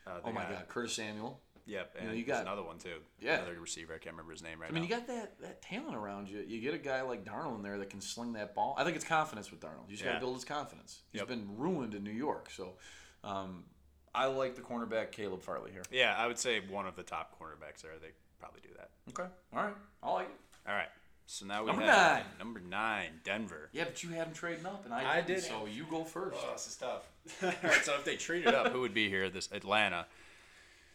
Uh, 0.06 0.20
oh 0.24 0.32
my 0.32 0.42
God, 0.44 0.64
Curtis 0.68 0.94
Samuel. 0.94 1.40
Yep, 1.66 1.96
and 1.98 2.08
know, 2.08 2.14
you 2.14 2.24
got- 2.24 2.42
another 2.42 2.62
one 2.64 2.78
too. 2.78 2.96
Yeah. 3.20 3.36
another 3.36 3.60
receiver. 3.60 3.94
I 3.94 3.98
can't 3.98 4.14
remember 4.14 4.32
his 4.32 4.42
name 4.42 4.60
right 4.60 4.70
I 4.70 4.72
mean, 4.72 4.82
now. 4.82 4.88
you 4.88 4.94
got 4.96 5.06
that, 5.06 5.40
that 5.40 5.62
talent 5.62 5.94
around 5.94 6.28
you. 6.28 6.40
You 6.44 6.60
get 6.60 6.74
a 6.74 6.78
guy 6.78 7.02
like 7.02 7.24
Darnold 7.24 7.56
in 7.56 7.62
there 7.62 7.78
that 7.78 7.90
can 7.90 8.00
sling 8.00 8.32
that 8.32 8.54
ball. 8.54 8.74
I 8.78 8.82
think 8.82 8.96
it's 8.96 9.04
confidence 9.04 9.50
with 9.52 9.60
Darnold. 9.60 9.88
You 9.88 9.92
just 9.96 10.04
got 10.04 10.14
to 10.14 10.20
build 10.20 10.34
his 10.34 10.44
confidence. 10.44 11.02
He's 11.12 11.20
Yep. 11.20 11.28
been 11.28 11.56
ruined 11.58 11.94
in 11.94 12.02
New 12.02 12.10
York. 12.10 12.50
So 12.50 12.72
um, 13.22 13.64
I 14.14 14.26
like 14.26 14.56
the 14.56 14.62
cornerback 14.62 15.12
Caleb 15.12 15.42
Farley 15.42 15.70
here. 15.70 15.82
yeah, 15.92 16.14
I 16.18 16.26
would 16.26 16.38
say 16.38 16.60
one 16.68 16.86
of 16.88 16.96
the 16.96 17.04
top 17.04 17.38
cornerbacks 17.38 17.82
there. 17.82 17.92
They 18.02 18.08
probably 18.40 18.62
do 18.62 18.70
that. 18.76 18.90
Okay. 19.10 19.30
All 19.54 19.62
right. 19.62 19.74
I 20.02 20.10
like 20.12 20.26
it. 20.26 20.29
All 20.29 20.29
right. 20.29 20.29
So 21.32 21.46
now 21.46 21.60
we 21.60 21.68
Number 21.68 21.82
have 21.82 22.16
nine. 22.16 22.24
number 22.40 22.58
nine, 22.60 23.20
Denver. 23.22 23.68
Yeah, 23.72 23.84
but 23.84 24.02
you 24.02 24.10
had 24.10 24.26
them 24.26 24.34
trading 24.34 24.66
up, 24.66 24.84
and 24.84 24.92
I, 24.92 25.18
I 25.18 25.20
didn't, 25.20 25.42
did. 25.42 25.44
So 25.44 25.66
you 25.66 25.86
go 25.88 26.02
first. 26.02 26.36
Oh, 26.40 26.50
this 26.52 26.66
is 26.66 26.74
tough. 26.74 27.08
All 27.44 27.52
right, 27.70 27.84
so 27.84 27.94
if 27.94 28.04
they 28.04 28.16
traded 28.16 28.52
up, 28.52 28.72
who 28.72 28.80
would 28.80 28.92
be 28.92 29.08
here? 29.08 29.30
This 29.30 29.48
Atlanta. 29.52 30.06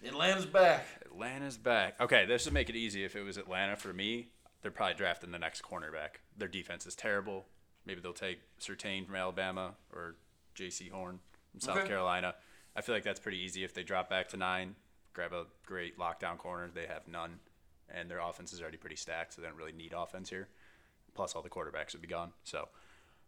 Atlanta's 0.06 0.46
back. 0.46 0.86
Atlanta's 1.06 1.58
back. 1.58 2.02
Okay, 2.02 2.26
this 2.26 2.44
would 2.44 2.54
make 2.54 2.70
it 2.70 2.76
easy 2.76 3.06
if 3.06 3.16
it 3.16 3.24
was 3.24 3.38
Atlanta 3.38 3.78
for 3.78 3.94
me. 3.94 4.28
They're 4.62 4.72
probably 4.72 4.96
drafting 4.96 5.32
the 5.32 5.40
next 5.40 5.62
cornerback. 5.64 6.20
Their 6.38 6.50
defense 6.50 6.86
is 6.86 6.96
terrible. 6.96 7.46
Maybe 7.86 8.02
they'll 8.02 8.12
take 8.12 8.40
Surtain 8.60 9.06
from 9.06 9.16
Alabama 9.16 9.76
or 9.94 10.16
Jaycee 10.54 10.92
Horn 10.92 11.20
from 11.52 11.62
South 11.62 11.78
Okay. 11.78 11.88
Carolina. 11.88 12.36
I 12.76 12.82
feel 12.82 12.94
like 12.94 13.06
that's 13.06 13.22
pretty 13.22 13.38
easy 13.40 13.64
if 13.64 13.74
they 13.74 13.84
drop 13.84 14.10
back 14.10 14.28
to 14.30 14.38
nine. 14.38 14.76
Grab 15.14 15.32
a 15.32 15.46
great 15.66 15.98
lockdown 15.98 16.38
corner. 16.38 16.70
They 16.74 16.88
have 16.88 17.08
none, 17.08 17.40
and 17.90 18.10
their 18.10 18.20
offense 18.20 18.54
is 18.54 18.62
already 18.62 18.78
pretty 18.78 18.96
stacked, 18.96 19.34
so 19.34 19.42
they 19.42 19.48
don't 19.48 19.58
really 19.58 19.72
need 19.72 19.94
offense 19.94 20.30
here. 20.30 20.48
Plus, 21.14 21.34
all 21.36 21.42
the 21.42 21.50
quarterbacks 21.50 21.94
would 21.94 22.02
be 22.02 22.08
gone. 22.08 22.34
So 22.44 22.68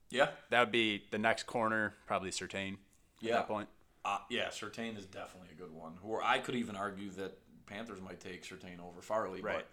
Yeah. 0.09 0.31
that 0.49 0.59
would 0.59 0.71
be 0.71 1.05
the 1.11 1.17
next 1.17 1.43
corner, 1.43 1.95
probably 2.05 2.31
Surtain. 2.31 2.73
At 2.73 2.79
Yeah. 3.21 3.33
that 3.37 3.47
point. 3.47 3.69
Uh, 4.05 4.19
yeah, 4.29 4.47
Surtain 4.49 4.97
is 4.97 5.05
definitely 5.05 5.49
a 5.51 5.55
good 5.55 5.71
one. 5.71 5.97
Or 6.03 6.23
I 6.23 6.39
could 6.39 6.55
even 6.55 6.75
argue 6.75 7.09
that 7.11 7.37
Panthers 7.65 7.99
might 8.01 8.19
take 8.19 8.43
Surtain 8.43 8.79
over 8.79 9.01
Farley. 9.01 9.41
Right. 9.41 9.65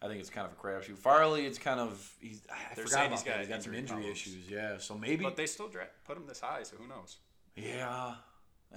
But 0.00 0.06
I 0.06 0.08
think 0.08 0.20
it's 0.20 0.30
kind 0.30 0.46
of 0.46 0.52
a 0.52 0.56
crapshoot. 0.56 0.98
Farley, 0.98 1.46
it's 1.46 1.58
kind 1.58 1.80
of 1.80 2.14
he's. 2.20 2.42
I 2.50 2.74
They're 2.74 2.84
forgot 2.84 3.06
about 3.06 3.10
he's 3.12 3.22
that. 3.24 3.30
got 3.30 3.38
He's 3.40 3.48
got 3.48 3.62
some 3.62 3.74
injury 3.74 3.96
injury 3.96 4.12
problems. 4.12 4.18
issues. 4.26 4.48
Yeah, 4.50 4.78
so 4.78 4.96
maybe. 4.96 5.22
But 5.24 5.36
they 5.36 5.46
still 5.46 5.68
dra- 5.68 5.88
put 6.04 6.16
him 6.16 6.26
this 6.26 6.40
high, 6.40 6.62
so 6.64 6.76
who 6.76 6.86
knows? 6.86 7.18
yeah. 7.56 8.16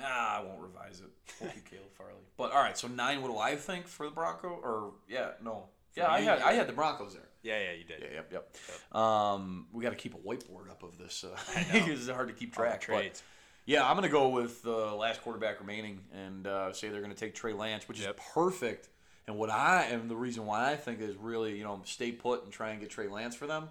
Ah, 0.02 0.40
I 0.40 0.44
won't 0.44 0.60
revise 0.62 1.02
it. 1.02 1.10
We'll 1.42 1.50
Caleb 1.70 1.92
Farley. 1.98 2.14
But 2.38 2.52
all 2.52 2.62
right, 2.62 2.78
so 2.78 2.88
nine. 2.88 3.22
What 3.22 3.32
do 3.32 3.38
I 3.38 3.56
think 3.56 3.88
for 3.88 4.06
the 4.06 4.12
Bronco? 4.12 4.48
Or 4.50 4.94
yeah, 5.08 5.32
no. 5.44 5.70
Yeah, 5.96 6.08
I 6.12 6.22
had 6.22 6.42
I 6.42 6.54
had 6.54 6.68
the 6.68 6.74
Broncos 6.74 7.14
there. 7.14 7.28
Yeah, 7.42 7.60
yeah, 7.60 7.72
you 7.74 7.84
did. 7.84 8.02
Yeah, 8.02 8.22
yep, 8.32 8.32
yep. 8.34 8.96
Um, 9.00 9.68
we 9.72 9.84
got 9.84 9.92
to 9.92 9.96
keep 9.96 10.14
a 10.16 10.18
whiteboard 10.18 10.70
up 10.70 10.82
of 10.84 10.98
this. 10.98 11.24
Uh, 11.24 11.38
it's 11.56 12.10
hard 12.10 12.28
to 12.28 12.34
keep 12.34 12.54
track. 12.54 12.82
trades. 12.82 13.22
Yeah, 13.66 13.88
I'm 13.88 13.96
going 13.96 14.04
to 14.04 14.12
go 14.12 14.30
with 14.30 14.62
the 14.64 14.76
last 14.94 15.22
quarterback 15.22 15.60
remaining 15.60 16.02
and 16.14 16.46
uh, 16.48 16.74
say 16.74 16.90
they're 16.90 17.02
going 17.02 17.14
to 17.14 17.18
take 17.20 17.34
Trey 17.34 17.54
Lance, 17.54 17.88
which 17.88 18.00
Yep. 18.02 18.10
is 18.18 18.22
perfect. 18.34 18.90
And 19.28 19.38
what 19.38 19.50
I 19.50 19.84
and 19.92 20.10
the 20.10 20.16
reason 20.16 20.46
why 20.46 20.72
I 20.72 20.76
think 20.76 21.02
is 21.02 21.16
really 21.16 21.58
you 21.58 21.64
know 21.64 21.82
stay 21.86 22.12
put 22.12 22.44
and 22.44 22.52
try 22.52 22.72
and 22.72 22.80
get 22.82 22.90
Trey 22.92 23.08
Lance 23.08 23.36
for 23.36 23.48
them. 23.48 23.70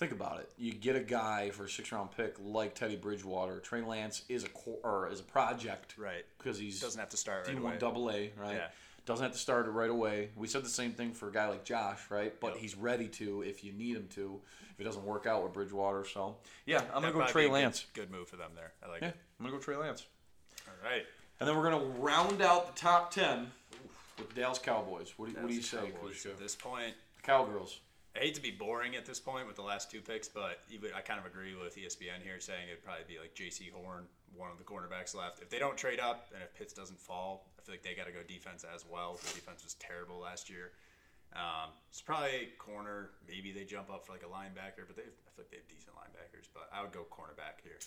Think 0.00 0.12
about 0.12 0.40
it. 0.40 0.50
You 0.56 0.72
get 0.72 0.96
a 0.96 1.00
guy 1.00 1.50
for 1.50 1.64
a 1.64 1.68
six 1.68 1.92
round 1.92 2.10
pick 2.16 2.34
like 2.42 2.74
Teddy 2.74 2.96
Bridgewater. 2.96 3.60
Trey 3.60 3.82
Lance 3.82 4.22
is 4.30 4.44
a 4.44 4.48
core, 4.48 4.78
or 4.82 5.10
is 5.12 5.20
a 5.20 5.24
project 5.24 5.94
Right. 5.98 6.24
because 6.38 6.58
he's 6.58 6.80
Doesn't 6.80 6.98
have 6.98 7.10
to 7.10 7.18
start 7.18 7.46
right 7.46 7.52
D 7.52 7.58
away. 7.60 7.72
one 7.72 7.78
double 7.78 8.10
A 8.10 8.32
right. 8.38 8.54
Yeah. 8.54 8.68
Doesn't 9.04 9.22
have 9.24 9.32
to 9.34 9.38
start 9.38 9.66
it 9.66 9.70
right 9.72 9.90
away. 9.90 10.30
We 10.36 10.48
said 10.48 10.64
the 10.64 10.70
same 10.70 10.92
thing 10.92 11.12
for 11.12 11.28
a 11.28 11.32
guy 11.32 11.48
like 11.48 11.64
Josh, 11.64 11.98
right? 12.10 12.32
But 12.40 12.52
Yep. 12.54 12.56
he's 12.62 12.76
ready 12.76 13.08
to 13.08 13.42
if 13.42 13.62
you 13.62 13.72
need 13.72 13.94
him 13.94 14.08
to. 14.14 14.40
If 14.72 14.80
it 14.80 14.84
doesn't 14.84 15.04
work 15.04 15.26
out 15.26 15.42
with 15.42 15.52
Bridgewater, 15.52 16.06
so 16.06 16.38
yeah, 16.64 16.78
I'm 16.94 17.02
gonna 17.02 17.12
go 17.12 17.26
Trey 17.26 17.44
good- 17.44 17.52
Lance. 17.52 17.84
Good, 17.92 18.10
move 18.10 18.26
for 18.26 18.36
them 18.36 18.52
there. 18.54 18.72
I 18.82 18.88
like 18.88 19.02
Yeah, 19.02 19.08
it. 19.08 19.16
I'm 19.38 19.44
gonna 19.44 19.58
go 19.58 19.62
Trey 19.62 19.76
Lance. 19.76 20.06
All 20.66 20.72
right. 20.82 21.04
And 21.40 21.46
then 21.46 21.54
we're 21.58 21.70
gonna 21.70 21.84
round 22.00 22.40
out 22.40 22.74
the 22.74 22.80
top 22.80 23.10
ten 23.10 23.52
with 24.16 24.30
the 24.30 24.34
Dallas 24.40 24.58
Cowboys. 24.58 25.12
What 25.18 25.28
do, 25.34 25.38
what 25.42 25.48
do 25.48 25.54
you 25.54 25.60
say, 25.60 25.90
Cowboys. 25.90 26.24
At 26.24 26.38
this 26.38 26.56
point, 26.56 26.94
Cowgirls. 27.22 27.80
I 28.16 28.18
hate 28.18 28.34
to 28.34 28.42
be 28.42 28.50
boring 28.50 28.96
at 28.96 29.06
this 29.06 29.20
point 29.20 29.46
with 29.46 29.56
the 29.56 29.62
last 29.62 29.90
two 29.90 30.00
picks, 30.00 30.28
but 30.28 30.60
I 30.96 31.00
kind 31.00 31.20
of 31.20 31.26
agree 31.26 31.54
with 31.54 31.76
ESPN 31.76 32.22
here 32.22 32.40
saying 32.40 32.68
it'd 32.68 32.84
probably 32.84 33.04
be 33.06 33.20
like 33.20 33.34
Jaycee 33.34 33.70
Horn, 33.70 34.04
one 34.36 34.50
of 34.50 34.58
the 34.58 34.64
cornerbacks 34.64 35.14
left. 35.14 35.40
If 35.40 35.48
they 35.48 35.58
don't 35.58 35.76
trade 35.76 36.00
up 36.00 36.28
and 36.34 36.42
if 36.42 36.52
Pitts 36.54 36.72
doesn't 36.72 36.98
fall, 36.98 37.46
I 37.58 37.62
feel 37.62 37.74
like 37.74 37.82
they 37.82 37.94
got 37.94 38.06
to 38.06 38.12
go 38.12 38.22
defense 38.26 38.64
as 38.64 38.84
well. 38.90 39.20
The 39.22 39.34
defense 39.34 39.62
was 39.62 39.74
terrible 39.74 40.18
last 40.18 40.50
year. 40.50 40.72
Um, 41.34 41.70
it's 41.88 42.00
probably 42.00 42.48
corner. 42.58 43.10
Maybe 43.28 43.52
they 43.52 43.64
jump 43.64 43.90
up 43.90 44.04
for 44.04 44.12
like 44.12 44.22
a 44.22 44.26
linebacker, 44.26 44.82
but 44.86 44.96
they 44.96 45.02
I 45.02 45.30
feel 45.30 45.44
like 45.44 45.50
they 45.50 45.58
have 45.58 45.68
decent 45.68 45.94
linebackers. 45.94 46.48
But 46.52 46.68
I 46.74 46.82
would 46.82 46.92
go 46.92 47.06
cornerback 47.10 47.62
here. 47.62 47.78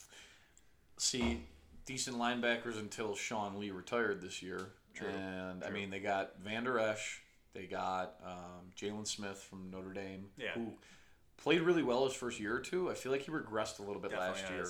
See, 0.97 1.41
decent 1.85 2.17
linebackers 2.17 2.79
until 2.79 3.15
Sean 3.15 3.59
Lee 3.59 3.71
retired 3.71 4.21
this 4.21 4.41
year. 4.41 4.69
True, 4.93 5.09
And 5.09 5.63
I 5.63 5.69
mean, 5.71 5.89
they 5.89 5.99
got 5.99 6.39
Van 6.43 6.63
Der 6.63 6.79
Esch. 6.79 7.21
They 7.53 7.65
got 7.65 8.15
um, 8.25 8.71
Jaylon 8.75 9.07
Smith 9.07 9.37
from 9.37 9.69
Notre 9.69 9.93
Dame, 9.93 10.25
Yeah. 10.37 10.51
who 10.53 10.73
played 11.37 11.61
really 11.61 11.83
well 11.83 12.05
his 12.05 12.13
first 12.15 12.39
year 12.39 12.55
or 12.55 12.59
two. 12.59 12.89
I 12.89 12.93
feel 12.95 13.11
like 13.11 13.21
he 13.21 13.31
regressed 13.31 13.79
a 13.79 13.83
little 13.83 14.01
bit 14.01 14.11
Definitely 14.11 14.41
last 14.41 14.51
year. 14.51 14.67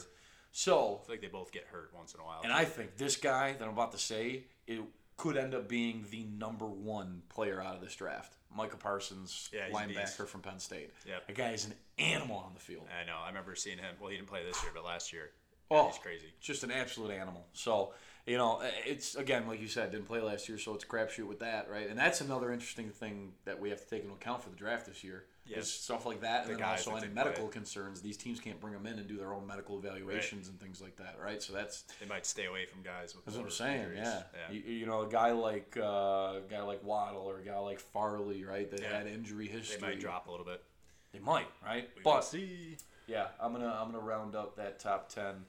So, 0.51 0.99
I 1.01 1.05
feel 1.05 1.13
like 1.15 1.21
they 1.21 1.27
both 1.27 1.51
get 1.51 1.65
hurt 1.65 1.91
once 1.95 2.13
in 2.13 2.19
a 2.19 2.23
while. 2.23 2.41
and 2.43 2.53
I 2.53 2.65
think 2.65 2.97
this 2.97 3.15
guy 3.15 3.53
that 3.53 3.63
I'm 3.63 3.73
about 3.73 3.91
to 3.93 3.97
say 3.97 4.43
it 4.67 4.81
could 5.17 5.37
end 5.37 5.55
up 5.55 5.67
being 5.69 6.05
the 6.11 6.23
number 6.25 6.65
one 6.65 7.21
player 7.29 7.61
out 7.61 7.75
of 7.75 7.81
this 7.81 7.95
draft. 7.95 8.33
Micah 8.55 8.77
Parsons, 8.77 9.49
Yeah, 9.51 9.67
he's 9.67 9.75
a 9.75 9.87
beast. 9.87 9.99
linebacker 10.19 10.27
from 10.27 10.41
Penn 10.41 10.59
State. 10.59 10.91
Yep. 11.07 11.27
That 11.27 11.35
guy 11.35 11.49
is 11.51 11.65
an 11.65 11.73
animal 11.97 12.37
on 12.37 12.53
the 12.53 12.59
field. 12.59 12.87
I 13.01 13.05
know. 13.05 13.17
I 13.23 13.27
remember 13.29 13.55
seeing 13.55 13.77
him. 13.79 13.95
Well, 13.99 14.09
he 14.09 14.15
didn't 14.17 14.27
play 14.29 14.43
this 14.43 14.61
year, 14.61 14.71
but 14.75 14.83
last 14.85 15.11
year. 15.13 15.31
Oh, 15.71 15.87
he's 15.87 15.97
crazy. 15.97 16.27
Just 16.39 16.63
an 16.63 16.69
absolute 16.71 17.11
animal. 17.11 17.47
So, 17.53 17.93
you 18.25 18.37
know, 18.37 18.61
it's 18.85 19.15
again 19.15 19.47
like 19.47 19.59
you 19.61 19.67
said, 19.67 19.91
didn't 19.91 20.07
play 20.07 20.21
last 20.21 20.47
year, 20.47 20.57
so 20.57 20.73
it's 20.75 20.83
a 20.83 20.87
crapshoot 20.87 21.27
with 21.27 21.39
that, 21.39 21.69
right? 21.69 21.89
And 21.89 21.97
that's 21.97 22.21
another 22.21 22.51
interesting 22.51 22.89
thing 22.89 23.33
that 23.45 23.59
we 23.59 23.69
have 23.69 23.81
to 23.81 23.89
take 23.89 24.03
into 24.03 24.13
account 24.15 24.43
for 24.43 24.49
the 24.49 24.55
draft 24.55 24.85
this 24.87 25.03
year. 25.03 25.25
Yeah. 25.45 25.57
Is 25.57 25.69
stuff 25.69 26.05
like 26.05 26.21
that, 26.21 26.45
The 26.45 26.51
and 26.53 26.61
then 26.61 26.69
also 26.69 26.91
any 26.91 27.01
they 27.01 27.07
play. 27.07 27.15
medical 27.25 27.47
concerns. 27.49 27.99
These 28.01 28.15
teams 28.15 28.39
can't 28.39 28.61
bring 28.61 28.71
them 28.71 28.85
in 28.85 28.97
and 28.97 29.05
do 29.09 29.17
their 29.17 29.33
own 29.33 29.45
medical 29.45 29.77
evaluations 29.77 30.47
and 30.47 30.57
things 30.57 30.81
like 30.81 30.95
that, 30.95 31.17
right? 31.21 31.43
So 31.43 31.51
that's 31.51 31.81
They 31.99 32.05
might 32.05 32.25
stay 32.25 32.45
away 32.45 32.65
from 32.65 32.81
guys 32.81 33.13
with. 33.13 33.25
that's 33.25 33.35
what 33.35 33.43
I'm 33.47 33.51
saying. 33.51 33.81
injuries. 33.81 33.99
Yeah, 34.05 34.21
yeah. 34.49 34.55
You, 34.55 34.61
you 34.73 34.85
know, 34.85 35.01
a 35.01 35.09
guy 35.09 35.31
like 35.33 35.75
uh, 35.77 35.83
a 35.83 36.41
guy 36.49 36.61
like 36.61 36.81
Waddle 36.85 37.23
or 37.23 37.39
a 37.39 37.43
guy 37.43 37.57
like 37.57 37.81
Farley, 37.81 38.45
right? 38.45 38.71
That 38.71 38.79
Yeah. 38.79 38.97
had 38.99 39.07
injury 39.07 39.49
history. 39.49 39.81
They 39.81 39.85
might 39.87 39.99
drop 39.99 40.27
a 40.27 40.31
little 40.31 40.45
bit. 40.45 40.63
They 41.11 41.19
might, 41.19 41.47
right? 41.61 41.89
We 41.93 42.03
but 42.03 42.21
see. 42.21 42.77
yeah, 43.07 43.27
I'm 43.37 43.51
gonna 43.51 43.67
I'm 43.67 43.91
gonna 43.91 43.99
round 44.03 44.35
up 44.35 44.55
that 44.55 44.79
top 44.79 45.09
ten 45.09 45.43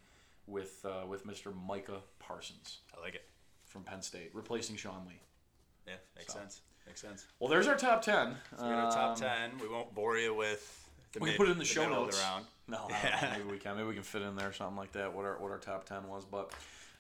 with 0.46 0.85
uh, 0.85 1.07
with 1.07 1.26
Mr. 1.26 1.52
Micah 1.66 2.00
Parsons 2.18 2.78
I 2.96 3.00
like 3.00 3.14
it. 3.14 3.24
from 3.66 3.83
Penn 3.83 4.02
State, 4.02 4.30
replacing 4.35 4.76
Sean 4.76 5.04
Lee. 5.09 5.20
Yeah, 5.87 5.94
makes 6.16 6.33
So. 6.33 6.38
sense. 6.38 6.61
Makes 6.87 7.00
sense. 7.00 7.26
Well, 7.38 7.48
there's 7.48 7.66
our 7.66 7.76
top 7.76 8.02
ten. 8.02 8.37
So 8.59 8.64
we 8.64 8.70
got 8.70 8.85
our 8.85 8.90
top 8.92 9.11
Um, 9.16 9.20
ten. 9.20 9.59
We 9.61 9.68
won't 9.68 9.94
bore 9.94 10.18
you 10.18 10.35
with. 10.35 10.80
The 11.12 11.20
We 11.20 11.30
can 11.30 11.37
put 11.38 11.48
it 11.48 11.52
in 11.52 11.59
the 11.59 11.64
show 11.64 11.88
notes. 11.88 12.16
Of 12.16 12.22
the 12.22 12.26
round. 12.28 12.44
No, 12.68 12.88
I 12.90 13.28
maybe 13.38 13.50
we 13.50 13.59
can. 13.59 13.76
Maybe 13.76 13.88
we 13.88 13.94
can 13.94 14.02
fit 14.02 14.22
in 14.22 14.37
there 14.37 14.52
something 14.52 14.76
like 14.76 14.92
that. 14.92 15.14
What 15.14 15.24
our 15.24 15.38
what 15.38 15.50
our 15.50 15.59
top 15.59 15.87
ten 15.87 16.07
was, 16.09 16.24
but 16.26 16.52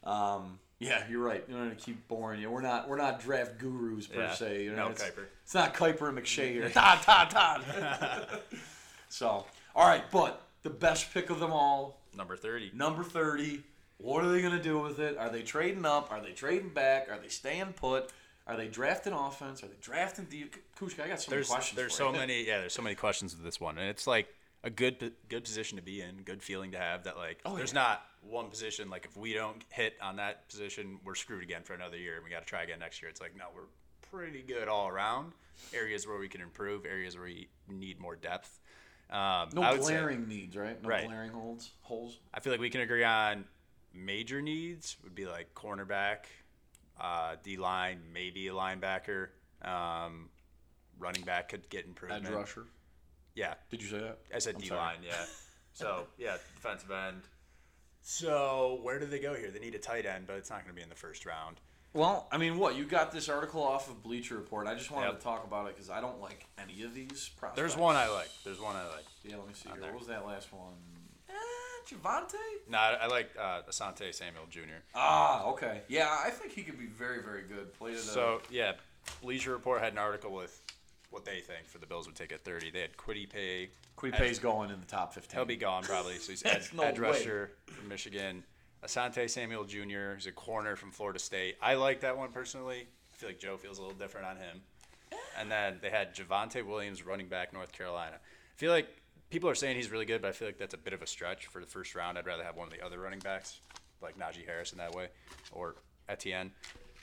um, 0.08 0.58
yeah, 0.78 1.04
you're 1.10 1.22
right. 1.22 1.44
You 1.48 1.56
know, 1.56 1.68
to 1.68 1.74
keep 1.74 2.06
boring 2.08 2.40
you. 2.40 2.50
We're 2.50 2.60
not 2.62 2.88
we're 2.88 2.96
not 2.96 3.20
draft 3.20 3.58
gurus 3.58 4.06
per 4.06 4.20
Yeah. 4.20 4.32
se. 4.34 4.64
You 4.64 4.70
know, 4.70 4.86
No, 4.86 4.90
it's, 4.92 5.02
Kiper. 5.02 5.24
it's 5.42 5.54
not 5.54 5.74
Kiper 5.74 6.08
and 6.08 6.18
McShay 6.18 6.50
here. 6.52 6.68
Todd, 6.70 7.02
Todd, 7.02 7.30
Todd. 7.30 8.40
so, 9.08 9.44
all 9.74 9.86
right, 9.86 10.04
but 10.10 10.43
the 10.64 10.70
best 10.70 11.12
pick 11.14 11.30
of 11.30 11.38
them 11.38 11.52
all, 11.52 12.00
Number 12.16 12.36
thirty. 12.36 12.70
number 12.74 13.04
thirty. 13.04 13.62
What 13.98 14.24
are 14.24 14.28
they 14.32 14.42
gonna 14.42 14.60
do 14.62 14.80
with 14.80 14.98
it? 14.98 15.16
Are 15.16 15.30
they 15.30 15.42
trading 15.42 15.86
up? 15.86 16.10
Are 16.10 16.20
they 16.20 16.32
trading 16.32 16.70
back? 16.70 17.08
Are 17.10 17.18
they 17.18 17.28
staying 17.28 17.74
put? 17.74 18.10
Are 18.46 18.56
they 18.56 18.66
drafting 18.68 19.12
offense? 19.12 19.62
Are 19.62 19.68
they 19.68 19.76
drafting 19.80 20.24
deep? 20.26 20.56
Kushka, 20.78 21.04
I 21.04 21.08
got 21.08 21.20
so 21.20 21.30
There's 21.30 21.48
many 21.48 21.54
questions. 21.56 21.76
there's 21.76 21.94
so 21.94 22.10
you. 22.12 22.16
many 22.18 22.44
yeah 22.46 22.58
there's 22.58 22.74
so 22.74 22.82
many 22.82 22.94
questions 22.96 23.34
with 23.34 23.44
this 23.44 23.60
one 23.60 23.78
and 23.78 23.88
it's 23.88 24.06
like 24.06 24.26
a 24.64 24.70
good 24.70 25.12
good 25.28 25.44
position 25.44 25.76
to 25.76 25.82
be 25.82 26.00
in 26.02 26.16
good 26.24 26.42
feeling 26.42 26.72
to 26.72 26.78
have 26.78 27.04
that 27.04 27.16
like 27.16 27.38
Oh, 27.46 27.56
there's 27.56 27.72
yeah. 27.72 27.80
not 27.80 28.02
one 28.22 28.48
position 28.50 28.90
like 28.90 29.04
if 29.06 29.16
we 29.16 29.32
don't 29.32 29.62
hit 29.70 29.94
on 30.02 30.16
that 30.16 30.48
position 30.48 30.98
we're 31.04 31.14
screwed 31.14 31.42
again 31.42 31.62
for 31.62 31.74
another 31.74 31.96
year 31.96 32.16
and 32.16 32.24
we 32.24 32.30
got 32.30 32.40
to 32.40 32.46
try 32.46 32.62
again 32.62 32.78
next 32.80 33.00
year 33.02 33.10
it's 33.10 33.20
like 33.20 33.36
no 33.36 33.44
we're 33.54 33.62
pretty 34.10 34.42
good 34.42 34.68
all 34.68 34.88
around 34.88 35.32
areas 35.72 36.06
where 36.06 36.18
we 36.18 36.28
can 36.28 36.40
improve 36.40 36.84
areas 36.84 37.14
where 37.16 37.24
we 37.24 37.48
need 37.68 37.98
more 38.00 38.16
depth 38.16 38.60
um, 39.10 39.48
No 39.52 39.60
would 39.72 39.84
say- 39.84 39.92
glaring 39.94 40.28
needs, 40.28 40.56
right? 40.56 40.80
No 40.82 40.88
Right. 40.88 41.06
glaring 41.06 41.30
holes. 41.30 41.72
Holes. 41.82 42.18
I 42.32 42.40
feel 42.40 42.52
like 42.52 42.60
we 42.60 42.70
can 42.70 42.80
agree 42.80 43.04
on 43.04 43.44
major 43.92 44.40
needs 44.42 44.96
would 45.04 45.14
be 45.14 45.26
like 45.26 45.54
cornerback, 45.54 46.24
uh, 47.00 47.36
D 47.42 47.56
line, 47.56 48.00
maybe 48.12 48.48
a 48.48 48.52
linebacker, 48.52 49.28
um, 49.62 50.30
running 50.98 51.22
back 51.22 51.48
could 51.48 51.68
get 51.68 51.84
improvement. 51.86 52.26
Edge 52.26 52.32
rusher. 52.32 52.66
Yeah, 53.34 53.54
Did 53.70 53.82
you 53.82 53.88
say 53.88 53.98
that? 53.98 54.18
I 54.34 54.38
said 54.38 54.54
I'm 54.56 54.60
D 54.60 54.68
sorry. 54.68 54.80
line. 54.80 55.02
Yeah. 55.02 55.24
So 55.76 56.06
yeah, 56.18 56.36
defensive 56.54 56.92
end. 56.92 57.22
So 58.00 58.78
where 58.82 59.00
do 59.00 59.06
they 59.06 59.18
go 59.18 59.34
here? 59.34 59.50
They 59.50 59.58
need 59.58 59.74
a 59.74 59.78
tight 59.80 60.06
end, 60.06 60.26
but 60.28 60.36
it's 60.36 60.48
not 60.50 60.58
going 60.60 60.68
to 60.68 60.74
be 60.74 60.82
in 60.82 60.88
the 60.88 60.94
first 60.94 61.26
round. 61.26 61.60
Well, 61.94 62.26
I 62.32 62.38
mean, 62.38 62.58
what 62.58 62.74
you 62.76 62.84
got 62.84 63.12
this 63.12 63.28
article 63.28 63.62
off 63.62 63.88
of 63.88 64.02
Bleacher 64.02 64.34
Report. 64.36 64.66
I 64.66 64.74
just 64.74 64.90
wanted 64.90 65.06
Yep. 65.10 65.18
to 65.18 65.22
talk 65.22 65.44
about 65.46 65.68
it 65.68 65.76
because 65.76 65.90
I 65.90 66.00
don't 66.00 66.20
like 66.20 66.44
any 66.58 66.82
of 66.82 66.92
these 66.92 67.28
prospects. 67.36 67.56
There's 67.56 67.76
one 67.76 67.94
I 67.94 68.08
like. 68.08 68.28
There's 68.44 68.60
one 68.60 68.74
I 68.74 68.84
like. 68.88 69.04
Yeah, 69.22 69.36
let 69.36 69.46
me 69.46 69.54
see. 69.54 69.68
Here. 69.68 69.78
there. 69.80 69.90
What 69.92 70.00
was 70.00 70.08
that 70.08 70.26
last 70.26 70.52
one? 70.52 70.72
Eh, 71.30 71.32
Javonte. 71.88 72.34
No, 72.68 72.78
I, 72.78 72.94
I 73.02 73.06
like 73.06 73.30
uh, 73.38 73.62
Asante 73.70 74.12
Samuel 74.12 74.46
Jr. 74.50 74.82
Ah, 74.96 75.44
okay. 75.46 75.82
Yeah, 75.88 76.14
I 76.24 76.30
think 76.30 76.52
he 76.52 76.64
could 76.64 76.78
be 76.78 76.86
very, 76.86 77.22
very 77.22 77.42
good. 77.42 77.72
Played 77.74 77.98
So 77.98 78.42
yeah, 78.50 78.72
Bleacher 79.22 79.52
Report 79.52 79.80
had 79.80 79.92
an 79.92 79.98
article 79.98 80.32
with 80.32 80.60
what 81.10 81.24
they 81.24 81.38
think 81.38 81.68
for 81.68 81.78
the 81.78 81.86
Bills 81.86 82.06
would 82.06 82.16
take 82.16 82.32
at 82.32 82.44
30. 82.44 82.72
They 82.72 82.80
had 82.80 82.96
Kwity 82.96 83.30
Paye. 83.30 83.70
Kwity 83.96 84.14
Paye's 84.14 84.40
going 84.40 84.70
in 84.70 84.80
the 84.80 84.86
top 84.86 85.14
fifteen. 85.14 85.38
He'll 85.38 85.44
be 85.46 85.54
gone 85.54 85.84
probably. 85.84 86.16
So 86.18 86.32
he's 86.32 86.42
edge, 86.44 86.72
no 86.74 86.82
edge 86.82 86.98
rusher 86.98 87.52
from 87.66 87.88
Michigan. 87.88 88.42
Asante 88.84 89.28
Samuel 89.30 89.64
Jr. 89.64 90.14
He's 90.14 90.26
a 90.26 90.32
corner 90.32 90.76
from 90.76 90.90
Florida 90.90 91.18
State. 91.18 91.56
I 91.62 91.74
like 91.74 92.00
that 92.00 92.16
one 92.16 92.30
personally. 92.32 92.86
I 93.12 93.16
feel 93.16 93.28
like 93.28 93.38
Joe 93.38 93.56
feels 93.56 93.78
a 93.78 93.82
little 93.82 93.96
different 93.96 94.26
on 94.26 94.36
him. 94.36 94.60
And 95.38 95.50
then 95.50 95.78
they 95.80 95.90
had 95.90 96.14
Javonte 96.14 96.64
Williams, 96.66 97.04
running 97.04 97.28
back, 97.28 97.52
North 97.52 97.72
Carolina. 97.72 98.16
I 98.16 98.56
feel 98.56 98.70
like 98.70 98.88
people 99.30 99.48
are 99.48 99.54
saying 99.54 99.76
he's 99.76 99.90
really 99.90 100.04
good, 100.04 100.22
but 100.22 100.28
I 100.28 100.32
feel 100.32 100.46
like 100.48 100.58
that's 100.58 100.74
a 100.74 100.78
bit 100.78 100.92
of 100.92 101.02
a 101.02 101.06
stretch 101.06 101.46
for 101.46 101.60
the 101.60 101.66
first 101.66 101.94
round. 101.94 102.18
I'd 102.18 102.26
rather 102.26 102.44
have 102.44 102.56
one 102.56 102.66
of 102.68 102.72
the 102.72 102.84
other 102.84 102.98
running 102.98 103.20
backs, 103.20 103.60
like 104.02 104.18
Najee 104.18 104.46
Harris 104.46 104.72
in 104.72 104.78
that 104.78 104.94
way, 104.94 105.08
or 105.52 105.76
Etienne. 106.08 106.52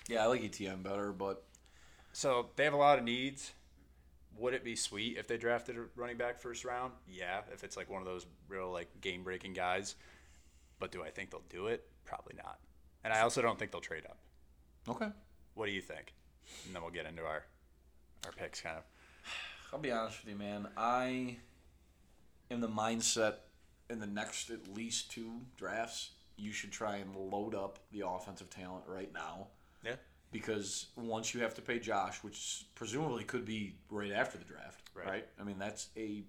Yeah, 0.08 0.24
I 0.24 0.28
like 0.28 0.44
Etienne 0.44 0.82
better, 0.82 1.12
but 1.12 1.44
So 2.14 2.50
they 2.56 2.64
have 2.66 2.74
a 2.74 2.78
lot 2.78 3.00
of 3.00 3.06
needs. 3.06 3.54
Would 4.38 4.54
it 4.54 4.64
be 4.64 4.76
sweet 4.76 5.18
if 5.18 5.28
they 5.28 5.38
drafted 5.38 5.78
a 5.78 5.86
running 5.96 6.18
back 6.18 6.40
first 6.40 6.64
round? 6.64 6.94
Yeah, 7.08 7.42
if 7.54 7.64
it's 7.64 7.78
like 7.78 7.90
one 7.90 8.02
of 8.02 8.08
those 8.08 8.26
real 8.48 8.72
like 8.72 8.90
game 9.02 9.24
breaking 9.24 9.54
guys. 9.54 9.96
But 10.82 10.92
do 10.92 11.04
I 11.04 11.10
think 11.12 11.30
they'll 11.30 11.44
do 11.48 11.68
it? 11.68 11.88
Probably 12.06 12.34
not. 12.36 12.60
And 13.06 13.14
I 13.14 13.22
also 13.22 13.42
don't 13.42 13.58
think 13.58 13.72
they'll 13.72 13.80
trade 13.80 14.04
up. 14.10 14.18
okay. 14.90 15.10
What 15.54 15.68
do 15.68 15.72
you 15.72 15.82
think? 15.82 16.14
And 16.66 16.76
then 16.76 16.82
we'll 16.82 16.92
get 16.92 17.06
into 17.06 17.22
our 17.24 17.44
our 18.26 18.32
picks 18.32 18.62
kind 18.62 18.78
of. 18.78 18.84
I'll 19.72 19.80
be 19.80 19.92
honest 19.92 20.24
with 20.24 20.34
you, 20.34 20.38
man. 20.40 20.68
I 20.76 21.38
am 22.50 22.62
the 22.62 22.68
mindset 22.68 23.36
in 23.90 24.00
the 24.00 24.08
next 24.08 24.50
at 24.50 24.74
least 24.74 25.12
two 25.12 25.42
drafts, 25.58 26.12
you 26.38 26.52
should 26.52 26.72
try 26.72 26.96
and 26.98 27.16
load 27.16 27.54
up 27.54 27.80
the 27.92 28.06
offensive 28.08 28.50
talent 28.50 28.84
right 28.88 29.12
now. 29.14 29.48
Yeah. 29.84 29.96
Because 30.32 30.88
once 30.96 31.34
you 31.34 31.42
have 31.42 31.54
to 31.56 31.62
pay 31.62 31.78
Josh, 31.80 32.24
which 32.24 32.66
presumably 32.76 33.24
could 33.26 33.44
be 33.46 33.76
right 33.90 34.12
after 34.12 34.38
the 34.38 34.46
draft, 34.46 34.90
Right. 34.96 35.08
right? 35.08 35.28
I 35.40 35.44
mean, 35.44 35.60
that's 35.60 35.90
a 35.98 36.24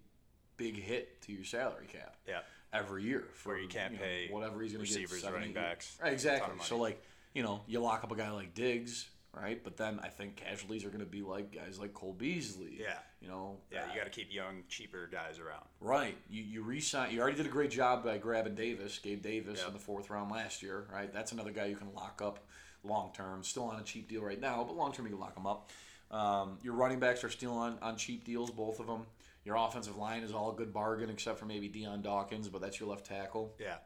big 0.57 0.77
hit 0.77 1.23
to 1.23 1.33
your 1.33 1.45
salary 1.45 1.87
cap 1.87 2.17
Yeah. 2.27 2.41
Every 2.73 3.03
year. 3.05 3.25
For, 3.35 3.51
Where 3.51 3.59
you 3.59 3.69
can't 3.69 3.95
know, 3.95 3.99
pay 4.01 4.29
whatever 4.31 4.61
he's 4.63 4.73
going 4.73 4.85
to 4.85 4.91
get. 4.91 5.01
receivers, 5.03 5.23
70, 5.23 5.39
running 5.39 5.55
backs, 5.55 5.97
Right, 6.03 6.13
exactly. 6.13 6.55
So, 6.65 6.77
like, 6.79 7.03
you 7.35 7.43
know, 7.43 7.63
you 7.67 7.81
lock 7.81 8.05
up 8.05 8.13
a 8.13 8.17
guy 8.17 8.31
like 8.31 8.55
Diggs, 8.55 9.09
right? 9.35 9.63
But 9.63 9.77
then 9.77 10.01
I 10.03 10.09
think 10.09 10.37
casualties 10.37 10.85
are 10.85 10.89
going 10.89 11.01
to 11.01 11.07
be 11.07 11.23
like 11.23 11.53
guys 11.55 11.79
like 11.79 11.95
Cole 11.95 12.13
Beasley. 12.13 12.77
Yeah. 12.81 12.99
You 13.21 13.29
know, 13.29 13.57
Yeah, 13.71 13.85
uh, 13.85 13.93
you 13.93 13.99
got 13.99 14.05
to 14.05 14.11
keep 14.11 14.33
young, 14.33 14.65
cheaper 14.69 15.09
guys 15.11 15.39
around. 15.39 15.65
Right. 15.81 16.17
You 16.29 16.43
you 16.43 16.63
resign. 16.63 17.13
You 17.15 17.21
already 17.21 17.37
did 17.37 17.47
a 17.47 17.51
great 17.51 17.71
job 17.71 18.05
by 18.05 18.19
grabbing 18.19 18.55
Davis, 18.57 18.99
Gabe 18.99 19.23
Davis, 19.23 19.59
Yep. 19.61 19.69
in 19.69 19.73
the 19.75 19.79
fourth 19.79 20.11
round 20.11 20.31
last 20.31 20.63
year. 20.63 20.87
Right. 20.93 21.13
That's 21.13 21.33
another 21.33 21.53
guy 21.53 21.67
you 21.67 21.77
can 21.77 21.95
lock 21.95 22.21
up 22.23 22.41
long 22.85 23.13
term. 23.15 23.45
Still 23.45 23.65
on 23.65 23.79
a 23.81 23.85
cheap 23.85 24.09
deal 24.09 24.23
right 24.23 24.41
now, 24.41 24.65
but 24.65 24.77
long 24.77 24.93
term 24.93 25.07
you 25.07 25.13
can 25.13 25.21
lock 25.21 25.37
him 25.37 25.47
up. 25.47 25.71
Um, 26.11 26.59
your 26.63 26.75
running 26.75 26.99
backs 26.99 27.25
are 27.25 27.31
still 27.31 27.53
on, 27.55 27.79
on 27.81 27.97
cheap 27.97 28.25
deals, 28.25 28.51
both 28.51 28.81
of 28.81 28.87
them. 28.87 29.07
Your 29.45 29.57
offensive 29.57 29.97
line 29.97 30.23
is 30.23 30.33
all 30.33 30.53
a 30.53 30.55
good 30.55 30.73
bargain, 30.73 31.11
except 31.11 31.39
for 31.39 31.47
maybe 31.47 31.69
Dion 31.69 32.01
Dawkins, 32.03 32.49
but 32.49 32.61
that's 32.61 32.79
your 32.79 32.89
left 32.89 33.07
tackle. 33.07 33.55
Yeah. 33.59 33.77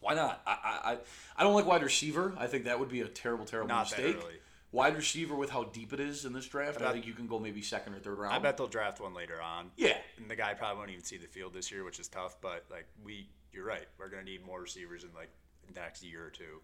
Why 0.00 0.14
not? 0.14 0.42
I, 0.46 0.50
I, 0.52 0.92
I- 0.92 0.98
I 1.36 1.44
don't 1.44 1.54
like 1.54 1.66
wide 1.66 1.82
receiver. 1.82 2.34
I 2.38 2.46
think 2.48 2.64
that 2.64 2.78
would 2.80 2.88
be 2.88 3.00
a 3.00 3.08
terrible, 3.08 3.44
terrible 3.44 3.68
Not 3.68 3.90
mistake. 3.90 4.16
Wide 4.70 4.96
receiver 4.96 5.34
with 5.34 5.48
how 5.50 5.64
deep 5.64 5.92
it 5.94 6.00
is 6.00 6.24
in 6.26 6.32
this 6.34 6.46
draft, 6.46 6.78
I 6.80 6.84
bet- 6.84 6.92
think 6.92 7.06
you 7.06 7.14
can 7.14 7.26
go 7.26 7.38
maybe 7.38 7.62
second 7.62 7.94
or 7.94 8.00
third 8.00 8.18
round. 8.18 8.34
I 8.34 8.38
bet 8.38 8.56
they'll 8.58 8.66
draft 8.66 9.00
one 9.00 9.14
later 9.14 9.40
on. 9.40 9.70
Yeah. 9.76 9.96
And 10.18 10.30
the 10.30 10.36
guy 10.36 10.52
probably 10.54 10.78
won't 10.78 10.90
even 10.90 11.04
see 11.04 11.16
the 11.16 11.26
field 11.26 11.54
this 11.54 11.70
year, 11.72 11.84
which 11.84 11.98
is 12.00 12.08
tough. 12.08 12.36
But 12.40 12.64
like 12.70 12.86
we, 13.02 13.28
you're 13.52 13.64
right. 13.64 13.86
We're 13.98 14.08
gonna 14.10 14.24
need 14.24 14.44
more 14.44 14.60
receivers 14.60 15.04
in 15.04 15.10
like 15.14 15.30
the 15.66 15.80
next 15.80 16.04
year 16.04 16.26
or 16.26 16.30
two, 16.30 16.60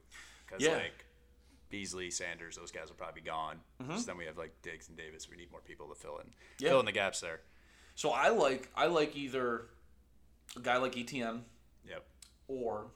because 0.46 0.62
Yeah. 0.62 0.74
like 0.74 1.06
Beasley, 1.70 2.10
Sanders, 2.10 2.56
those 2.56 2.70
guys 2.70 2.88
will 2.88 2.96
probably 2.96 3.22
be 3.22 3.26
gone. 3.26 3.56
Mm-hmm. 3.82 3.96
So 3.96 4.06
then 4.06 4.18
we 4.18 4.26
have 4.26 4.36
like 4.36 4.52
Diggs 4.62 4.88
and 4.88 4.98
Davis. 4.98 5.28
We 5.30 5.36
need 5.38 5.50
more 5.50 5.62
people 5.62 5.88
to 5.88 5.94
fill 5.94 6.18
in, 6.18 6.30
Yeah. 6.58 6.70
fill 6.70 6.80
in 6.80 6.86
the 6.86 6.92
gaps 6.92 7.20
there. 7.20 7.40
So 7.94 8.10
I 8.10 8.28
like 8.30 8.68
I 8.76 8.86
like 8.86 9.16
either 9.16 9.66
a 10.56 10.60
guy 10.60 10.76
like 10.78 10.96
Etienne 10.96 11.44
Yep. 11.88 12.04
or 12.48 12.86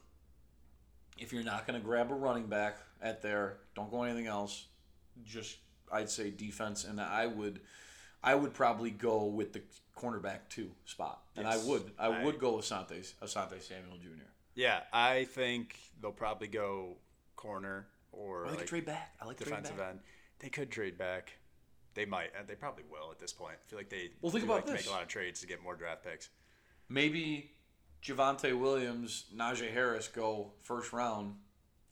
if 1.17 1.33
you're 1.33 1.43
not 1.43 1.67
going 1.67 1.79
to 1.79 1.85
grab 1.85 2.11
a 2.11 2.15
running 2.15 2.47
back 2.47 2.77
at 3.01 3.21
there, 3.21 3.57
don't 3.75 3.91
go 3.91 4.03
anything 4.03 4.27
else. 4.27 4.67
Just 5.23 5.57
I'd 5.91 6.09
say 6.09 6.29
defense, 6.31 6.83
and 6.85 6.99
I 7.01 7.27
would 7.27 7.61
I 8.23 8.35
would 8.35 8.53
probably 8.53 8.91
go 8.91 9.25
with 9.25 9.53
the 9.53 9.61
cornerback 9.97 10.39
two 10.49 10.71
spot, 10.85 11.21
and 11.35 11.45
Yes. 11.45 11.65
I 11.65 11.69
would 11.69 11.91
I, 11.97 12.07
I- 12.07 12.23
would 12.25 12.39
go 12.39 12.57
with 12.57 12.65
Asante 12.65 13.13
Asante 13.21 13.61
Samuel 13.61 13.97
Jr. 13.97 14.23
Yeah, 14.55 14.81
I 14.91 15.25
think 15.25 15.77
they'll 16.01 16.11
probably 16.11 16.47
go 16.47 16.97
corner 17.37 17.87
or 18.11 18.43
Or 18.43 18.45
they 18.45 18.49
like 18.51 18.59
could 18.59 18.67
trade 18.67 18.85
back. 18.85 19.13
I 19.21 19.25
like 19.25 19.37
defensive 19.37 19.79
end. 19.79 19.99
They 20.39 20.49
could 20.49 20.69
trade 20.71 20.97
back. 20.97 21.33
They 21.99 22.05
might. 22.05 22.29
They 22.47 22.55
probably 22.55 22.85
will 22.89 23.11
at 23.11 23.19
this 23.19 23.33
point. 23.33 23.55
I 23.61 23.69
feel 23.69 23.77
like 23.77 23.89
they 23.89 24.11
Well, 24.21 24.31
think 24.31 24.45
about 24.45 24.53
like 24.55 24.65
to 24.67 24.71
this. 24.71 24.83
make 24.85 24.87
a 24.87 24.91
lot 24.91 25.01
of 25.01 25.09
trades 25.09 25.41
to 25.41 25.47
get 25.47 25.61
more 25.61 25.75
draft 25.75 26.01
picks. 26.05 26.29
Maybe 26.87 27.51
Javonte 28.01 28.57
Williams, 28.57 29.25
Najee 29.35 29.69
Harris 29.73 30.07
go 30.07 30.53
first 30.61 30.93
round. 30.93 31.35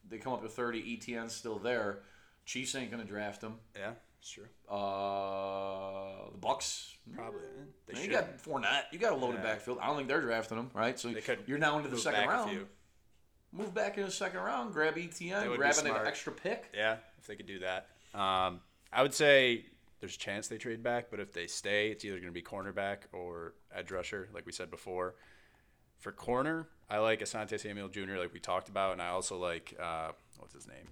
They 0.07 0.17
come 0.17 0.31
up 0.31 0.41
to 0.43 0.47
thirty. 0.47 0.79
Etienne's 0.93 1.33
still 1.35 1.59
there. 1.59 2.03
Chiefs 2.45 2.73
ain't 2.75 2.89
going 2.89 3.03
to 3.03 3.07
draft 3.09 3.41
him. 3.43 3.55
Yeah, 3.75 3.91
true. 4.25 4.45
Uh, 4.69 6.29
the 6.31 6.37
Bucs. 6.37 6.93
Probably. 7.13 7.41
They 7.87 7.93
Man, 7.93 8.01
should. 8.03 8.11
you 8.11 8.17
got 8.17 8.37
Fournette. 8.37 8.83
You 8.93 8.99
got 8.99 9.11
a 9.11 9.15
loaded 9.17 9.41
Yeah. 9.43 9.55
backfield. 9.55 9.79
I 9.81 9.87
don't 9.87 9.97
think 9.97 10.07
they're 10.07 10.21
drafting 10.21 10.57
him, 10.57 10.71
right? 10.73 10.97
So 10.97 11.13
you're 11.47 11.57
now 11.57 11.75
into 11.79 11.89
the 11.89 11.97
second 11.97 12.29
round. 12.29 12.65
Move 13.51 13.73
back 13.73 13.97
in 13.97 14.05
the 14.05 14.11
second 14.11 14.39
round. 14.39 14.71
Grab 14.73 14.97
Etienne. 14.97 15.53
Grab 15.57 15.75
an 15.79 16.07
extra 16.07 16.31
pick. 16.31 16.69
Yeah, 16.73 16.95
if 17.17 17.27
they 17.27 17.35
could 17.35 17.45
do 17.47 17.59
that. 17.59 17.89
Um, 18.13 18.61
I 18.93 19.01
would 19.01 19.13
say 19.13 19.65
there's 19.99 20.15
a 20.15 20.19
chance 20.19 20.47
they 20.47 20.57
trade 20.57 20.83
back, 20.83 21.07
but 21.09 21.19
if 21.19 21.33
they 21.33 21.47
stay, 21.47 21.89
it's 21.89 22.05
either 22.05 22.15
going 22.15 22.27
to 22.27 22.31
be 22.31 22.41
cornerback 22.41 22.99
or 23.13 23.53
edge 23.73 23.91
rusher, 23.91 24.29
like 24.33 24.45
we 24.45 24.51
said 24.51 24.69
before. 24.69 25.15
For 25.97 26.11
corner, 26.11 26.67
I 26.89 26.99
like 26.99 27.21
Asante 27.21 27.59
Samuel 27.59 27.89
Jr., 27.89 28.17
like 28.17 28.33
we 28.33 28.39
talked 28.39 28.69
about, 28.69 28.93
and 28.93 29.01
I 29.01 29.07
also 29.09 29.37
like 29.37 29.75
uh, 29.81 30.11
what's 30.37 30.53
his 30.53 30.67
name, 30.67 30.87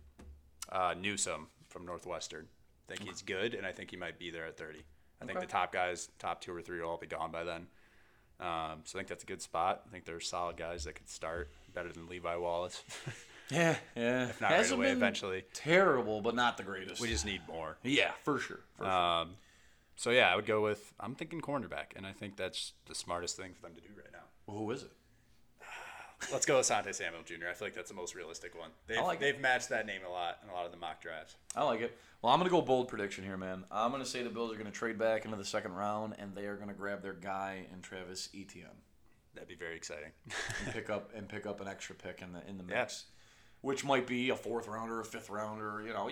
uh, 0.71 0.95
Newsome 0.99 1.47
from 1.69 1.85
Northwestern. 1.85 2.47
I 2.87 2.93
think 2.95 3.07
he's 3.07 3.21
good, 3.21 3.53
and 3.53 3.65
I 3.65 3.71
think 3.71 3.91
he 3.91 3.97
might 3.97 4.17
be 4.17 4.31
there 4.31 4.45
at 4.45 4.57
30. 4.57 4.79
I 5.21 5.25
think 5.25 5.39
the 5.39 5.45
top 5.45 5.71
guys, 5.71 6.09
top 6.19 6.41
two 6.41 6.53
or 6.53 6.61
three, 6.61 6.81
will 6.81 6.89
all 6.89 6.97
be 6.97 7.07
gone 7.07 7.31
by 7.31 7.43
then. 7.43 7.67
Um, 8.39 8.81
so 8.83 8.97
I 8.97 8.99
think 8.99 9.07
that's 9.07 9.23
a 9.23 9.27
good 9.27 9.41
spot. 9.41 9.83
I 9.87 9.91
think 9.91 10.05
there's 10.05 10.27
solid 10.27 10.57
guys 10.57 10.83
that 10.83 10.95
could 10.95 11.09
start 11.09 11.51
better 11.73 11.91
than 11.91 12.07
Levi 12.07 12.35
Wallace, 12.35 12.83
Yeah, 13.49 13.75
yeah. 13.95 14.29
if 14.29 14.41
not 14.41 14.51
right 14.51 14.71
away 14.71 14.91
eventually. 14.91 15.43
Terrible, 15.53 16.21
but 16.21 16.35
not 16.35 16.57
the 16.57 16.63
greatest. 16.63 17.01
We 17.01 17.09
just 17.09 17.25
need 17.25 17.41
more. 17.47 17.77
yeah, 17.83 18.11
for 18.23 18.39
sure. 18.39 18.61
For 18.77 18.83
sure. 18.83 18.91
Um, 18.91 19.35
so 19.95 20.09
yeah, 20.09 20.31
I 20.31 20.35
would 20.35 20.45
go 20.45 20.61
with. 20.61 20.93
I'm 20.99 21.15
thinking 21.15 21.41
cornerback, 21.41 21.95
and 21.95 22.05
I 22.05 22.11
think 22.11 22.37
that's 22.37 22.73
the 22.87 22.95
smartest 22.95 23.37
thing 23.37 23.53
for 23.53 23.61
them 23.61 23.75
to 23.75 23.81
do 23.81 23.89
right 23.95 24.11
now. 24.11 24.23
Well, 24.47 24.57
who 24.57 24.71
is 24.71 24.83
it? 24.83 24.91
Let's 26.31 26.45
go 26.45 26.57
with 26.57 26.65
Sante 26.65 26.91
Samuel 26.91 27.23
Jr. 27.23 27.47
I 27.49 27.53
feel 27.53 27.67
like 27.67 27.75
that's 27.75 27.89
the 27.89 27.95
most 27.95 28.15
realistic 28.15 28.57
one. 28.57 28.71
They've, 28.87 29.01
like 29.01 29.19
they've 29.19 29.39
matched 29.39 29.69
that 29.69 29.85
name 29.85 30.01
a 30.07 30.11
lot 30.11 30.39
in 30.43 30.49
a 30.49 30.53
lot 30.53 30.65
of 30.65 30.71
the 30.71 30.77
mock 30.77 31.01
drafts. 31.01 31.35
I 31.55 31.63
like 31.63 31.81
it. 31.81 31.97
Well, 32.21 32.33
I'm 32.33 32.39
going 32.39 32.49
to 32.49 32.55
go 32.55 32.61
bold 32.61 32.87
prediction 32.87 33.23
here, 33.23 33.37
man. 33.37 33.65
I'm 33.71 33.91
going 33.91 34.01
to 34.01 34.09
say 34.09 34.23
the 34.23 34.29
Bills 34.31 34.51
are 34.51 34.55
going 34.55 34.65
to 34.65 34.71
trade 34.71 34.97
back 34.97 35.25
into 35.25 35.37
the 35.37 35.45
second 35.45 35.73
round, 35.73 36.15
and 36.17 36.33
they 36.33 36.45
are 36.47 36.55
going 36.55 36.69
to 36.69 36.73
grab 36.73 37.03
their 37.03 37.13
guy 37.13 37.67
in 37.71 37.81
Travis 37.81 38.29
Etienne 38.33 38.81
That'd 39.35 39.49
be 39.49 39.55
very 39.55 39.75
exciting. 39.75 40.11
and 40.65 40.73
pick 40.73 40.89
up 40.89 41.11
and 41.15 41.27
pick 41.27 41.45
up 41.45 41.61
an 41.61 41.67
extra 41.67 41.93
pick 41.95 42.21
in 42.21 42.33
the 42.33 42.41
in 42.49 42.57
the 42.57 42.63
mix. 42.63 43.05
Yeah. 43.07 43.14
Which 43.65 43.83
might 43.83 44.05
be 44.05 44.29
a 44.29 44.35
fourth 44.35 44.67
rounder, 44.67 44.99
a 44.99 45.03
fifth 45.03 45.27
rounder, 45.31 45.81
you 45.83 45.91
know. 45.91 46.07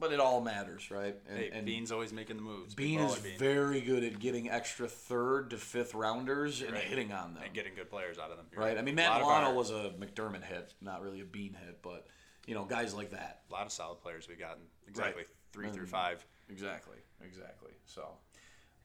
But 0.00 0.12
it 0.12 0.20
all 0.20 0.40
matters, 0.40 0.90
right? 0.90 1.14
And, 1.28 1.38
hey, 1.38 1.50
and 1.52 1.66
Beane's 1.66 1.92
always 1.92 2.10
making 2.10 2.36
the 2.36 2.42
moves. 2.42 2.74
Beane 2.74 3.00
is 3.00 3.16
Beane. 3.16 3.38
very 3.38 3.82
good 3.82 4.02
at 4.02 4.18
getting 4.18 4.48
extra 4.48 4.88
third 4.88 5.50
to 5.50 5.58
fifth 5.58 5.94
rounders 5.94 6.62
and 6.62 6.72
Right. 6.72 6.82
hitting 6.82 7.12
on 7.12 7.34
them. 7.34 7.42
and 7.42 7.52
getting 7.52 7.74
good 7.74 7.90
players 7.90 8.18
out 8.18 8.30
of 8.30 8.38
them. 8.38 8.46
Right. 8.56 8.78
I 8.78 8.82
mean, 8.82 8.94
Matt 8.94 9.20
Milano 9.20 9.52
was 9.52 9.70
a 9.70 9.92
McDermott 9.98 10.42
hit, 10.42 10.72
not 10.80 11.02
really 11.02 11.20
a 11.20 11.24
Beane 11.26 11.52
hit, 11.52 11.82
but 11.82 12.06
you 12.46 12.54
know, 12.54 12.64
guys 12.64 12.94
like 12.94 13.10
that. 13.10 13.42
a 13.50 13.52
lot 13.52 13.66
of 13.66 13.72
solid 13.72 14.00
players 14.00 14.26
we've 14.26 14.38
gotten. 14.38 14.62
Exactly 14.88 15.24
Right. 15.24 15.28
three 15.52 15.70
through 15.70 15.86
mm. 15.86 15.90
five. 15.90 16.24
Exactly. 16.48 16.96
Exactly. 17.22 17.72
So 17.84 18.06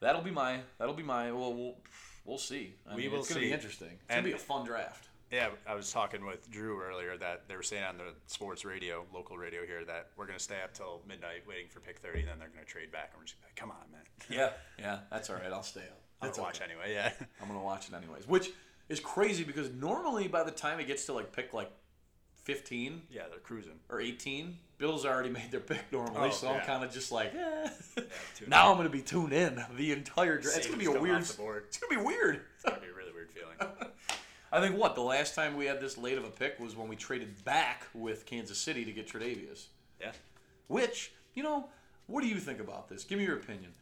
that'll 0.02 0.21
be 0.21 0.32
my 0.32 0.60
that'll 0.78 0.95
be 0.95 1.04
my 1.04 1.32
well 1.32 1.54
we'll, 1.54 1.78
we'll 2.26 2.38
see. 2.38 2.76
I 2.89 2.95
We 2.95 3.04
mean, 3.04 3.12
will 3.12 3.19
it's 3.19 3.30
gonna 3.30 3.39
be 3.39 3.47
see. 3.47 3.54
interesting. 3.54 3.91
It's 3.93 4.02
And- 4.10 4.17
gonna 4.26 4.28
be 4.28 4.34
a 4.34 4.38
fun 4.38 4.65
draft. 4.65 5.08
Yeah, 5.31 5.49
I 5.65 5.75
was 5.75 5.91
talking 5.91 6.25
with 6.25 6.49
Drew 6.51 6.81
earlier 6.81 7.17
that 7.17 7.47
they 7.47 7.55
were 7.55 7.63
saying 7.63 7.83
on 7.83 7.97
the 7.97 8.13
sports 8.27 8.65
radio, 8.65 9.05
local 9.13 9.37
radio 9.37 9.65
here, 9.65 9.85
that 9.85 10.09
we're 10.17 10.25
going 10.25 10.37
to 10.37 10.43
stay 10.43 10.61
up 10.63 10.73
till 10.73 11.01
midnight 11.07 11.43
waiting 11.47 11.67
for 11.69 11.79
pick 11.79 11.99
30, 11.99 12.19
and 12.19 12.27
then 12.29 12.39
they're 12.39 12.49
going 12.49 12.65
to 12.65 12.69
trade 12.69 12.91
back. 12.91 13.11
And 13.13 13.21
we're 13.21 13.25
just 13.25 13.37
like, 13.43 13.55
come 13.55 13.71
on, 13.71 13.91
man. 13.91 14.01
Yeah. 14.29 14.49
Yeah. 14.77 14.99
That's 15.09 15.29
all 15.29 15.37
right. 15.37 15.51
I'll 15.51 15.63
stay 15.63 15.81
up. 15.81 16.01
I'll 16.21 16.43
watch 16.43 16.61
okay. 16.61 16.71
anyway, 16.71 16.93
yeah. 16.93 17.11
I'm 17.41 17.47
gonna 17.47 17.63
watch 17.63 17.89
it 17.89 17.95
anyways, 17.95 18.27
which 18.27 18.51
is 18.89 18.99
crazy 18.99 19.43
because 19.43 19.71
normally 19.71 20.27
by 20.27 20.43
the 20.43 20.51
time 20.51 20.79
it 20.79 20.85
gets 20.85 21.05
to 21.07 21.13
like 21.13 21.31
pick 21.31 21.51
like 21.53 21.71
15 22.43 23.03
yeah, 23.09 23.23
they're 23.29 23.39
cruising. 23.39 23.79
or 23.89 23.99
18, 24.01 24.55
Bills 24.77 25.05
already 25.05 25.29
made 25.29 25.49
their 25.51 25.59
pick 25.59 25.91
normally, 25.91 26.29
Oh, 26.29 26.31
so 26.31 26.49
I'm 26.49 26.61
kind 26.65 26.83
of 26.83 26.91
just 26.91 27.11
like, 27.11 27.33
eh. 27.35 27.69
tune 28.35 28.47
now 28.49 28.71
I'm 28.71 28.77
gonna 28.77 28.89
be 28.89 29.01
tuned 29.01 29.33
in 29.33 29.63
the 29.77 29.91
entire 29.93 30.37
draft. 30.39 30.57
It's 30.57 30.67
gonna 30.67 30.77
be 30.77 30.85
a 30.85 30.91
weird. 30.99 31.17
off 31.21 31.27
the 31.27 31.37
board. 31.37 31.63
It's 31.67 31.77
gonna 31.77 31.99
be 31.99 32.05
weird. 32.05 32.41
It's 32.55 32.63
going 32.63 32.75
to 32.75 32.81
be 32.81 32.91
a 32.91 32.95
really 32.95 33.11
weird 33.13 33.31
feeling. 33.31 33.55
I 34.51 34.59
think 34.59 34.77
what 34.77 34.95
the 34.95 35.01
last 35.01 35.33
time 35.33 35.55
we 35.55 35.65
had 35.65 35.79
this 35.79 35.97
late 35.97 36.17
of 36.17 36.25
a 36.25 36.29
pick 36.29 36.59
was 36.59 36.75
when 36.75 36.87
we 36.87 36.95
traded 36.95 37.43
back 37.45 37.87
with 37.93 38.25
Kansas 38.25 38.57
City 38.57 38.83
to 38.83 38.91
get 38.91 39.07
Tre'Davious. 39.07 39.67
Yeah. 39.99 40.11
Which 40.67 41.13
you 41.33 41.43
know, 41.43 41.69
what 42.07 42.21
do 42.21 42.27
you 42.27 42.39
think 42.39 42.59
about 42.59 42.89
this? 42.89 43.03
Give 43.03 43.17
me 43.17 43.25
your 43.25 43.37
opinion. 43.37 43.73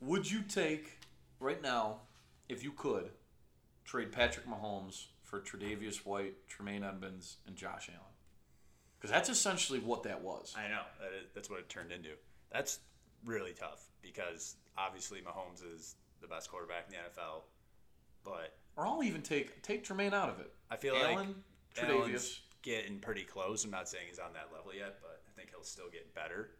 Would 0.00 0.30
you 0.30 0.42
take 0.42 0.98
right 1.40 1.60
now, 1.62 1.98
if 2.48 2.62
you 2.62 2.72
could, 2.72 3.10
trade 3.84 4.12
Patrick 4.12 4.46
Mahomes 4.46 5.06
for 5.22 5.40
Tre'Davious 5.40 6.04
White, 6.04 6.48
Tremaine 6.48 6.84
Edmunds, 6.84 7.38
and 7.46 7.56
Josh 7.56 7.88
Allen? 7.88 8.12
Because 8.98 9.10
that's 9.10 9.28
essentially 9.28 9.80
what 9.80 10.04
that 10.04 10.22
was. 10.22 10.54
I 10.56 10.68
know. 10.68 10.82
That 11.00 11.10
is, 11.18 11.26
that's 11.34 11.50
what 11.50 11.58
it 11.58 11.68
turned 11.68 11.90
into. 11.90 12.10
That's 12.52 12.78
really 13.24 13.52
tough 13.52 13.84
because 14.00 14.56
obviously 14.78 15.20
Mahomes 15.20 15.62
is 15.74 15.96
the 16.20 16.28
best 16.28 16.50
quarterback 16.50 16.86
in 16.88 16.92
the 16.92 17.20
NFL, 17.20 17.42
but 18.24 18.56
Or 18.76 18.86
I'll 18.86 19.02
even 19.02 19.22
take 19.22 19.62
take 19.62 19.84
Tremaine 19.84 20.14
out 20.14 20.28
of 20.28 20.40
it. 20.40 20.52
I 20.70 20.76
feel 20.76 20.94
Allen, 20.96 21.16
like 21.76 21.86
Tre'Davious. 21.88 22.00
Allen's 22.00 22.40
getting 22.62 22.98
pretty 22.98 23.22
close. 23.24 23.64
I'm 23.64 23.70
not 23.70 23.88
saying 23.88 24.04
he's 24.08 24.18
on 24.18 24.32
that 24.34 24.48
level 24.54 24.72
yet, 24.74 24.98
but 25.02 25.20
I 25.28 25.30
think 25.36 25.50
he'll 25.50 25.64
still 25.64 25.90
get 25.90 26.14
better. 26.14 26.50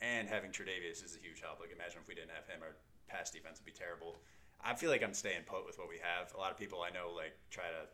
And 0.00 0.28
having 0.28 0.50
Tre'Davious 0.50 1.02
is 1.04 1.16
a 1.16 1.24
huge 1.24 1.40
help. 1.40 1.60
Like 1.60 1.72
imagine 1.72 1.98
if 2.02 2.08
we 2.08 2.14
didn't 2.14 2.30
have 2.30 2.46
him, 2.46 2.60
our 2.62 2.76
pass 3.08 3.30
defense 3.30 3.58
would 3.58 3.66
be 3.66 3.72
terrible. 3.76 4.16
I 4.64 4.74
feel 4.74 4.90
like 4.90 5.02
I'm 5.02 5.14
staying 5.14 5.42
put 5.46 5.66
with 5.66 5.78
what 5.78 5.88
we 5.88 5.98
have. 6.02 6.32
A 6.34 6.38
lot 6.38 6.50
of 6.50 6.58
people 6.58 6.82
I 6.82 6.90
know 6.90 7.10
like 7.14 7.36
try 7.50 7.64
to 7.64 7.88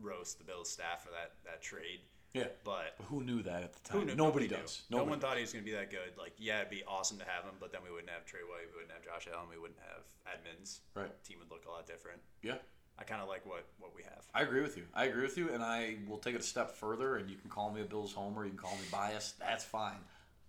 roast 0.00 0.38
the 0.38 0.44
Bills 0.44 0.70
staff 0.70 1.04
for 1.04 1.10
that 1.10 1.32
that 1.44 1.62
trade, 1.62 2.00
Yeah. 2.34 2.48
but 2.64 2.96
Who 3.08 3.22
knew 3.22 3.42
that 3.42 3.62
at 3.62 3.72
the 3.74 3.80
time? 3.88 4.16
Nobody, 4.16 4.48
knew. 4.48 4.56
does. 4.56 4.82
No 4.90 4.98
Nobody 4.98 5.10
one 5.10 5.20
thought 5.20 5.36
he 5.36 5.42
was 5.42 5.52
going 5.52 5.64
to 5.64 5.70
be 5.70 5.76
that 5.76 5.90
good. 5.90 6.16
Like, 6.18 6.32
yeah, 6.38 6.60
it'd 6.60 6.70
be 6.70 6.82
awesome 6.88 7.18
to 7.18 7.24
have 7.24 7.44
him, 7.44 7.54
but 7.60 7.70
then 7.72 7.82
we 7.84 7.90
wouldn't 7.92 8.10
have 8.10 8.24
Tre 8.24 8.40
White, 8.40 8.66
we 8.72 8.80
wouldn't 8.82 8.92
have 8.92 9.04
Josh 9.04 9.28
Allen, 9.32 9.46
we 9.52 9.58
wouldn't 9.60 9.78
have 9.80 10.02
Edmunds. 10.26 10.80
Right. 10.94 11.12
Team 11.24 11.38
would 11.40 11.50
look 11.50 11.66
a 11.66 11.70
lot 11.70 11.86
different. 11.86 12.20
Yeah. 12.42 12.56
I 13.02 13.04
kind 13.04 13.20
of 13.20 13.28
like 13.28 13.44
what 13.44 13.64
what 13.80 13.90
we 13.96 14.04
have. 14.04 14.24
I 14.32 14.42
agree 14.42 14.62
with 14.62 14.76
you. 14.76 14.84
I 14.94 15.06
agree 15.06 15.22
with 15.22 15.36
you, 15.36 15.52
and 15.52 15.60
I 15.60 15.96
will 16.08 16.18
take 16.18 16.36
it 16.36 16.40
a 16.40 16.44
step 16.44 16.70
further. 16.70 17.16
And 17.16 17.28
you 17.28 17.36
can 17.36 17.50
call 17.50 17.72
me 17.72 17.80
a 17.80 17.84
Bills 17.84 18.12
homer, 18.12 18.44
you 18.44 18.50
can 18.50 18.58
call 18.58 18.76
me 18.76 18.84
biased. 18.92 19.40
That's 19.40 19.64
fine. 19.64 19.98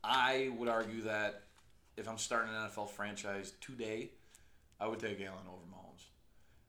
I 0.04 0.52
would 0.58 0.70
argue 0.70 1.02
that 1.02 1.42
if 1.98 2.08
I'm 2.08 2.20
starting 2.20 2.54
an 2.54 2.70
NFL 2.70 2.92
franchise 2.92 3.54
today, 3.60 4.12
I 4.80 4.88
would 4.88 5.00
take 5.00 5.20
Allen 5.20 5.48
over 5.48 5.64
Mahomes, 5.72 6.04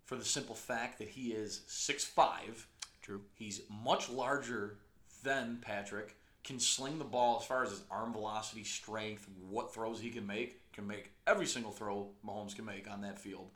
for 0.07 0.17
the 0.17 0.25
simple 0.25 0.55
fact 0.55 0.99
that 1.01 1.09
he 1.09 1.33
is 1.33 1.63
6'5", 1.69 2.65
True. 3.03 3.21
He's 3.35 3.61
much 3.69 4.09
larger 4.09 4.79
than 5.23 5.59
Patrick. 5.61 6.17
Can 6.45 6.59
sling 6.59 6.99
the 6.99 7.05
ball 7.05 7.39
as 7.41 7.47
far 7.47 7.63
as 7.63 7.71
his 7.71 7.83
arm 7.91 8.13
velocity, 8.13 8.65
strength, 8.65 9.29
what 9.51 9.75
throws 9.75 10.01
he 10.01 10.09
can 10.09 10.27
make. 10.27 10.73
Can 10.73 10.87
make 10.87 11.11
every 11.27 11.47
single 11.47 11.73
throw 11.73 12.09
Mahomes 12.27 12.57
can 12.57 12.65
make 12.65 12.91
on 12.91 13.03
that 13.03 13.19
field, 13.19 13.51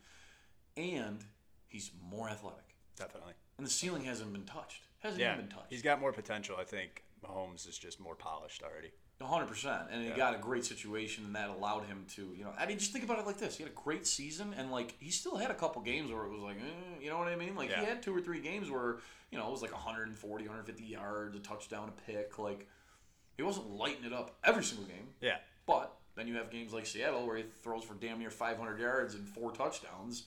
and 0.77 1.25
he's 1.69 1.91
more 2.11 2.29
athletic. 2.29 2.75
Definitely. 2.97 3.35
And 3.59 3.67
the 3.67 3.71
ceiling 3.71 4.05
hasn't 4.05 4.33
been 4.33 4.45
touched. 4.45 4.83
Hasn't 5.01 5.21
Yeah. 5.21 5.35
even 5.35 5.47
been 5.47 5.57
touched. 5.57 5.71
He's 5.71 5.83
got 5.83 6.01
more 6.01 6.13
potential. 6.13 6.57
I 6.59 6.65
think 6.65 7.05
Mahomes 7.25 7.69
is 7.69 7.79
just 7.79 8.01
more 8.01 8.15
polished 8.17 8.63
already. 8.63 8.91
100%. 9.21 9.89
And 9.91 10.03
he 10.03 10.09
Yeah. 10.11 10.17
got 10.17 10.35
a 10.35 10.39
great 10.39 10.65
situation, 10.65 11.25
and 11.25 11.35
that 11.35 11.51
allowed 11.51 11.87
him 11.87 12.07
to, 12.11 12.33
you 12.35 12.45
know, 12.45 12.55
I 12.57 12.67
mean, 12.67 12.79
just 12.79 12.93
think 12.93 13.05
about 13.05 13.19
it 13.19 13.27
like 13.27 13.39
this. 13.39 13.57
He 13.57 13.65
had 13.65 13.73
a 13.73 13.75
great 13.75 14.07
season, 14.07 14.55
and, 14.55 14.71
like, 14.71 14.97
he 15.01 15.11
still 15.11 15.37
had 15.37 15.51
a 15.51 15.55
couple 15.57 15.83
games 15.83 16.11
where 16.13 16.25
it 16.25 16.29
was 16.31 16.41
like, 16.41 16.57
eh, 16.59 17.01
you 17.01 17.11
know 17.11 17.19
what 17.19 17.27
I 17.29 17.35
mean? 17.37 17.57
Like, 17.57 17.71
Yeah. 17.71 17.81
he 17.81 17.87
had 17.87 18.03
two 18.03 18.15
or 18.15 18.21
three 18.21 18.41
games 18.41 18.71
where, 18.71 18.99
you 19.33 19.39
know, 19.39 19.49
it 19.49 19.51
was 19.51 19.61
like 19.63 19.73
140, 19.73 20.45
150 20.47 20.85
yards, 20.85 21.35
a 21.37 21.41
touchdown, 21.41 21.89
a 21.89 21.93
pick. 21.93 22.39
Like, 22.39 22.69
he 23.37 23.43
wasn't 23.43 23.71
lighting 23.71 24.05
it 24.05 24.13
up 24.13 24.39
every 24.45 24.63
single 24.65 24.87
game, 24.87 25.15
Yeah. 25.21 25.41
but 25.67 25.95
Then 26.15 26.27
you 26.27 26.35
have 26.35 26.51
games 26.51 26.73
like 26.73 26.85
Seattle 26.85 27.25
where 27.29 27.37
he 27.37 27.45
throws 27.45 27.85
for 27.85 27.95
damn 27.95 28.19
near 28.19 28.29
500 28.33 28.81
yards 28.81 29.15
and 29.15 29.29
four 29.29 29.53
touchdowns, 29.53 30.27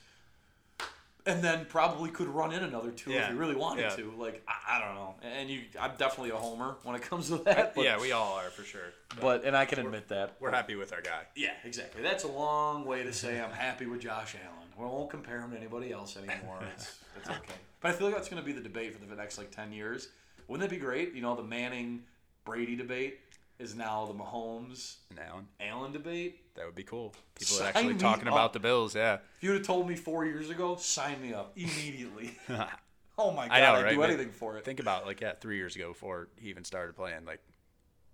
and 1.25 1.43
then 1.43 1.65
probably 1.65 2.09
could 2.09 2.27
run 2.27 2.51
in 2.53 2.63
another 2.63 2.91
two 2.91 3.11
if 3.11 3.15
Yeah. 3.15 3.31
he 3.31 3.37
really 3.37 3.55
wanted 3.55 3.81
Yeah. 3.83 3.95
to. 3.95 4.13
Like 4.17 4.43
I, 4.47 4.77
I 4.77 4.79
don't 4.85 4.95
know. 4.95 5.15
And 5.23 5.49
you, 5.49 5.61
I'm 5.79 5.91
definitely 5.97 6.31
a 6.31 6.35
homer 6.35 6.75
when 6.83 6.95
it 6.95 7.01
comes 7.03 7.27
to 7.29 7.37
that. 7.39 7.75
But, 7.75 7.83
yeah, 7.85 7.99
we 7.99 8.11
all 8.11 8.33
are 8.37 8.49
for 8.49 8.63
sure. 8.63 8.93
but 9.19 9.43
and 9.45 9.55
I 9.55 9.65
can 9.65 9.79
admit 9.79 10.07
that. 10.09 10.35
We're 10.39 10.51
happy 10.51 10.75
with 10.75 10.93
our 10.93 11.01
guy. 11.01 11.21
Yeah, 11.35 11.51
exactly. 11.63 12.01
That's 12.01 12.23
a 12.23 12.27
long 12.31 12.85
way 12.85 13.03
to 13.03 13.13
say 13.13 13.39
I'm 13.39 13.51
happy 13.51 13.85
with 13.85 14.01
Josh 14.01 14.35
Allen. 14.43 14.67
We 14.77 14.85
won't 14.85 15.09
compare 15.09 15.39
him 15.41 15.51
to 15.51 15.57
anybody 15.57 15.91
else 15.91 16.17
anymore. 16.17 16.59
It's, 16.75 16.95
it's 17.17 17.29
okay. 17.29 17.53
But 17.81 17.89
I 17.91 17.93
feel 17.93 18.07
like 18.07 18.15
that's 18.15 18.29
going 18.29 18.41
to 18.41 18.45
be 18.45 18.53
the 18.53 18.61
debate 18.61 18.97
for 18.97 19.05
the 19.05 19.15
next 19.15 19.37
like 19.37 19.51
ten 19.51 19.71
years. 19.71 20.09
Wouldn't 20.47 20.67
that 20.69 20.73
be 20.75 20.79
great? 20.81 21.13
You 21.13 21.21
know, 21.21 21.35
the 21.35 21.43
Manning 21.43 22.03
Brady 22.45 22.75
debate 22.75 23.19
is 23.61 23.75
now 23.75 24.05
the 24.05 24.13
Mahomes 24.13 24.95
And 25.11 25.19
Allen, 25.19 25.47
Allen 25.59 25.91
debate. 25.91 26.53
that 26.55 26.65
would 26.65 26.75
be 26.75 26.83
cool. 26.83 27.13
People 27.35 27.55
Sign 27.57 27.67
are 27.67 27.69
actually 27.69 27.95
talking 27.95 28.27
up. 28.27 28.33
about 28.33 28.53
the 28.53 28.59
Bills. 28.59 28.95
Yeah. 28.95 29.15
If 29.37 29.43
you'd 29.43 29.53
have 29.55 29.63
told 29.65 29.87
me 29.87 29.95
four 29.95 30.25
years 30.25 30.49
ago, 30.49 30.75
sign 30.77 31.21
me 31.21 31.33
up 31.33 31.53
immediately. 31.55 32.37
oh 33.17 33.31
my 33.31 33.47
god, 33.47 33.51
I 33.51 33.59
I'd 33.77 33.83
right? 33.83 33.91
do 33.91 33.97
But 33.97 34.09
anything 34.09 34.31
for 34.31 34.57
it. 34.57 34.65
Think 34.65 34.79
about 34.79 35.05
like 35.05 35.21
yeah, 35.21 35.33
three 35.39 35.57
years 35.57 35.75
ago 35.75 35.89
before 35.89 36.27
he 36.37 36.49
even 36.49 36.63
started 36.63 36.95
playing, 36.95 37.25
like 37.25 37.39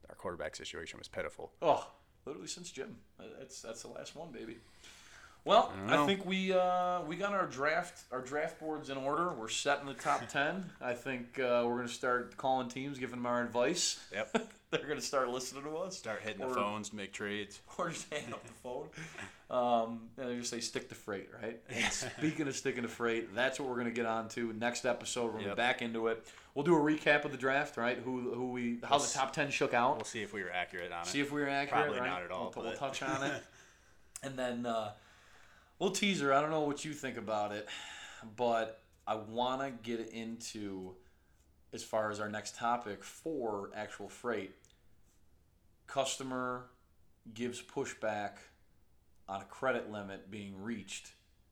our 0.10 0.16
quarterback 0.16 0.56
situation 0.56 1.00
was 1.00 1.08
pitiful. 1.08 1.52
Oh, 1.62 1.90
literally 2.26 2.48
since 2.48 2.70
Jim. 2.72 2.98
Uh, 3.20 3.24
that's 3.40 3.62
that's 3.62 3.82
the 3.82 3.90
last 3.90 4.16
one, 4.16 4.32
baby. 4.32 4.58
Well, 5.48 5.74
I 5.88 6.04
I, 6.04 6.06
think 6.06 6.26
we 6.26 6.52
uh, 6.54 7.02
we 7.08 7.16
got 7.16 7.34
our 7.34 7.46
draft 7.48 8.02
our 8.12 8.22
draft 8.22 8.60
boards 8.60 8.90
in 8.90 8.98
order. 8.98 9.32
We're 9.34 9.48
set 9.48 9.80
in 9.80 9.86
the 9.88 9.94
top 9.94 10.28
ten. 10.30 10.66
I 10.82 10.94
think 10.94 11.40
uh, 11.40 11.64
we're 11.66 11.78
gonna 11.78 11.88
start 11.88 12.36
calling 12.38 12.68
teams, 12.70 13.00
giving 13.00 13.16
them 13.16 13.26
our 13.26 13.42
advice. 13.44 14.00
Yep. 14.14 14.52
They're 14.72 14.86
gonna 14.86 15.00
start 15.00 15.30
listening 15.30 15.64
to 15.64 15.78
us. 15.78 15.98
Start 15.98 16.22
hitting 16.22 16.42
Or- 16.44 16.50
the 16.50 16.56
phones 16.56 16.90
to 16.90 16.96
make 16.98 17.14
trades. 17.14 17.62
Or 17.78 17.90
just 17.90 18.12
hang 18.14 18.34
up 18.34 18.44
the 18.46 18.54
phone. 18.64 18.88
Um, 19.50 20.10
and 20.18 20.30
they 20.30 20.36
just 20.36 20.50
say 20.50 20.60
stick 20.60 20.90
to 20.90 20.96
freight, 20.96 21.30
right? 21.42 21.62
And 21.70 21.94
speaking 21.94 22.48
of 22.50 22.56
sticking 22.56 22.82
to 22.82 22.90
freight, 22.90 23.34
that's 23.34 23.60
what 23.60 23.70
we're 23.70 23.78
gonna 23.78 23.92
get 23.92 24.06
on 24.06 24.28
to 24.30 24.52
next 24.54 24.86
episode. 24.86 25.28
We're 25.28 25.32
gonna 25.40 25.48
Yep. 25.50 25.58
back 25.58 25.82
into 25.82 26.08
it. 26.08 26.28
We'll 26.54 26.66
do 26.66 26.76
a 26.76 26.80
recap 26.80 27.24
of 27.24 27.32
the 27.32 27.38
draft, 27.38 27.78
right? 27.78 27.98
Who 28.04 28.34
who 28.34 28.52
we 28.52 28.80
how 28.84 28.98
the 28.98 29.04
Let's- 29.04 29.14
top 29.14 29.32
ten 29.32 29.50
shook 29.52 29.74
out. 29.74 29.96
We'll 29.96 30.04
see 30.06 30.22
if 30.24 30.34
we 30.34 30.44
were 30.44 30.52
accurate 30.52 30.92
on 30.92 31.06
See 31.06 31.20
it. 31.20 31.24
if 31.24 31.32
we 31.32 31.40
were 31.40 31.48
accurate. 31.48 31.84
Probably 31.86 32.00
right? 32.02 32.10
not 32.10 32.24
at 32.24 32.32
all, 32.32 32.52
We'll, 32.54 32.66
we'll 32.66 32.74
touch 32.76 33.02
on 33.04 33.24
it, 33.24 33.44
and 34.24 34.38
then 34.38 34.66
uh, 34.66 34.92
we'll 35.80 35.92
teaser. 35.92 36.34
I 36.34 36.42
don't 36.42 36.52
know 36.52 36.62
what 36.62 36.86
you 36.86 36.94
think 36.94 37.18
about 37.18 37.52
it, 37.52 37.68
but 38.36 38.82
I 39.06 39.16
want 39.16 39.62
to 39.62 39.72
get 39.72 40.10
into 40.10 40.96
as 41.74 41.84
far 41.84 42.12
as 42.12 42.20
our 42.20 42.30
next 42.30 42.56
topic 42.56 43.04
for 43.04 43.72
actual 43.76 44.10
freight. 44.10 44.52
Customer 45.86 46.66
gives 47.34 47.62
pushback 47.62 48.32
on 49.30 49.42
a 49.42 49.46
credit 49.46 49.92
limit 49.92 50.30
being 50.32 50.62
reached, 50.62 51.12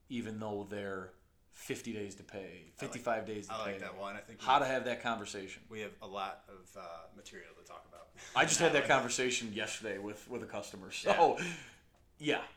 even 0.10 0.40
though 0.40 0.68
they're 0.70 1.12
50 1.54 1.94
days 1.94 2.16
to 2.16 2.24
pay, 2.24 2.72
55 2.78 3.26
days 3.26 3.48
to 3.48 3.54
I 3.54 3.58
pay. 3.58 3.64
like 3.72 3.80
that 3.80 3.98
one. 3.98 4.16
I 4.16 4.20
think 4.20 4.42
How 4.42 4.60
to 4.60 4.66
have 4.66 4.86
that 4.86 5.02
conversation. 5.02 5.62
we 5.70 5.80
have 5.82 5.92
a 6.02 6.08
lot 6.08 6.44
of 6.50 6.78
uh, 6.78 6.82
material 7.16 7.50
to 7.62 7.66
talk 7.68 7.86
about. 7.90 8.08
I 8.36 8.44
just 8.44 8.60
had 8.60 8.74
that 8.74 8.88
conversation 8.88 9.54
yesterday 9.54 9.98
with 9.98 10.30
with 10.30 10.44
a 10.44 10.48
customer. 10.48 10.92
So, 10.92 11.38
yeah, 11.40 11.46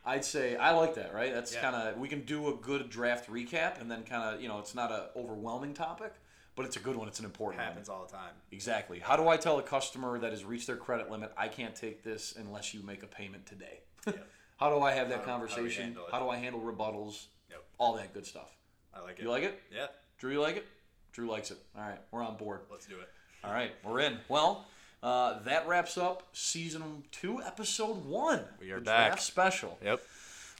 I'd 0.04 0.24
say 0.24 0.56
I 0.56 0.72
like 0.72 0.94
that. 0.94 1.12
Right? 1.14 1.32
That's 1.32 1.54
Yeah. 1.54 1.60
kind 1.60 1.76
of 1.76 1.98
we 1.98 2.08
can 2.08 2.22
do 2.24 2.48
a 2.48 2.54
good 2.54 2.88
draft 2.90 3.28
recap, 3.30 3.80
and 3.80 3.90
then 3.90 4.04
kind 4.04 4.34
of 4.34 4.40
you 4.40 4.48
know 4.48 4.58
it's 4.58 4.74
not 4.74 4.90
a 4.90 5.10
overwhelming 5.16 5.74
topic, 5.74 6.12
but 6.54 6.64
it's 6.66 6.76
a 6.76 6.80
good 6.80 6.96
one. 6.96 7.08
It's 7.08 7.18
an 7.18 7.24
important 7.24 7.58
one. 7.60 7.66
happens 7.68 7.88
all 7.88 8.04
the 8.06 8.12
time. 8.12 8.34
Exactly. 8.52 8.98
How 9.00 9.16
do 9.16 9.28
I 9.28 9.36
tell 9.36 9.58
a 9.58 9.62
customer 9.62 10.18
that 10.18 10.30
has 10.32 10.44
reached 10.44 10.66
their 10.66 10.76
credit 10.76 11.10
limit, 11.10 11.32
I 11.36 11.48
can't 11.48 11.74
take 11.74 12.02
this 12.02 12.34
unless 12.36 12.72
you 12.74 12.82
make 12.82 13.02
a 13.02 13.06
payment 13.08 13.46
today? 13.46 13.80
how 14.58 14.70
do 14.70 14.80
I 14.80 14.92
have 14.92 15.08
that 15.10 15.20
How 15.20 15.24
do- 15.24 15.30
how 15.30 15.38
do 15.38 15.46
conversation? 15.48 15.96
How 16.10 16.20
do 16.20 16.28
I 16.28 16.36
handle 16.36 16.60
rebuttals? 16.60 17.26
Yep. 17.50 17.64
All 17.78 17.94
that 17.96 18.12
good 18.14 18.26
stuff. 18.26 18.56
I 18.94 19.00
like 19.00 19.18
it. 19.18 19.22
You 19.22 19.30
like 19.30 19.42
it? 19.44 19.60
Yeah. 19.74 19.86
Drew, 20.18 20.32
you 20.32 20.40
like 20.40 20.56
it? 20.56 20.66
Drew 21.12 21.28
likes 21.28 21.50
it. 21.50 21.58
All 21.76 21.82
right, 21.82 21.98
we're 22.10 22.22
on 22.24 22.36
board. 22.36 22.60
Let's 22.70 22.86
do 22.86 22.98
it. 23.00 23.08
All 23.44 23.52
right, 23.52 23.72
we're 23.84 24.00
in. 24.00 24.18
Well, 24.28 24.66
uh, 25.02 25.40
that 25.40 25.66
wraps 25.68 25.96
up 25.96 26.24
season 26.32 27.04
two, 27.12 27.42
episode 27.42 28.04
one. 28.04 28.44
We 28.60 28.70
are 28.72 28.78
the 28.78 28.84
back. 28.84 29.20
Special. 29.20 29.78
Yep. 29.84 30.00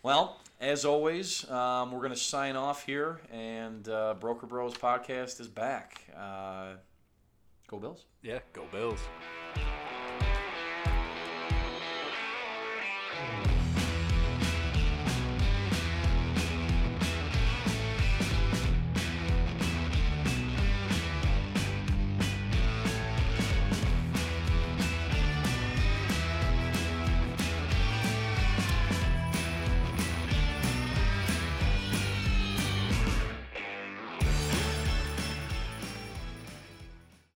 Well, 0.03 0.41
as 0.61 0.85
always, 0.85 1.49
um, 1.51 1.93
we're 1.93 1.99
going 1.99 2.11
to 2.11 2.17
sign 2.17 2.57
off 2.57 2.85
here, 2.85 3.21
and 3.33 3.89
uh, 3.89 4.15
Broker 4.19 4.47
Bros 4.47 4.75
podcast 4.75 5.41
is 5.41 5.49
back. 5.49 6.03
Uh, 6.17 6.75
go 7.67 7.79
Bills. 7.79 8.05
Yeah. 8.23 8.39
Go 8.53 8.65
Bills. 8.73 9.01